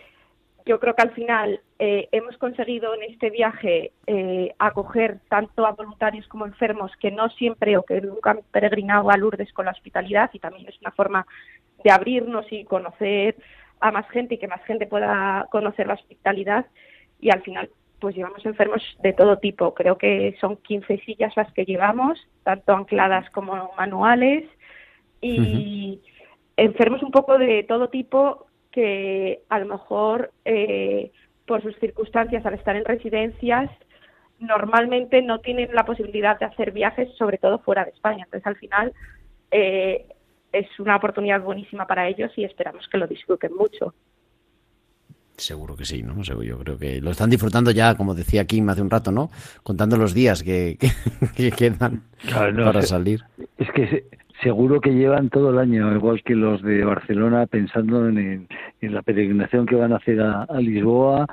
yo 0.66 0.80
creo 0.80 0.94
que 0.94 1.02
al 1.02 1.12
final 1.12 1.60
eh, 1.78 2.08
hemos 2.10 2.36
conseguido 2.38 2.94
en 2.94 3.02
este 3.04 3.30
viaje 3.30 3.92
eh, 4.06 4.54
acoger 4.58 5.18
tanto 5.28 5.64
a 5.64 5.72
voluntarios 5.72 6.26
como 6.26 6.46
enfermos 6.46 6.90
que 7.00 7.10
no 7.10 7.28
siempre 7.30 7.76
o 7.76 7.82
que 7.84 8.00
nunca 8.00 8.32
han 8.32 8.40
peregrinado 8.50 9.10
a 9.10 9.16
Lourdes 9.16 9.52
con 9.52 9.66
la 9.66 9.72
hospitalidad 9.72 10.30
y 10.32 10.38
también 10.40 10.68
es 10.68 10.78
una 10.80 10.90
forma 10.90 11.26
de 11.84 11.90
abrirnos 11.90 12.46
y 12.50 12.64
conocer 12.64 13.36
a 13.80 13.90
más 13.90 14.08
gente 14.10 14.34
y 14.34 14.38
que 14.38 14.48
más 14.48 14.62
gente 14.64 14.86
pueda 14.86 15.46
conocer 15.50 15.86
la 15.86 15.94
hospitalidad 15.94 16.66
y 17.20 17.30
al 17.30 17.42
final 17.42 17.70
pues 18.00 18.16
llevamos 18.16 18.44
enfermos 18.46 18.82
de 19.02 19.12
todo 19.12 19.38
tipo. 19.38 19.74
Creo 19.74 19.98
que 19.98 20.36
son 20.40 20.56
15 20.56 20.98
sillas 21.04 21.36
las 21.36 21.52
que 21.52 21.64
llevamos, 21.64 22.18
tanto 22.42 22.72
ancladas 22.72 23.28
como 23.30 23.72
manuales 23.76 24.44
y 25.20 26.00
enfermos 26.56 27.02
un 27.02 27.10
poco 27.10 27.38
de 27.38 27.62
todo 27.64 27.88
tipo 27.88 28.46
que 28.70 29.42
a 29.48 29.58
lo 29.58 29.66
mejor 29.66 30.32
eh, 30.44 31.10
por 31.46 31.62
sus 31.62 31.76
circunstancias 31.78 32.44
al 32.46 32.54
estar 32.54 32.76
en 32.76 32.84
residencias 32.84 33.70
normalmente 34.38 35.20
no 35.22 35.40
tienen 35.40 35.68
la 35.74 35.84
posibilidad 35.84 36.38
de 36.38 36.46
hacer 36.46 36.72
viajes, 36.72 37.14
sobre 37.16 37.38
todo 37.38 37.58
fuera 37.58 37.84
de 37.84 37.90
España. 37.90 38.24
Entonces 38.24 38.46
al 38.46 38.56
final 38.56 38.92
eh, 39.50 40.06
es 40.52 40.80
una 40.80 40.96
oportunidad 40.96 41.42
buenísima 41.42 41.86
para 41.86 42.08
ellos 42.08 42.32
y 42.36 42.44
esperamos 42.44 42.88
que 42.88 42.98
lo 42.98 43.06
disfruten 43.06 43.54
mucho. 43.54 43.94
Seguro 45.40 45.74
que 45.74 45.86
sí, 45.86 46.02
¿no? 46.02 46.20
Yo 46.22 46.58
creo 46.58 46.76
que 46.76 47.00
lo 47.00 47.10
están 47.10 47.30
disfrutando 47.30 47.70
ya, 47.70 47.94
como 47.94 48.14
decía 48.14 48.44
Kim 48.44 48.68
hace 48.68 48.82
un 48.82 48.90
rato, 48.90 49.10
¿no? 49.10 49.30
Contando 49.62 49.96
los 49.96 50.12
días 50.12 50.42
que, 50.42 50.76
que, 51.36 51.50
quedan 51.50 52.02
para 52.28 52.82
salir. 52.82 53.22
Es 53.56 53.70
que 53.70 54.04
seguro 54.42 54.82
que 54.82 54.90
llevan 54.90 55.30
todo 55.30 55.50
el 55.50 55.58
año, 55.58 55.94
igual 55.94 56.22
que 56.22 56.34
los 56.34 56.62
de 56.62 56.84
Barcelona, 56.84 57.46
pensando 57.46 58.06
en, 58.06 58.48
en 58.82 58.94
la 58.94 59.00
peregrinación 59.00 59.64
que 59.64 59.76
van 59.76 59.94
a 59.94 59.96
hacer 59.96 60.20
a, 60.20 60.46
Lisboa 60.60 61.26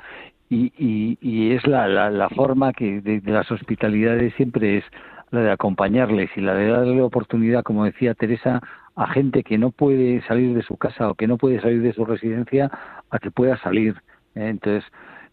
y, 0.48 0.72
y, 0.78 1.18
y, 1.20 1.52
es 1.52 1.66
la, 1.66 1.86
la, 1.86 2.08
la 2.08 2.30
forma 2.30 2.72
que 2.72 3.02
de, 3.02 3.20
de, 3.20 3.30
las 3.30 3.50
hospitalidades 3.50 4.32
siempre 4.36 4.78
es 4.78 4.84
la 5.30 5.42
de 5.42 5.50
acompañarles 5.50 6.30
y 6.34 6.40
la 6.40 6.54
de 6.54 6.68
darle 6.68 7.02
oportunidad, 7.02 7.62
como 7.62 7.84
decía 7.84 8.14
Teresa, 8.14 8.62
a 8.98 9.06
gente 9.12 9.44
que 9.44 9.58
no 9.58 9.70
puede 9.70 10.20
salir 10.26 10.54
de 10.54 10.62
su 10.62 10.76
casa 10.76 11.08
o 11.08 11.14
que 11.14 11.28
no 11.28 11.38
puede 11.38 11.60
salir 11.60 11.80
de 11.82 11.92
su 11.92 12.04
residencia 12.04 12.70
a 13.10 13.18
que 13.20 13.30
pueda 13.30 13.56
salir. 13.58 13.94
¿eh? 14.34 14.48
Entonces, 14.48 14.84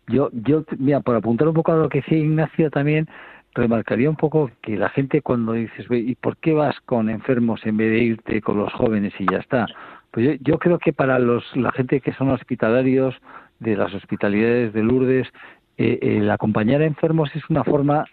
yo, 0.07 0.30
yo, 0.34 0.63
mira, 0.78 0.99
por 0.99 1.16
apuntar 1.16 1.47
un 1.47 1.55
poco 1.55 1.72
a 1.72 1.78
lo 1.78 1.89
que 1.89 2.01
decía 2.01 2.20
Ignacio 2.20 2.70
también, 2.70 3.07
remarcaría 3.55 4.07
un 4.07 4.18
poco 4.18 4.51
que 4.61 4.78
la 4.78 4.89
gente 4.89 5.22
cuando 5.22 5.53
dices, 5.53 5.88
¿y 5.89 6.13
por 6.13 6.38
qué 6.38 6.53
vas 6.53 6.80
con 6.82 7.09
enfermos 7.09 7.66
en 7.66 7.78
vez 7.78 7.89
de 7.89 8.03
irte 8.03 8.41
con 8.41 8.59
los 8.59 8.72
jóvenes 8.74 9.13
y 9.18 9.26
ya 9.32 9.39
está? 9.39 9.66
Pues 10.11 10.26
yo, 10.26 10.34
yo 10.41 10.59
creo 10.59 10.78
que 10.78 10.93
para 10.93 11.18
los, 11.18 11.43
la 11.55 11.72
gente 11.72 12.01
que 12.01 12.13
son 12.13 12.30
hospitalarios 12.30 13.16
de 13.59 13.76
las 13.76 13.93
hospitalidades 13.95 14.74
de 14.74 14.84
Lourdes, 14.84 15.28
eh, 15.78 15.99
el 16.01 16.30
acompañar 16.30 16.82
a 16.82 16.86
enfermos 16.86 17.30
es 17.36 17.43
una 17.49 17.63
forma 17.63 18.05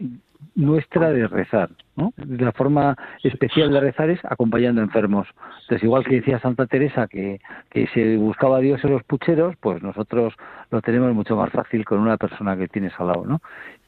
nuestra 0.55 1.11
de 1.11 1.27
rezar, 1.29 1.71
¿no? 1.97 2.13
La 2.17 2.53
forma 2.53 2.97
especial 3.23 3.71
de 3.71 3.81
rezar 3.81 4.11
es 4.11 4.21
acompañando 4.25 4.81
a 4.81 4.85
enfermos. 4.85 5.27
Entonces, 5.63 5.85
igual 5.85 6.05
que 6.05 6.17
decía 6.17 6.41
Santa 6.41 6.67
Teresa 6.67 7.07
que, 7.07 7.41
que 7.71 7.87
se 7.89 8.17
buscaba 8.17 8.59
a 8.59 8.61
Dios 8.61 8.83
en 8.85 8.91
los 8.91 9.03
pucheros, 9.05 9.57
pues 9.61 9.83
nosotros 9.83 10.35
lo 10.71 10.83
tenemos 10.83 11.15
mucho 11.15 11.37
más 11.37 11.51
fácil 11.51 11.85
con 11.85 12.01
una 12.01 12.17
persona 12.17 12.57
que 12.57 12.69
tienes 12.69 12.93
al 12.99 13.09
lado, 13.09 13.25
¿no? 13.25 13.41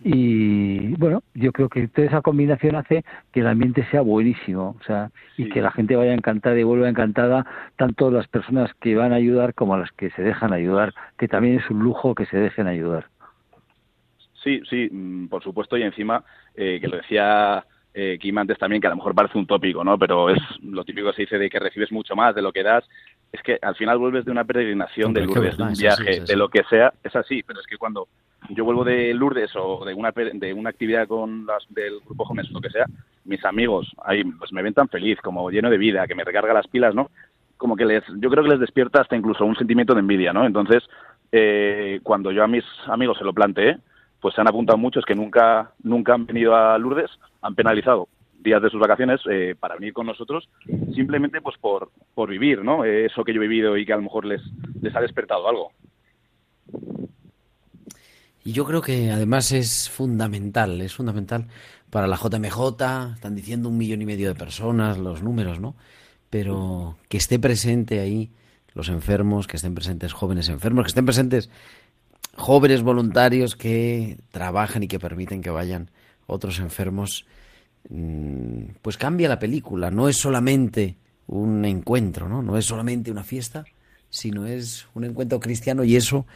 Y 0.02 0.94
bueno, 0.96 1.22
yo 1.34 1.52
creo 1.52 1.68
que 1.68 1.88
toda 1.88 2.06
esa 2.06 2.22
combinación 2.22 2.76
hace 2.76 3.04
que 3.32 3.40
el 3.40 3.46
ambiente 3.46 3.86
sea 3.90 4.00
buenísimo, 4.00 4.76
o 4.80 4.84
sea, 4.84 5.10
y 5.36 5.48
que 5.50 5.60
la 5.60 5.70
gente 5.70 5.96
vaya 5.96 6.14
encantada 6.14 6.58
y 6.58 6.62
vuelva 6.62 6.88
encantada, 6.88 7.46
tanto 7.76 8.10
las 8.10 8.28
personas 8.28 8.70
que 8.80 8.96
van 8.96 9.12
a 9.12 9.16
ayudar 9.16 9.54
como 9.54 9.76
las 9.76 9.90
que 9.92 10.10
se 10.10 10.22
dejan 10.22 10.52
ayudar, 10.52 10.94
que 11.18 11.28
también 11.28 11.58
es 11.58 11.70
un 11.70 11.80
lujo 11.80 12.14
que 12.14 12.26
se 12.26 12.38
dejen 12.38 12.66
ayudar. 12.66 13.06
Sí, 14.45 14.61
sí, 14.68 14.88
mm, 14.92 15.28
por 15.28 15.42
supuesto, 15.42 15.76
y 15.76 15.82
encima, 15.82 16.22
eh, 16.55 16.78
que 16.80 16.88
lo 16.88 16.99
decía 16.99 17.64
eh, 17.95 18.18
Kim 18.20 18.36
antes 18.36 18.59
también, 18.59 18.80
que 18.80 18.88
a 18.88 18.90
lo 18.90 18.97
mejor 18.97 19.14
parece 19.14 19.38
un 19.38 19.47
tópico, 19.47 19.82
¿no? 19.82 19.99
Pero 19.99 20.28
es 20.28 20.38
lo 20.62 20.84
típico 20.84 21.09
que 21.09 21.16
se 21.16 21.22
dice 21.22 21.38
de 21.38 21.49
que 21.49 21.59
recibes 21.59 21.90
mucho 21.90 22.14
más 22.14 22.34
de 22.34 22.42
lo 22.42 22.53
que 22.53 22.62
das. 22.62 22.84
Es 23.32 23.40
que 23.42 23.59
al 23.62 23.74
final 23.74 23.99
vuelves 23.99 24.24
de 24.24 24.32
una 24.32 24.45
peregrinación, 24.45 25.14
de 25.14 25.22
Lourdes, 25.22 25.57
de 25.57 25.62
un 25.62 25.72
viaje, 25.72 26.20
de 26.20 26.36
lo 26.36 26.49
que 26.49 26.62
sea, 26.68 26.92
es 27.03 27.16
así, 27.16 27.42
pero 27.42 27.61
es 27.61 27.66
que 27.66 27.78
cuando 27.78 28.07
yo 28.51 28.64
vuelvo 28.64 28.84
de 28.84 29.14
Lourdes 29.14 29.51
o 29.57 29.84
de 29.84 29.95
una, 29.95 30.12
de 30.12 30.53
una 30.53 30.70
actividad 30.70 31.09
con 31.09 31.47
las 31.47 31.64
del 31.70 32.01
grupo 32.05 32.26
Jóvenes, 32.26 32.51
lo 32.51 32.61
que 32.61 32.70
sea, 32.70 32.84
mis 33.24 33.45
amigos 33.45 33.90
ahí 34.05 34.22
pues 34.24 34.53
me 34.53 34.62
ven 34.62 34.74
tan 34.74 34.88
feliz, 34.88 35.18
como 35.20 35.51
lleno 35.51 35.70
de 35.70 35.78
vida, 35.78 36.07
que 36.07 36.14
me 36.14 36.24
recarga 36.24 36.53
las 36.53 36.68
pilas, 36.68 36.95
¿no? 36.95 37.11
Como 37.57 37.76
que 37.76 37.86
les, 37.86 38.05
yo 38.18 38.28
creo 38.28 38.45
que 38.45 38.51
les 38.51 38.61
despierta 38.61 39.01
hasta 39.01 39.16
incluso 39.16 39.45
un 39.45 39.57
sentimiento 39.57 39.95
de 39.95 40.01
envidia, 40.01 40.32
¿no? 40.32 40.45
Entonces, 40.45 40.82
eh, 41.32 42.01
cuando 42.03 42.32
yo 42.32 42.45
a 42.45 42.49
mis 42.49 42.64
amigos 42.86 43.18
se 43.18 43.24
lo 43.24 43.32
planteé, 43.32 43.78
pues 44.24 44.34
se 44.34 44.40
han 44.40 44.48
apuntado 44.48 44.78
muchos 44.78 45.04
que 45.04 45.14
nunca, 45.14 45.72
nunca 45.82 46.14
han 46.14 46.24
venido 46.24 46.56
a 46.56 46.78
Lourdes, 46.78 47.10
han 47.42 47.54
penalizado 47.54 48.08
días 48.38 48.62
de 48.62 48.70
sus 48.70 48.80
vacaciones 48.80 49.20
eh, 49.30 49.54
para 49.60 49.74
venir 49.74 49.92
con 49.92 50.06
nosotros, 50.06 50.48
simplemente 50.94 51.42
pues 51.42 51.58
por, 51.58 51.90
por 52.14 52.30
vivir, 52.30 52.64
¿no? 52.64 52.86
Eso 52.86 53.22
que 53.22 53.34
yo 53.34 53.42
he 53.42 53.46
vivido 53.46 53.76
y 53.76 53.84
que 53.84 53.92
a 53.92 53.96
lo 53.96 54.02
mejor 54.04 54.24
les, 54.24 54.40
les 54.80 54.96
ha 54.96 55.02
despertado 55.02 55.46
algo. 55.46 55.72
Y 58.42 58.52
yo 58.52 58.64
creo 58.64 58.80
que 58.80 59.10
además 59.10 59.52
es 59.52 59.90
fundamental, 59.90 60.80
es 60.80 60.94
fundamental 60.94 61.48
para 61.90 62.06
la 62.06 62.16
JMJ, 62.16 63.12
están 63.16 63.34
diciendo 63.34 63.68
un 63.68 63.76
millón 63.76 64.00
y 64.00 64.06
medio 64.06 64.28
de 64.28 64.34
personas, 64.34 64.96
los 64.96 65.22
números, 65.22 65.60
¿no? 65.60 65.74
Pero 66.30 66.96
que 67.10 67.18
esté 67.18 67.38
presente 67.38 68.00
ahí 68.00 68.30
los 68.72 68.88
enfermos, 68.88 69.46
que 69.46 69.56
estén 69.56 69.74
presentes 69.74 70.14
jóvenes 70.14 70.48
enfermos, 70.48 70.84
que 70.84 70.88
estén 70.88 71.04
presentes 71.04 71.50
jóvenes 72.37 72.82
voluntarios 72.82 73.57
que 73.57 74.18
trabajan 74.30 74.82
y 74.82 74.89
que 74.89 74.99
permiten 74.99 75.43
que 75.43 75.51
vayan 75.51 75.91
otros 76.26 76.59
enfermos, 76.59 77.26
mm, 77.89 78.76
pues 78.82 78.97
cambia 78.97 79.28
la 79.28 79.39
película. 79.39 79.91
No 79.91 80.09
es 80.09 80.16
solamente 80.16 80.97
un 81.26 81.64
encuentro, 81.64 82.28
¿no? 82.28 82.43
No 82.43 82.57
es 82.57 82.64
solamente 82.64 83.11
una 83.11 83.24
fiesta, 83.24 83.64
sino 84.11 84.47
es 84.47 84.87
un 84.95 85.05
encuentro 85.05 85.41
cristiano 85.41 85.85
y 85.85 85.97
eso 85.97 86.26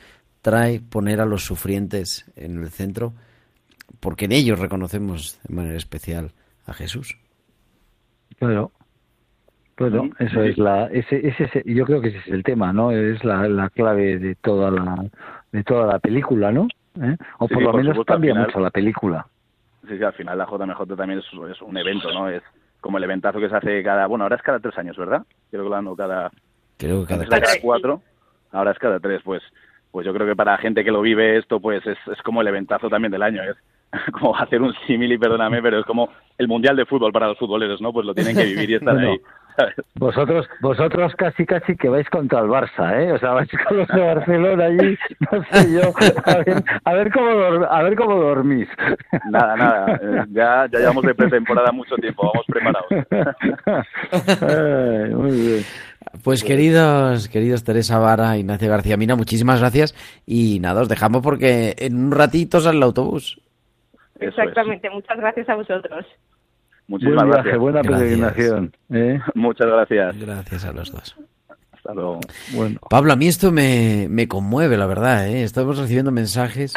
trae 0.43 0.81
poner 0.81 1.21
a 1.21 1.27
los 1.27 1.45
sufrientes 1.45 2.31
en 2.37 2.63
el 2.63 2.71
centro, 2.71 3.13
porque 4.01 4.27
en 4.27 4.33
ellos 4.33 4.59
reconocemos 4.59 5.39
de 5.47 5.55
manera 5.55 5.77
especial 5.77 6.33
a 6.67 6.73
Jesús. 6.73 7.19
Claro. 8.39 8.73
Bueno, 9.77 10.11
eso 10.19 10.43
es 10.43 10.59
la, 10.59 10.87
ese, 10.87 11.29
ese, 11.29 11.63
yo 11.65 11.85
creo 11.85 12.01
que 12.01 12.09
ese 12.09 12.19
es 12.19 12.27
el 12.29 12.43
tema, 12.43 12.73
¿no? 12.73 12.91
Es 12.91 13.23
la, 13.23 13.49
la 13.49 13.71
clave 13.71 14.19
de 14.19 14.35
toda 14.35 14.73
la, 14.73 15.09
de 15.53 15.65
toda 15.65 15.87
la 15.87 15.99
película, 15.99 16.53
¿no? 16.53 16.67
¿Eh? 17.01 17.17
O 17.39 17.47
Sí, 17.49 17.55
por 17.55 17.63
lo 17.63 17.71
por 17.71 17.81
menos 17.81 17.95
supuesto, 17.97 18.13
cambia 18.15 18.33
final- 18.33 18.47
mucho 18.47 18.61
la 18.61 18.71
película. 18.71 19.27
Sí, 19.89 19.97
sí, 19.97 20.03
al 20.05 20.13
final 20.13 20.37
la 20.39 20.45
JMJ 20.47 20.97
también 20.97 21.21
es, 21.21 21.25
es 21.51 21.63
un 21.63 21.77
evento, 21.79 22.13
¿no? 22.13 22.29
Es 22.29 22.43
como 22.81 22.99
el 22.99 23.05
eventazo 23.05 23.39
que 23.41 23.49
se 23.49 23.57
hace 23.57 23.83
cada... 23.83 24.07
Bueno, 24.07 24.25
ahora 24.25 24.37
es 24.37 24.43
cada 24.43 24.59
tres 24.61 24.77
años, 24.79 24.97
¿verdad? 24.97 25.23
Creo 25.51 25.63
que 25.65 25.71
lo 25.71 25.77
han 25.77 25.95
cada... 25.97 26.31
Creo 26.77 27.01
que 27.03 27.09
cada 27.09 27.25
tres. 27.25 27.41
cada 27.41 27.61
cuatro, 27.63 28.03
ahora 28.53 28.73
es 28.73 28.79
cada 28.79 29.01
tres, 29.01 29.23
pues 29.25 29.43
pues 29.91 30.05
yo 30.05 30.13
creo 30.13 30.27
que 30.27 30.37
para 30.37 30.57
gente 30.59 30.85
que 30.85 30.91
lo 30.91 31.01
vive 31.01 31.39
esto, 31.39 31.61
pues 31.61 31.85
es, 31.87 31.97
es 32.13 32.21
como 32.23 32.43
el 32.43 32.49
eventazo 32.49 32.91
también 32.91 33.11
del 33.11 33.23
año, 33.23 33.41
es 33.43 33.57
como 34.13 34.37
hacer 34.37 34.61
un 34.61 34.75
símil 34.87 35.11
y 35.13 35.19
perdóname, 35.19 35.63
pero 35.63 35.79
es 35.81 35.87
como 35.87 36.11
el 36.37 36.47
mundial 36.47 36.77
de 36.77 36.85
fútbol 36.85 37.11
para 37.11 37.29
los 37.29 37.39
futboleros, 37.39 37.81
¿no? 37.81 37.91
Pues 37.93 38.05
lo 38.05 38.15
tienen 38.15 38.37
que 38.37 38.45
vivir 38.45 38.69
y 38.71 38.75
estar 38.75 38.95
Bueno, 38.95 39.11
ahí. 39.13 39.21
Vosotros, 39.95 40.49
vosotros 40.61 41.15
casi 41.17 41.45
casi 41.45 41.77
que 41.77 41.89
vais 41.89 42.09
contra 42.11 42.41
el 42.41 42.47
Barça, 42.47 42.97
¿eh? 43.01 43.13
O 43.13 43.19
sea, 43.19 43.31
vais 43.33 43.49
con 43.67 43.79
los 43.79 43.89
de 43.89 44.01
Barcelona 44.01 44.65
allí, 44.65 44.97
no 45.31 45.45
sé 45.51 45.73
yo, 45.73 45.93
a 46.25 46.37
ver, 46.39 46.65
a 46.85 46.93
ver 46.95 47.13
cómo 47.13 47.31
a 47.67 47.83
ver 47.83 47.97
cómo 47.97 48.15
dormís. 48.17 48.69
Nada, 49.31 49.57
nada, 49.57 50.01
eh, 50.03 50.25
ya, 50.31 50.69
ya 50.71 50.79
llevamos 50.79 51.05
de 51.05 51.15
pretemporada 51.15 51.73
mucho 51.73 51.97
tiempo, 51.97 52.31
vamos 52.33 52.47
preparados. 52.47 52.89
Ay, 54.43 55.15
muy 55.15 55.31
bien. 55.33 55.65
Pues 56.23 56.45
queridos, 56.45 57.29
queridos 57.29 57.65
Teresa 57.65 57.99
Vara, 57.99 58.37
Ignacio 58.37 58.71
García 58.71 58.97
Mina, 58.97 59.17
muchísimas 59.17 59.61
gracias. 59.61 59.95
Y 60.27 60.59
nada, 60.61 60.83
os 60.83 60.89
dejamos 60.89 61.23
porque 61.23 61.75
en 61.79 61.97
un 61.97 62.13
ratito 62.13 62.61
sale 62.61 62.79
el 62.79 62.83
autobús. 62.85 63.41
Eso 64.21 64.29
es. 64.29 64.49
Exactamente, 64.49 64.89
muchas 64.91 65.19
gracias 65.19 65.49
a 65.49 65.55
vosotros. 65.55 66.07
Muchísimas 66.89 67.17
Buen 67.27 67.29
viaje, 67.31 67.43
gracias. 67.43 67.59
buena 67.61 67.83
Gracias. 67.83 68.01
peregrinación. 68.01 68.73
¿eh? 68.91 69.21
Muchas 69.35 69.67
gracias. 69.69 70.19
Gracias 70.19 70.65
a 70.65 70.73
los 70.73 70.91
dos. 70.93 71.17
Hasta 71.73 71.95
luego. 71.95 72.21
Bueno, 72.55 72.81
Pablo, 72.91 73.13
a 73.13 73.17
mí 73.17 73.29
esto 73.29 73.53
me, 73.53 74.07
me 74.11 74.27
conmueve, 74.27 74.77
la 74.77 74.87
verdad. 74.87 75.29
¿eh? 75.29 75.43
Estamos 75.45 75.79
recibiendo 75.79 76.11
mensajes 76.11 76.75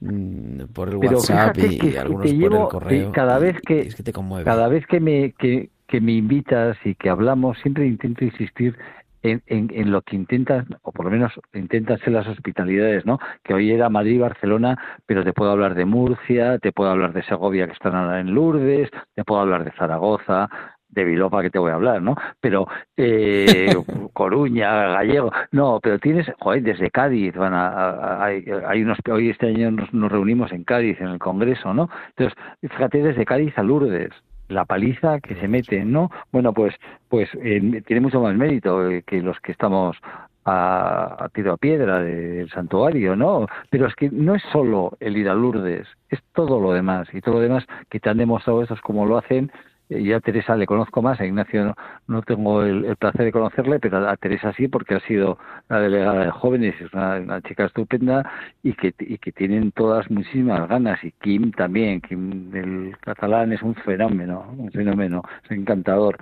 mm, 0.00 0.64
por 0.72 0.90
el 0.90 0.98
pero 1.00 1.16
WhatsApp 1.16 1.56
y, 1.58 1.78
que 1.78 1.86
y 1.88 1.96
algunos 1.96 2.26
por 2.30 2.36
llevo, 2.38 2.62
el 2.62 2.68
correo. 2.68 3.06
que 3.06 3.12
cada 3.12 3.38
y- 3.38 3.42
vez 3.42 3.56
que, 3.66 3.80
es 3.80 3.94
que 3.96 4.02
te 4.02 4.12
conmueve. 4.12 4.44
cada 4.44 4.68
vez 4.68 4.86
que 4.86 5.00
me 5.00 5.32
que, 5.32 5.70
que 5.88 6.00
me 6.00 6.12
invitas 6.12 6.76
y 6.84 6.94
que 6.94 7.08
hablamos, 7.10 7.58
siempre 7.62 7.86
intento 7.86 8.24
insistir 8.24 8.76
en, 9.24 9.42
en, 9.46 9.70
en 9.74 9.90
lo 9.90 10.02
que 10.02 10.14
intentas, 10.16 10.64
o 10.82 10.92
por 10.92 11.06
lo 11.06 11.10
menos 11.10 11.32
intentan 11.54 11.98
ser 11.98 12.12
las 12.12 12.28
hospitalidades, 12.28 13.04
¿no? 13.06 13.18
Que 13.42 13.54
hoy 13.54 13.72
era 13.72 13.88
Madrid, 13.88 14.20
Barcelona, 14.20 14.78
pero 15.06 15.24
te 15.24 15.32
puedo 15.32 15.50
hablar 15.50 15.74
de 15.74 15.84
Murcia, 15.86 16.58
te 16.58 16.70
puedo 16.72 16.90
hablar 16.90 17.12
de 17.12 17.22
Segovia, 17.24 17.66
que 17.66 17.72
están 17.72 17.94
ahora 17.96 18.20
en 18.20 18.32
Lourdes, 18.34 18.90
te 19.14 19.24
puedo 19.24 19.40
hablar 19.40 19.64
de 19.64 19.72
Zaragoza, 19.72 20.48
de 20.88 21.04
Vilopa 21.04 21.42
que 21.42 21.50
te 21.50 21.58
voy 21.58 21.72
a 21.72 21.74
hablar, 21.74 22.00
¿no? 22.02 22.14
Pero 22.40 22.68
eh, 22.96 23.74
Coruña, 24.12 24.88
Gallego, 24.90 25.32
no, 25.52 25.80
pero 25.82 25.98
tienes, 25.98 26.30
joder, 26.38 26.62
desde 26.62 26.90
Cádiz, 26.90 27.34
van 27.34 27.54
a, 27.54 27.68
a- 27.68 28.24
hay 28.24 28.82
unos, 28.82 28.98
hoy 29.10 29.30
este 29.30 29.48
año 29.48 29.70
nos, 29.70 29.92
nos 29.92 30.12
reunimos 30.12 30.52
en 30.52 30.64
Cádiz 30.64 31.00
en 31.00 31.08
el 31.08 31.18
Congreso, 31.18 31.74
¿no? 31.74 31.88
Entonces, 32.16 32.38
fíjate 32.60 33.02
desde 33.02 33.24
Cádiz 33.24 33.56
a 33.58 33.62
Lourdes, 33.64 34.10
la 34.48 34.64
paliza 34.64 35.20
que 35.20 35.34
se 35.36 35.48
mete, 35.48 35.84
¿no? 35.84 36.10
Bueno, 36.32 36.52
pues, 36.52 36.74
pues 37.08 37.28
eh, 37.42 37.82
tiene 37.86 38.00
mucho 38.00 38.20
más 38.20 38.34
mérito 38.34 38.90
eh, 38.90 39.02
que 39.06 39.20
los 39.20 39.38
que 39.40 39.52
estamos 39.52 39.96
a, 40.44 41.24
a 41.24 41.28
tiro 41.30 41.54
a 41.54 41.56
piedra 41.56 42.00
del 42.00 42.50
santuario, 42.50 43.16
¿no? 43.16 43.46
Pero 43.70 43.86
es 43.86 43.94
que 43.94 44.10
no 44.10 44.34
es 44.34 44.42
solo 44.52 44.96
el 45.00 45.16
ir 45.16 45.28
a 45.28 45.34
Lourdes, 45.34 45.88
es 46.10 46.20
todo 46.34 46.60
lo 46.60 46.72
demás 46.72 47.08
y 47.12 47.20
todo 47.20 47.36
lo 47.36 47.40
demás 47.40 47.64
que 47.88 48.00
te 48.00 48.10
han 48.10 48.18
demostrado 48.18 48.62
estos 48.62 48.80
como 48.80 49.06
lo 49.06 49.18
hacen. 49.18 49.50
Eh, 49.88 50.02
Yo 50.02 50.16
a 50.16 50.20
Teresa 50.20 50.56
le 50.56 50.66
conozco 50.66 51.02
más, 51.02 51.20
a 51.20 51.26
Ignacio 51.26 51.64
no, 51.64 51.74
no 52.06 52.22
tengo 52.22 52.62
el, 52.62 52.84
el 52.84 52.96
placer 52.96 53.24
de 53.26 53.32
conocerle, 53.32 53.78
pero 53.80 54.08
a 54.08 54.16
Teresa 54.16 54.52
sí, 54.54 54.68
porque 54.68 54.94
ha 54.94 55.00
sido 55.00 55.38
la 55.68 55.80
delegada 55.80 56.24
de 56.24 56.30
jóvenes, 56.30 56.74
es 56.80 56.92
una, 56.92 57.40
chica 57.42 57.66
estupenda 57.66 58.30
y 58.62 58.72
que, 58.74 58.94
y 58.98 59.18
que 59.18 59.32
tienen 59.32 59.72
todas 59.72 60.10
muchísimas 60.10 60.68
ganas. 60.68 61.02
Y 61.04 61.12
Kim 61.12 61.52
también, 61.52 62.00
Kim 62.00 62.50
del 62.50 62.96
catalán 63.00 63.52
es 63.52 63.62
un 63.62 63.74
fenómeno, 63.74 64.46
un 64.56 64.70
fenómeno, 64.70 65.22
es 65.44 65.50
encantador. 65.50 66.18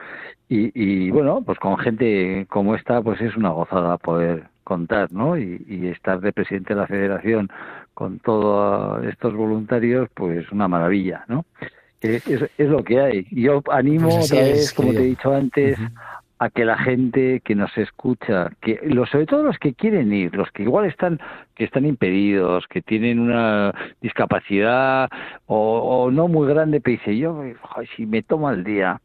Y, 0.49 0.71
y 0.75 1.11
bueno, 1.11 1.43
pues 1.45 1.59
con 1.59 1.79
gente 1.79 2.47
como 2.51 2.75
esta, 2.75 3.01
pues 3.03 3.21
es 3.21 3.37
una 3.37 3.51
gozada 3.51 3.97
poder 3.99 4.49
contar, 4.65 5.13
¿no? 5.13 5.37
Y, 5.39 5.65
y 5.69 5.87
estar 5.89 6.21
de 6.21 6.33
presidente 6.33 6.75
de 6.75 6.81
la 6.81 6.87
federación 6.87 7.49
con 7.95 8.19
todos 8.21 9.05
estos 9.07 9.35
voluntarios, 9.35 10.09
pues 10.15 10.51
una 10.53 10.69
maravilla, 10.69 11.25
¿no? 11.29 11.45
Es, 12.03 12.27
es, 12.27 12.51
es 12.59 12.69
lo 12.69 12.83
que 12.83 13.01
hay. 13.01 13.27
Yo 13.31 13.63
animo 13.71 14.09
Pues 14.09 14.31
otra 14.31 14.43
es, 14.43 14.53
vez, 14.53 14.73
como 14.75 14.93
te 14.93 14.99
he 14.99 15.05
dicho 15.05 15.33
antes, 15.33 15.79
a 16.39 16.51
que 16.51 16.65
la 16.65 16.77
gente 16.77 17.41
que 17.45 17.55
nos 17.55 17.77
escucha, 17.79 18.51
que 18.61 18.81
los, 18.83 19.09
sobre 19.11 19.27
todo 19.27 19.45
los 19.45 19.59
que 19.59 19.75
quieren 19.75 20.13
ir, 20.13 20.35
los 20.35 20.51
que 20.51 20.65
igual 20.65 20.87
están 20.87 21.21
que 21.55 21.65
están 21.65 21.87
impedidos, 21.87 22.67
que 22.67 22.83
tienen 22.83 23.21
una 23.21 23.73
discapacidad 24.01 25.09
o, 25.47 25.79
o 25.79 26.11
no 26.11 26.27
muy 26.27 26.49
grande, 26.49 26.81
pero 26.81 26.97
dice 26.99 27.17
yo, 27.17 27.41
si 27.95 28.07
me 28.07 28.23
tomo 28.23 28.49
al 28.49 28.65
día 28.65 29.01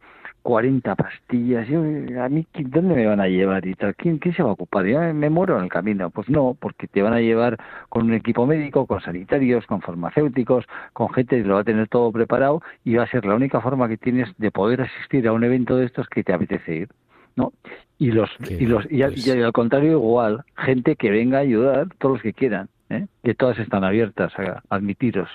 40 0.52 0.95
pastillas, 0.95 1.68
yo, 1.68 1.82
a 1.82 2.30
mí 2.30 2.48
¿quién- 2.54 2.72
dónde 2.72 2.95
me 2.95 3.06
van 3.06 3.20
a 3.20 3.28
llevar 3.28 3.68
y 3.68 3.74
tal, 3.74 3.93
quién, 3.95 4.18
quién 4.18 4.34
se 4.34 4.41
va 4.43 4.52
a 4.52 4.54
ocupar, 4.54 4.86
yo 4.86 5.02
me 5.14 5.30
muero 5.30 5.58
en 5.58 5.66
el 5.66 5.70
camino, 5.70 6.10
pues 6.10 6.30
no, 6.30 6.56
porque 6.58 6.88
te 6.88 7.02
van 7.02 7.12
a 7.12 7.20
llevar 7.20 7.58
con 7.89 8.06
un 8.06 8.14
equipo 8.14 8.45
médico, 8.45 8.86
con 8.88 9.02
sanitarios, 9.02 9.66
con 9.66 9.82
farmacéuticos, 9.82 10.64
con 10.93 11.10
gente 11.12 11.36
que 11.41 11.43
lo 11.45 11.56
va 11.56 11.60
a 11.60 11.64
tener 11.66 11.89
todo 11.89 12.14
preparado 12.14 12.62
y 12.86 12.95
va 12.95 13.04
a 13.04 13.08
ser 13.08 13.26
la 13.26 13.36
única 13.36 13.60
forma 13.60 13.89
que 13.89 13.98
tienes 13.98 14.30
de 14.38 14.50
poder 14.50 14.80
asistir 14.84 15.28
a 15.28 15.34
un 15.34 15.43
evento 15.43 15.76
de 15.76 15.86
estos 15.86 16.08
que 16.08 16.24
te 16.24 16.32
apetece 16.32 16.76
ir. 16.76 16.89
¿no? 17.36 17.52
Y 18.00 18.12
los 18.12 18.30
y 18.62 18.68
los 18.68 18.89
y, 18.89 19.02
al- 19.04 19.12
pues- 19.16 19.28
y 19.28 19.41
al 19.41 19.52
contrario 19.52 19.91
igual, 19.91 20.45
gente 20.56 20.95
que 20.95 21.12
venga 21.12 21.39
a 21.39 21.41
ayudar, 21.41 21.89
todos 21.98 22.14
los 22.16 22.22
que 22.24 22.32
quieran, 22.32 22.70
¿eh? 22.89 23.06
que 23.22 23.36
todas 23.36 23.60
están 23.60 23.84
abiertas 23.84 24.32
a 24.39 24.64
admitiros. 24.70 25.30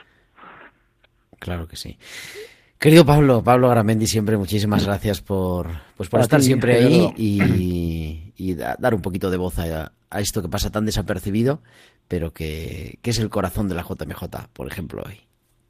Claro 1.39 1.69
que 1.69 1.77
sí. 1.77 1.99
Querido 2.83 3.07
Pablo, 3.07 3.45
Pablo 3.45 3.69
Garamendi, 3.69 4.07
siempre 4.09 4.37
muchísimas 4.37 4.85
gracias 4.85 5.21
por, 5.23 5.69
pues 5.97 6.09
por 6.09 6.19
A 6.19 6.25
estar 6.25 6.41
ti, 6.41 6.47
siempre 6.47 6.75
ahí 6.75 7.13
y, 7.17 8.33
y 8.37 8.55
da- 8.55 8.75
dar 8.77 8.93
un 8.93 9.01
poquito 9.03 9.31
de 9.31 9.37
voz 9.37 9.57
a, 9.61 9.93
a 10.11 10.21
esto 10.21 10.43
que 10.43 10.49
pasa 10.49 10.71
tan 10.73 10.85
desapercibido, 10.85 11.61
pero 12.09 12.33
que, 12.33 12.99
que 13.01 13.11
es 13.11 13.21
el 13.21 13.31
corazón 13.31 13.69
de 13.69 13.77
la 13.77 13.83
JMJ, 13.85 14.49
por 14.53 14.67
ejemplo, 14.67 15.03
hoy. 15.07 15.21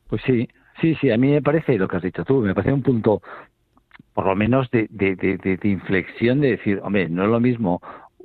Pues 0.08 0.22
sí, 0.26 0.48
sí, 0.80 0.94
sí, 1.02 1.10
a 1.10 1.18
mí 1.18 1.28
me 1.28 1.42
parece 1.42 1.76
lo 1.76 1.86
que 1.86 1.96
has 1.98 2.02
dicho 2.02 2.24
tú, 2.24 2.40
me 2.40 2.54
parece 2.54 2.72
un 2.72 2.82
punto, 2.82 3.20
por 4.14 4.24
lo 4.26 4.34
menos, 4.34 4.70
de, 4.70 4.86
de, 4.88 5.14
de- 5.14 5.36
de 5.58 5.68
inflexión 5.68 6.40
de 6.40 6.52
decir, 6.52 6.80
hombre, 6.82 7.10
no 7.10 7.24
es 7.24 7.28
lo 7.30 7.40
mismo 7.40 7.82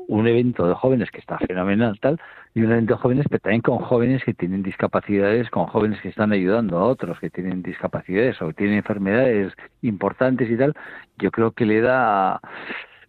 un 0.08 0.28
evento 0.28 0.68
de 0.68 0.74
jóvenes 0.74 1.12
que 1.12 1.20
está 1.20 1.38
fenomenal, 1.38 2.00
tal, 2.00 2.20
y 2.54 2.62
un 2.62 2.72
evento 2.72 2.96
de 2.96 3.00
jóvenes, 3.00 3.26
pero 3.30 3.40
también 3.40 3.62
con 3.62 3.80
jóvenes 3.80 4.24
que 4.24 4.34
tienen 4.34 4.64
discapacidades, 4.64 5.50
con 5.50 5.68
jóvenes 5.68 6.02
que 6.02 6.10
están 6.10 6.32
ayudando 6.32 6.78
a 6.78 6.86
otros 6.86 7.20
que 7.20 7.30
tienen 7.30 7.62
discapacidades 7.62 8.42
o 8.42 8.48
que 8.48 8.54
tienen 8.54 8.78
enfermedades 8.78 9.54
importantes 9.82 10.50
y 10.50 10.58
tal, 10.58 10.74
yo 11.18 11.32
creo 11.32 11.52
que 11.52 11.66
le 11.66 11.82
da 11.82 12.40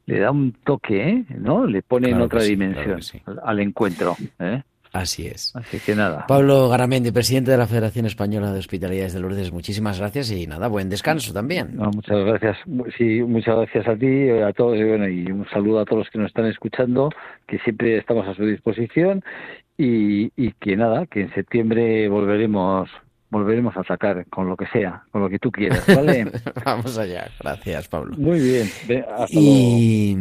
le 0.07 0.21
da 0.21 0.31
un 0.31 0.53
toque, 0.65 1.09
¿eh? 1.09 1.25
¿no? 1.39 1.67
Le 1.67 1.83
pone 1.83 2.09
en 2.09 2.15
Claro 2.15 2.27
otra 2.27 2.41
sí, 2.41 2.51
dimensión 2.51 3.03
sí. 3.03 3.23
al 3.45 3.61
encuentro, 3.61 4.17
¿eh? 4.39 4.63
Así 4.93 5.27
es. 5.27 5.55
Así 5.55 5.79
que 5.79 5.95
nada. 5.95 6.27
Pablo 6.27 6.69
Garamendi, 6.69 7.11
presidente 7.11 7.51
de 7.51 7.59
la 7.59 7.67
Federación 7.67 8.07
Española 8.07 8.53
de 8.53 8.59
Hospitalidades 8.59 9.13
de 9.13 9.21
Lourdes, 9.21 9.53
muchísimas 9.53 9.99
gracias 9.99 10.31
y 10.31 10.47
nada, 10.47 10.69
buen 10.69 10.89
descanso 10.89 11.33
también. 11.33 11.77
No, 11.77 11.91
muchas 11.91 12.19
gracias. 12.25 12.57
Sí, 12.97 13.23
muchas 13.23 13.57
gracias 13.57 13.89
a 13.89 13.97
ti, 13.97 14.31
a 14.31 14.53
todos, 14.53 14.79
y 14.79 14.85
bueno, 14.85 15.09
y 15.09 15.31
un 15.31 15.49
saludo 15.51 15.81
a 15.81 15.85
todos 15.85 16.01
los 16.01 16.11
que 16.11 16.19
nos 16.19 16.29
están 16.29 16.47
escuchando, 16.47 17.11
que 17.47 17.59
siempre 17.61 17.99
estamos 17.99 18.27
a 18.27 18.35
su 18.35 18.45
disposición 18.45 19.23
y, 19.77 20.33
y 20.37 20.53
que 20.53 20.77
nada, 20.77 21.07
que 21.07 21.23
en 21.23 21.35
septiembre 21.35 22.09
volveremos 22.09 22.91
volveremos 23.31 23.77
a 23.77 23.85
sacar 23.85 24.27
con 24.29 24.49
lo 24.49 24.57
que 24.57 24.67
sea, 24.67 25.05
con 25.11 25.23
lo 25.23 25.29
que 25.29 25.39
tú 25.39 25.51
quieras, 25.51 25.85
¿vale? 25.95 26.31
Vamos 26.65 26.97
allá, 26.99 27.29
gracias 27.41 27.89
Pablo. 27.89 28.17
Muy 28.17 28.41
bien, 28.41 28.71
luego. 28.87 29.27
Y 29.29 30.17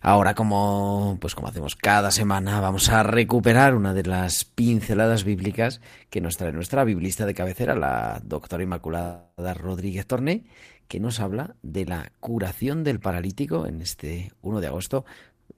ahora, 0.00 0.34
como, 0.34 1.18
pues 1.20 1.34
como 1.34 1.48
hacemos 1.48 1.76
cada 1.76 2.10
semana, 2.10 2.60
vamos 2.60 2.88
a 2.90 3.02
recuperar 3.02 3.74
una 3.74 3.94
de 3.94 4.04
las 4.04 4.44
pinceladas 4.44 5.24
bíblicas 5.24 5.80
que 6.10 6.20
nos 6.20 6.36
trae 6.36 6.52
nuestra 6.52 6.84
biblista 6.84 7.26
de 7.26 7.34
cabecera, 7.34 7.74
la 7.74 8.20
doctora 8.22 8.62
Inmaculada 8.62 9.54
Rodríguez 9.54 10.06
Torné, 10.06 10.44
que 10.88 11.00
nos 11.00 11.20
habla 11.20 11.54
de 11.62 11.86
la 11.86 12.12
curación 12.20 12.84
del 12.84 13.00
paralítico 13.00 13.66
en 13.66 13.80
este 13.80 14.32
1 14.42 14.60
de 14.60 14.66
agosto 14.66 15.04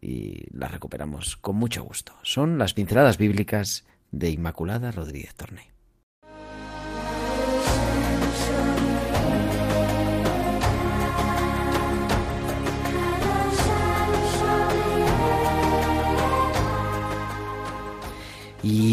y 0.00 0.46
la 0.56 0.68
recuperamos 0.68 1.36
con 1.36 1.56
mucho 1.56 1.82
gusto. 1.84 2.12
Son 2.22 2.58
las 2.58 2.74
pinceladas 2.74 3.18
bíblicas 3.18 3.86
de 4.10 4.30
Inmaculada 4.30 4.90
Rodríguez 4.90 5.34
Torné. 5.34 5.71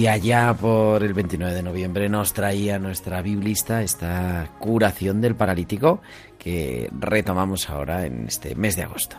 Allá 0.09 0.55
por 0.59 1.03
el 1.03 1.13
29 1.13 1.53
de 1.53 1.63
noviembre 1.63 2.09
nos 2.09 2.33
traía 2.33 2.79
nuestra 2.79 3.21
biblista 3.21 3.81
esta 3.83 4.49
curación 4.59 5.21
del 5.21 5.35
paralítico 5.35 6.01
que 6.37 6.89
retomamos 6.97 7.69
ahora 7.69 8.05
en 8.05 8.27
este 8.27 8.55
mes 8.55 8.75
de 8.75 8.83
agosto. 8.83 9.17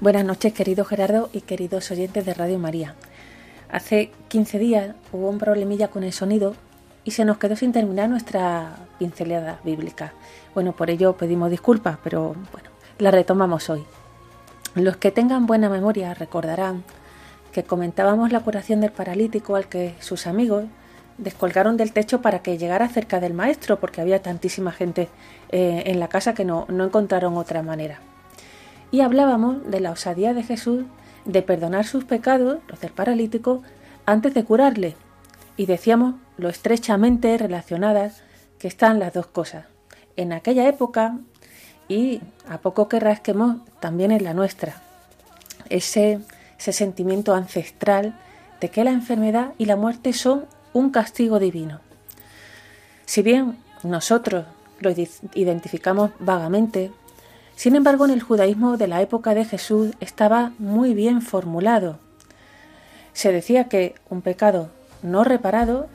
Buenas 0.00 0.24
noches, 0.24 0.52
querido 0.52 0.84
Gerardo 0.84 1.30
y 1.32 1.40
queridos 1.40 1.90
oyentes 1.90 2.24
de 2.24 2.34
Radio 2.34 2.58
María. 2.58 2.94
Hace 3.70 4.12
15 4.28 4.58
días 4.58 4.96
hubo 5.12 5.28
un 5.28 5.38
problemilla 5.38 5.88
con 5.88 6.04
el 6.04 6.12
sonido 6.12 6.54
y 7.04 7.10
se 7.10 7.24
nos 7.24 7.38
quedó 7.38 7.56
sin 7.56 7.72
terminar 7.72 8.08
nuestra 8.08 8.76
pincelada 8.98 9.60
bíblica. 9.64 10.12
Bueno, 10.54 10.72
por 10.72 10.90
ello 10.90 11.16
pedimos 11.16 11.50
disculpas, 11.50 11.98
pero 12.02 12.34
bueno, 12.52 12.70
la 12.98 13.10
retomamos 13.10 13.68
hoy. 13.70 13.84
Los 14.74 14.96
que 14.96 15.10
tengan 15.10 15.46
buena 15.46 15.68
memoria 15.68 16.14
recordarán 16.14 16.84
que 17.54 17.62
comentábamos 17.62 18.32
la 18.32 18.40
curación 18.40 18.80
del 18.80 18.90
paralítico 18.90 19.54
al 19.54 19.68
que 19.68 19.94
sus 20.00 20.26
amigos 20.26 20.64
descolgaron 21.18 21.76
del 21.76 21.92
techo 21.92 22.20
para 22.20 22.40
que 22.40 22.58
llegara 22.58 22.88
cerca 22.88 23.20
del 23.20 23.32
maestro, 23.32 23.78
porque 23.78 24.00
había 24.00 24.20
tantísima 24.20 24.72
gente 24.72 25.08
eh, 25.50 25.84
en 25.86 26.00
la 26.00 26.08
casa 26.08 26.34
que 26.34 26.44
no, 26.44 26.66
no 26.68 26.84
encontraron 26.84 27.36
otra 27.36 27.62
manera. 27.62 28.00
Y 28.90 29.02
hablábamos 29.02 29.70
de 29.70 29.78
la 29.78 29.92
osadía 29.92 30.34
de 30.34 30.42
Jesús 30.42 30.84
de 31.24 31.42
perdonar 31.42 31.86
sus 31.86 32.04
pecados, 32.04 32.58
los 32.66 32.80
del 32.80 32.90
paralítico, 32.90 33.62
antes 34.04 34.34
de 34.34 34.44
curarle. 34.44 34.96
Y 35.56 35.66
decíamos 35.66 36.16
lo 36.36 36.48
estrechamente 36.48 37.38
relacionadas 37.38 38.24
que 38.58 38.66
están 38.66 38.98
las 38.98 39.12
dos 39.12 39.28
cosas. 39.28 39.66
En 40.16 40.32
aquella 40.32 40.68
época, 40.68 41.18
y 41.86 42.20
a 42.48 42.58
poco 42.58 42.88
que 42.88 42.98
rasquemos, 42.98 43.58
también 43.78 44.10
en 44.10 44.24
la 44.24 44.34
nuestra. 44.34 44.82
Ese, 45.68 46.20
ese 46.64 46.72
sentimiento 46.72 47.34
ancestral 47.34 48.14
de 48.58 48.70
que 48.70 48.84
la 48.84 48.90
enfermedad 48.90 49.52
y 49.58 49.66
la 49.66 49.76
muerte 49.76 50.14
son 50.14 50.46
un 50.72 50.90
castigo 50.90 51.38
divino. 51.38 51.80
Si 53.04 53.20
bien 53.20 53.58
nosotros 53.82 54.46
lo 54.80 54.90
identificamos 55.34 56.12
vagamente, 56.18 56.90
sin 57.54 57.76
embargo 57.76 58.06
en 58.06 58.12
el 58.12 58.22
judaísmo 58.22 58.78
de 58.78 58.88
la 58.88 59.02
época 59.02 59.34
de 59.34 59.44
Jesús 59.44 59.92
estaba 60.00 60.52
muy 60.58 60.94
bien 60.94 61.20
formulado. 61.20 61.98
Se 63.12 63.30
decía 63.30 63.68
que 63.68 63.94
un 64.08 64.22
pecado 64.22 64.70
no 65.02 65.22
reparado, 65.22 65.88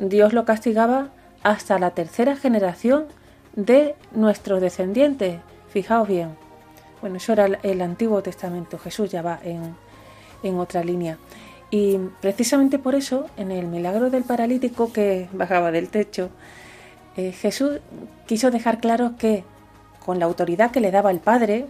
Dios 0.00 0.32
lo 0.32 0.44
castigaba 0.44 1.10
hasta 1.44 1.78
la 1.78 1.92
tercera 1.92 2.34
generación 2.34 3.06
de 3.54 3.94
nuestros 4.10 4.60
descendientes. 4.60 5.38
Fijaos 5.68 6.08
bien. 6.08 6.36
Bueno, 7.00 7.18
eso 7.18 7.32
era 7.34 7.46
el 7.62 7.82
Antiguo 7.82 8.20
Testamento. 8.20 8.78
Jesús 8.78 9.10
ya 9.10 9.22
va 9.22 9.38
en, 9.44 9.76
en 10.42 10.58
otra 10.58 10.84
línea. 10.84 11.18
Y 11.70 11.98
precisamente 12.20 12.78
por 12.78 12.94
eso, 12.94 13.26
en 13.36 13.50
el 13.50 13.66
milagro 13.66 14.10
del 14.10 14.24
paralítico 14.24 14.92
que 14.92 15.28
bajaba 15.32 15.70
del 15.70 15.88
techo, 15.88 16.30
eh, 17.16 17.32
Jesús 17.32 17.80
quiso 18.26 18.50
dejar 18.50 18.80
claro 18.80 19.14
que 19.18 19.44
con 20.04 20.18
la 20.18 20.24
autoridad 20.24 20.70
que 20.70 20.80
le 20.80 20.90
daba 20.90 21.10
el 21.10 21.20
Padre, 21.20 21.66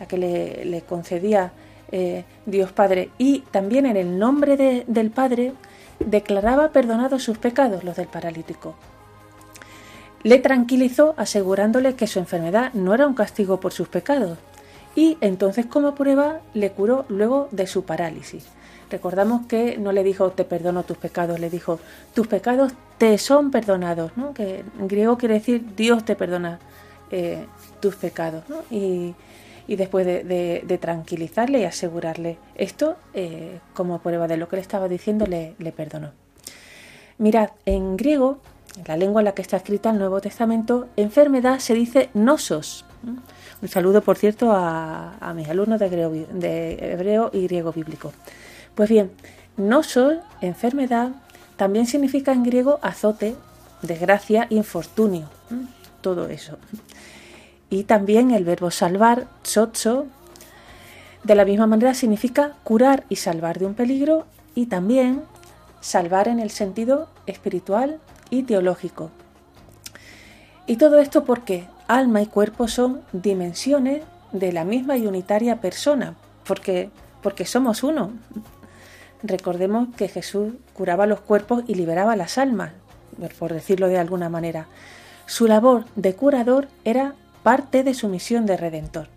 la 0.00 0.06
que 0.06 0.18
le, 0.18 0.82
concedía 0.88 1.52
eh, 1.92 2.24
Dios 2.46 2.72
Padre, 2.72 3.10
y 3.18 3.40
también 3.50 3.86
en 3.86 3.96
el 3.96 4.18
nombre 4.18 4.56
del 4.56 5.10
Padre, 5.10 5.52
declaraba 6.00 6.72
perdonados 6.72 7.22
sus 7.22 7.38
pecados, 7.38 7.84
los 7.84 7.96
del 7.96 8.08
paralítico. 8.08 8.74
Le 10.22 10.38
tranquilizó 10.38 11.14
asegurándole 11.16 11.94
que 11.94 12.08
su 12.08 12.18
enfermedad 12.18 12.72
no 12.74 12.94
era 12.94 13.06
un 13.06 13.14
castigo 13.14 13.60
por 13.60 13.72
sus 13.72 13.88
pecados, 13.88 14.38
y 14.96 15.18
entonces 15.20 15.66
como 15.66 15.94
prueba 15.94 16.40
le 16.54 16.72
curó 16.72 17.04
luego 17.08 17.48
de 17.52 17.68
su 17.68 17.84
parálisis. 17.84 18.46
Recordamos 18.90 19.46
que 19.46 19.78
no 19.78 19.92
le 19.92 20.02
dijo 20.02 20.30
te 20.30 20.44
perdono 20.44 20.82
tus 20.82 20.96
pecados, 20.96 21.38
le 21.38 21.50
dijo 21.50 21.78
tus 22.14 22.26
pecados 22.26 22.72
te 22.98 23.18
son 23.18 23.50
perdonados, 23.50 24.16
¿no? 24.16 24.32
que 24.32 24.64
en 24.78 24.88
griego 24.88 25.18
quiere 25.18 25.34
decir 25.34 25.74
Dios 25.76 26.04
te 26.04 26.16
perdona 26.16 26.58
eh, 27.10 27.46
tus 27.80 27.94
pecados. 27.96 28.44
¿no? 28.48 28.62
Y, 28.70 29.14
después 29.68 30.06
de, 30.06 30.78
tranquilizarle 30.80 31.60
y 31.60 31.64
asegurarle 31.64 32.38
esto, 32.54 32.96
eh, 33.14 33.58
como 33.74 33.98
prueba 33.98 34.28
de 34.28 34.36
lo 34.36 34.48
que 34.48 34.56
le 34.56 34.62
estaba 34.62 34.88
diciendo, 34.88 35.26
le, 35.26 35.54
perdonó. 35.72 36.12
Mirad, 37.18 37.50
en 37.64 37.96
griego, 37.96 38.38
la 38.86 38.96
lengua 38.96 39.20
en 39.20 39.24
la 39.24 39.32
que 39.32 39.42
está 39.42 39.56
escrita 39.56 39.90
el 39.90 39.98
Nuevo 39.98 40.20
Testamento, 40.20 40.88
enfermedad 40.96 41.58
se 41.58 41.74
dice 41.74 42.10
nosos. 42.14 42.84
Un 43.66 43.72
saludo, 43.72 44.00
por 44.00 44.16
cierto, 44.16 44.52
a, 44.52 45.32
mis 45.34 45.48
alumnos 45.48 45.80
de, 45.80 46.78
hebreo 46.80 47.30
y 47.32 47.48
griego 47.48 47.72
bíblico. 47.72 48.12
Pues 48.76 48.88
bien, 48.88 49.10
nosos, 49.56 50.18
enfermedad, 50.40 51.10
también 51.56 51.88
significa 51.88 52.30
en 52.30 52.44
griego 52.44 52.78
azote, 52.80 53.34
desgracia, 53.82 54.46
infortunio, 54.50 55.28
todo 56.00 56.28
eso. 56.28 56.58
Y 57.68 57.82
también 57.82 58.30
el 58.30 58.44
verbo 58.44 58.70
salvar, 58.70 59.26
tsotso, 59.42 60.06
de 61.24 61.34
la 61.34 61.44
misma 61.44 61.66
manera 61.66 61.92
significa 61.92 62.52
curar 62.62 63.02
y 63.08 63.16
salvar 63.16 63.58
de 63.58 63.66
un 63.66 63.74
peligro 63.74 64.26
y 64.54 64.66
también 64.66 65.22
salvar 65.80 66.28
en 66.28 66.38
el 66.38 66.50
sentido 66.50 67.08
espiritual 67.26 67.98
y 68.30 68.44
teológico. 68.44 69.10
Y 70.68 70.76
todo 70.76 71.00
esto 71.00 71.24
porque 71.24 71.66
alma 71.88 72.22
y 72.22 72.26
cuerpo 72.26 72.68
son 72.68 73.02
dimensiones 73.12 74.02
de 74.32 74.52
la 74.52 74.64
misma 74.64 74.96
y 74.96 75.06
unitaria 75.06 75.60
persona, 75.60 76.14
porque, 76.46 76.90
porque 77.22 77.44
somos 77.44 77.82
uno. 77.82 78.12
Recordemos 79.22 79.88
que 79.96 80.08
Jesús 80.08 80.54
curaba 80.74 81.06
los 81.06 81.20
cuerpos 81.20 81.64
y 81.66 81.74
liberaba 81.74 82.16
las 82.16 82.38
almas, 82.38 82.72
por 83.38 83.52
decirlo 83.52 83.88
de 83.88 83.98
alguna 83.98 84.28
manera. 84.28 84.66
Su 85.26 85.46
labor 85.46 85.84
de 85.96 86.14
curador 86.14 86.68
era 86.84 87.14
parte 87.42 87.82
de 87.82 87.94
su 87.94 88.08
misión 88.08 88.46
de 88.46 88.56
redentor. 88.56 89.08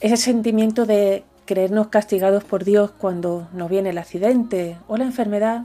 Ese 0.00 0.16
sentimiento 0.16 0.86
de 0.86 1.24
creernos 1.44 1.88
castigados 1.88 2.44
por 2.44 2.64
Dios 2.64 2.90
cuando 2.92 3.48
nos 3.52 3.68
viene 3.68 3.90
el 3.90 3.98
accidente 3.98 4.78
o 4.88 4.96
la 4.96 5.04
enfermedad 5.04 5.64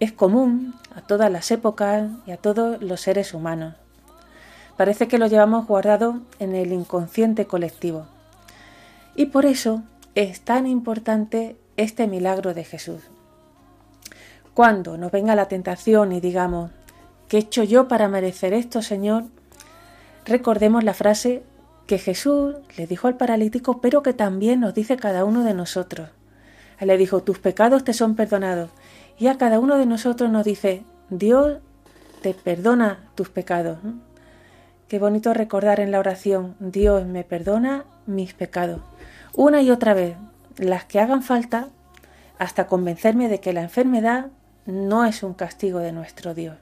es 0.00 0.12
común 0.12 0.74
a 0.94 1.02
todas 1.02 1.30
las 1.30 1.50
épocas 1.50 2.08
y 2.26 2.30
a 2.30 2.36
todos 2.36 2.80
los 2.80 3.00
seres 3.00 3.34
humanos. 3.34 3.74
Parece 4.78 5.08
que 5.08 5.18
lo 5.18 5.26
llevamos 5.26 5.66
guardado 5.66 6.20
en 6.38 6.54
el 6.54 6.72
inconsciente 6.72 7.46
colectivo. 7.46 8.06
Y 9.16 9.26
por 9.26 9.44
eso 9.44 9.82
es 10.14 10.40
tan 10.42 10.68
importante 10.68 11.56
este 11.76 12.06
milagro 12.06 12.54
de 12.54 12.62
Jesús. 12.62 13.02
Cuando 14.54 14.96
nos 14.96 15.10
venga 15.10 15.34
la 15.34 15.48
tentación 15.48 16.12
y 16.12 16.20
digamos, 16.20 16.70
¿qué 17.26 17.38
he 17.38 17.40
hecho 17.40 17.64
yo 17.64 17.88
para 17.88 18.06
merecer 18.06 18.52
esto, 18.52 18.80
Señor? 18.80 19.24
Recordemos 20.24 20.84
la 20.84 20.94
frase 20.94 21.42
que 21.88 21.98
Jesús 21.98 22.54
le 22.76 22.86
dijo 22.86 23.08
al 23.08 23.16
paralítico, 23.16 23.80
pero 23.80 24.04
que 24.04 24.12
también 24.12 24.60
nos 24.60 24.74
dice 24.74 24.96
cada 24.96 25.24
uno 25.24 25.42
de 25.42 25.54
nosotros. 25.54 26.10
Él 26.78 26.86
le 26.86 26.96
dijo, 26.96 27.24
tus 27.24 27.40
pecados 27.40 27.82
te 27.82 27.94
son 27.94 28.14
perdonados. 28.14 28.70
Y 29.18 29.26
a 29.26 29.38
cada 29.38 29.58
uno 29.58 29.76
de 29.76 29.86
nosotros 29.86 30.30
nos 30.30 30.44
dice, 30.44 30.84
Dios 31.10 31.58
te 32.22 32.32
perdona 32.32 33.00
tus 33.16 33.28
pecados. 33.28 33.78
Qué 34.88 34.98
bonito 34.98 35.34
recordar 35.34 35.80
en 35.80 35.90
la 35.90 35.98
oración, 35.98 36.56
Dios 36.60 37.06
me 37.06 37.22
perdona 37.22 37.84
mis 38.06 38.32
pecados 38.32 38.80
una 39.38 39.62
y 39.62 39.70
otra 39.70 39.94
vez, 39.94 40.16
las 40.56 40.84
que 40.84 40.98
hagan 40.98 41.22
falta, 41.22 41.68
hasta 42.40 42.66
convencerme 42.66 43.28
de 43.28 43.38
que 43.38 43.52
la 43.52 43.62
enfermedad 43.62 44.32
no 44.66 45.04
es 45.04 45.22
un 45.22 45.32
castigo 45.32 45.78
de 45.78 45.92
nuestro 45.92 46.34
Dios. 46.34 46.56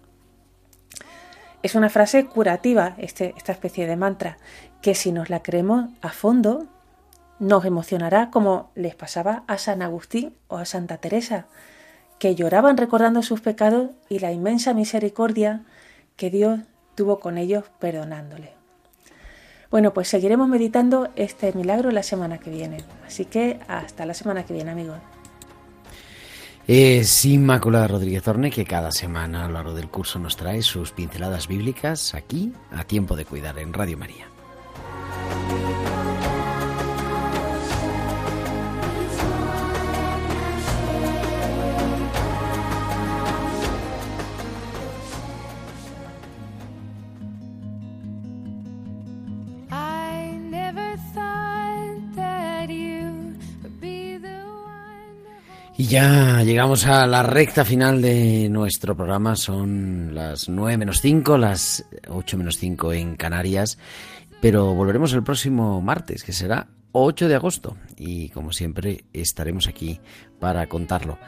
Es 1.63 1.75
una 1.75 1.89
frase 1.89 2.27
curativa, 2.27 2.95
este, 2.99 3.33
esta 3.39 3.53
especie 3.53 3.87
de 3.87 3.97
mantra, 3.97 4.37
que 4.83 4.95
si 4.95 5.11
nos 5.11 5.31
la 5.31 5.43
creemos 5.43 5.89
a 6.03 6.11
fondo, 6.11 6.67
nos 7.39 7.65
emocionará 7.65 8.31
como 8.31 8.71
les 8.75 8.95
pasaba 8.95 9.45
a 9.47 9.57
San 9.57 9.81
Agustín 9.81 10.35
o 10.49 10.59
a 10.59 10.67
Santa 10.67 10.99
Teresa, 10.99 11.47
que 12.19 12.35
lloraban 12.35 12.77
recordando 12.77 13.23
sus 13.23 13.41
pecados 13.41 13.93
y 14.11 14.19
la 14.19 14.33
inmensa 14.33 14.75
misericordia 14.75 15.63
que 16.17 16.29
Dios 16.29 16.61
tuvo 16.97 17.21
con 17.21 17.39
ellos 17.39 17.65
perdonándoles. 17.79 18.51
Bueno, 19.71 19.93
pues 19.93 20.09
seguiremos 20.09 20.49
meditando 20.49 21.11
este 21.17 21.53
milagro 21.53 21.91
la 21.91 22.03
semana 22.03 22.39
que 22.39 22.51
viene. 22.51 22.79
Así 23.07 23.25
que 23.25 23.61
hasta 23.69 24.07
la 24.07 24.15
semana 24.15 24.45
que 24.45 24.55
viene, 24.55 24.71
amigos. 24.71 24.99
Es 26.67 27.25
Inmaculada 27.25 27.87
Rodríguez 27.87 28.27
Orne 28.27 28.51
que 28.51 28.65
cada 28.65 28.91
semana 28.91 29.45
a 29.45 29.47
lo 29.47 29.55
largo 29.55 29.75
del 29.75 29.89
curso 29.89 30.19
nos 30.19 30.37
trae 30.37 30.63
sus 30.63 30.91
pinceladas 30.91 31.47
bíblicas 31.47 32.15
aquí 32.15 32.53
a 32.73 32.83
tiempo 32.83 33.15
de 33.15 33.25
cuidar 33.25 33.59
en 33.61 33.73
Radio 33.73 33.97
María. 33.97 34.27
Ya 55.89 56.43
llegamos 56.43 56.85
a 56.87 57.07
la 57.07 57.23
recta 57.23 57.65
final 57.65 58.03
de 58.03 58.49
nuestro 58.49 58.97
programa. 58.97 59.37
Son 59.37 60.15
las 60.15 60.49
9 60.49 60.79
menos 60.79 61.01
5, 61.01 61.39
las 61.39 61.85
8 62.09 62.39
menos 62.39 62.57
5 62.57 62.93
en 62.93 63.15
Canarias. 63.15 63.79
Pero 64.41 64.75
volveremos 64.75 65.13
el 65.13 65.23
próximo 65.23 65.81
martes, 65.81 66.25
que 66.25 66.33
será 66.33 66.67
8 66.91 67.29
de 67.29 67.35
agosto 67.37 67.77
y 67.97 68.31
como 68.31 68.53
siempre 68.53 69.05
estaremos 69.13 69.69
aquí 69.69 70.01
para 70.41 70.67
contarlo. 70.67 71.19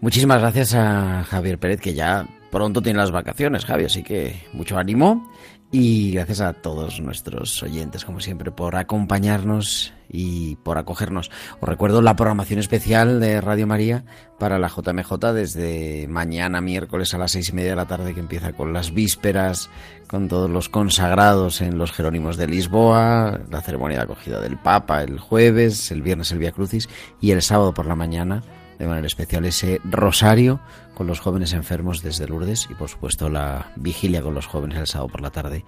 Muchísimas 0.00 0.40
gracias 0.40 0.74
a 0.74 1.24
Javier 1.24 1.58
Pérez 1.58 1.80
que 1.80 1.94
ya 1.94 2.28
pronto 2.52 2.82
tiene 2.82 3.00
las 3.00 3.10
vacaciones, 3.10 3.64
Javier, 3.64 3.86
así 3.86 4.02
que 4.04 4.44
mucho 4.52 4.78
ánimo 4.78 5.28
y 5.76 6.12
gracias 6.12 6.40
a 6.40 6.52
todos 6.52 7.00
nuestros 7.00 7.60
oyentes, 7.64 8.04
como 8.04 8.20
siempre, 8.20 8.52
por 8.52 8.76
acompañarnos 8.76 9.92
y 10.08 10.54
por 10.54 10.78
acogernos. 10.78 11.32
Os 11.58 11.68
recuerdo 11.68 12.00
la 12.00 12.14
programación 12.14 12.60
especial 12.60 13.18
de 13.18 13.40
Radio 13.40 13.66
María 13.66 14.04
para 14.38 14.60
la 14.60 14.68
JMJ 14.68 15.32
desde 15.34 16.06
mañana 16.06 16.60
miércoles 16.60 17.12
a 17.12 17.18
las 17.18 17.32
seis 17.32 17.48
y 17.48 17.54
media 17.54 17.70
de 17.70 17.76
la 17.76 17.88
tarde, 17.88 18.14
que 18.14 18.20
empieza 18.20 18.52
con 18.52 18.72
las 18.72 18.94
vísperas, 18.94 19.68
con 20.06 20.28
todos 20.28 20.48
los 20.48 20.68
consagrados 20.68 21.60
en 21.60 21.76
los 21.76 21.90
Jerónimos 21.90 22.36
de 22.36 22.46
Lisboa, 22.46 23.40
la 23.50 23.60
ceremonia 23.60 23.98
de 23.98 24.04
acogida 24.04 24.40
del 24.40 24.56
Papa 24.56 25.02
el 25.02 25.18
jueves, 25.18 25.90
el 25.90 26.02
viernes 26.02 26.30
el 26.30 26.38
Via 26.38 26.52
Crucis 26.52 26.88
y 27.20 27.32
el 27.32 27.42
sábado 27.42 27.74
por 27.74 27.86
la 27.86 27.96
mañana 27.96 28.44
de 28.78 28.86
manera 28.86 29.06
especial 29.06 29.44
ese 29.44 29.80
rosario 29.84 30.60
con 30.94 31.06
los 31.06 31.20
jóvenes 31.20 31.52
enfermos 31.52 32.02
desde 32.02 32.26
Lourdes 32.26 32.68
y 32.70 32.74
por 32.74 32.88
supuesto 32.88 33.28
la 33.28 33.72
vigilia 33.76 34.22
con 34.22 34.34
los 34.34 34.46
jóvenes 34.46 34.78
el 34.78 34.86
sábado 34.86 35.08
por 35.08 35.20
la 35.20 35.30
tarde 35.30 35.64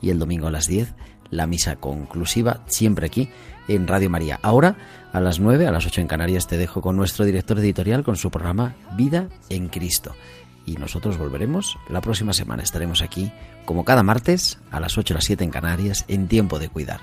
y 0.00 0.10
el 0.10 0.18
domingo 0.18 0.46
a 0.46 0.50
las 0.50 0.66
10 0.66 0.94
la 1.30 1.46
misa 1.46 1.76
conclusiva 1.76 2.62
siempre 2.66 3.06
aquí 3.06 3.30
en 3.68 3.86
Radio 3.86 4.10
María. 4.10 4.38
Ahora 4.42 4.76
a 5.12 5.20
las 5.20 5.40
9, 5.40 5.66
a 5.66 5.72
las 5.72 5.86
8 5.86 6.00
en 6.00 6.08
Canarias 6.08 6.46
te 6.46 6.56
dejo 6.56 6.80
con 6.82 6.96
nuestro 6.96 7.24
director 7.24 7.58
editorial 7.58 8.04
con 8.04 8.16
su 8.16 8.30
programa 8.30 8.74
Vida 8.96 9.28
en 9.48 9.68
Cristo. 9.68 10.14
Y 10.66 10.74
nosotros 10.74 11.18
volveremos 11.18 11.78
la 11.88 12.00
próxima 12.00 12.32
semana. 12.32 12.62
Estaremos 12.62 13.02
aquí 13.02 13.32
como 13.64 13.84
cada 13.84 14.02
martes 14.02 14.58
a 14.70 14.80
las 14.80 14.98
8 14.98 15.14
a 15.14 15.16
las 15.16 15.24
7 15.24 15.44
en 15.44 15.50
Canarias 15.50 16.04
en 16.08 16.28
tiempo 16.28 16.58
de 16.58 16.68
cuidar. 16.68 17.00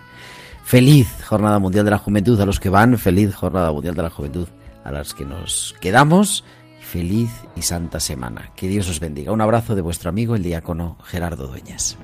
Feliz 0.63 1.07
Jornada 1.25 1.59
Mundial 1.59 1.85
de 1.85 1.91
la 1.91 1.97
Juventud 1.97 2.39
a 2.41 2.45
los 2.45 2.59
que 2.59 2.69
van, 2.69 2.97
feliz 2.97 3.33
Jornada 3.33 3.71
Mundial 3.71 3.95
de 3.95 4.03
la 4.03 4.09
Juventud 4.09 4.47
a 4.87 4.91
las 4.91 5.13
que 5.13 5.25
nos 5.25 5.75
quedamos. 5.81 6.45
Feliz 6.79 7.29
y 7.57 7.63
santa 7.63 7.99
semana. 7.99 8.53
Que 8.55 8.69
Dios 8.69 8.87
os 8.87 9.01
bendiga. 9.01 9.33
Un 9.33 9.41
abrazo 9.41 9.75
de 9.75 9.81
vuestro 9.81 10.09
amigo 10.09 10.35
el 10.35 10.43
diácono 10.43 10.97
Gerardo 11.03 11.47
Dueñas. 11.47 11.97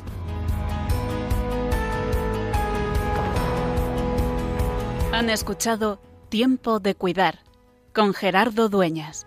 Han 5.13 5.29
escuchado 5.29 6.01
Tiempo 6.27 6.81
de 6.81 6.95
Cuidar 6.95 7.39
con 7.93 8.13
Gerardo 8.13 8.67
Dueñas. 8.67 9.25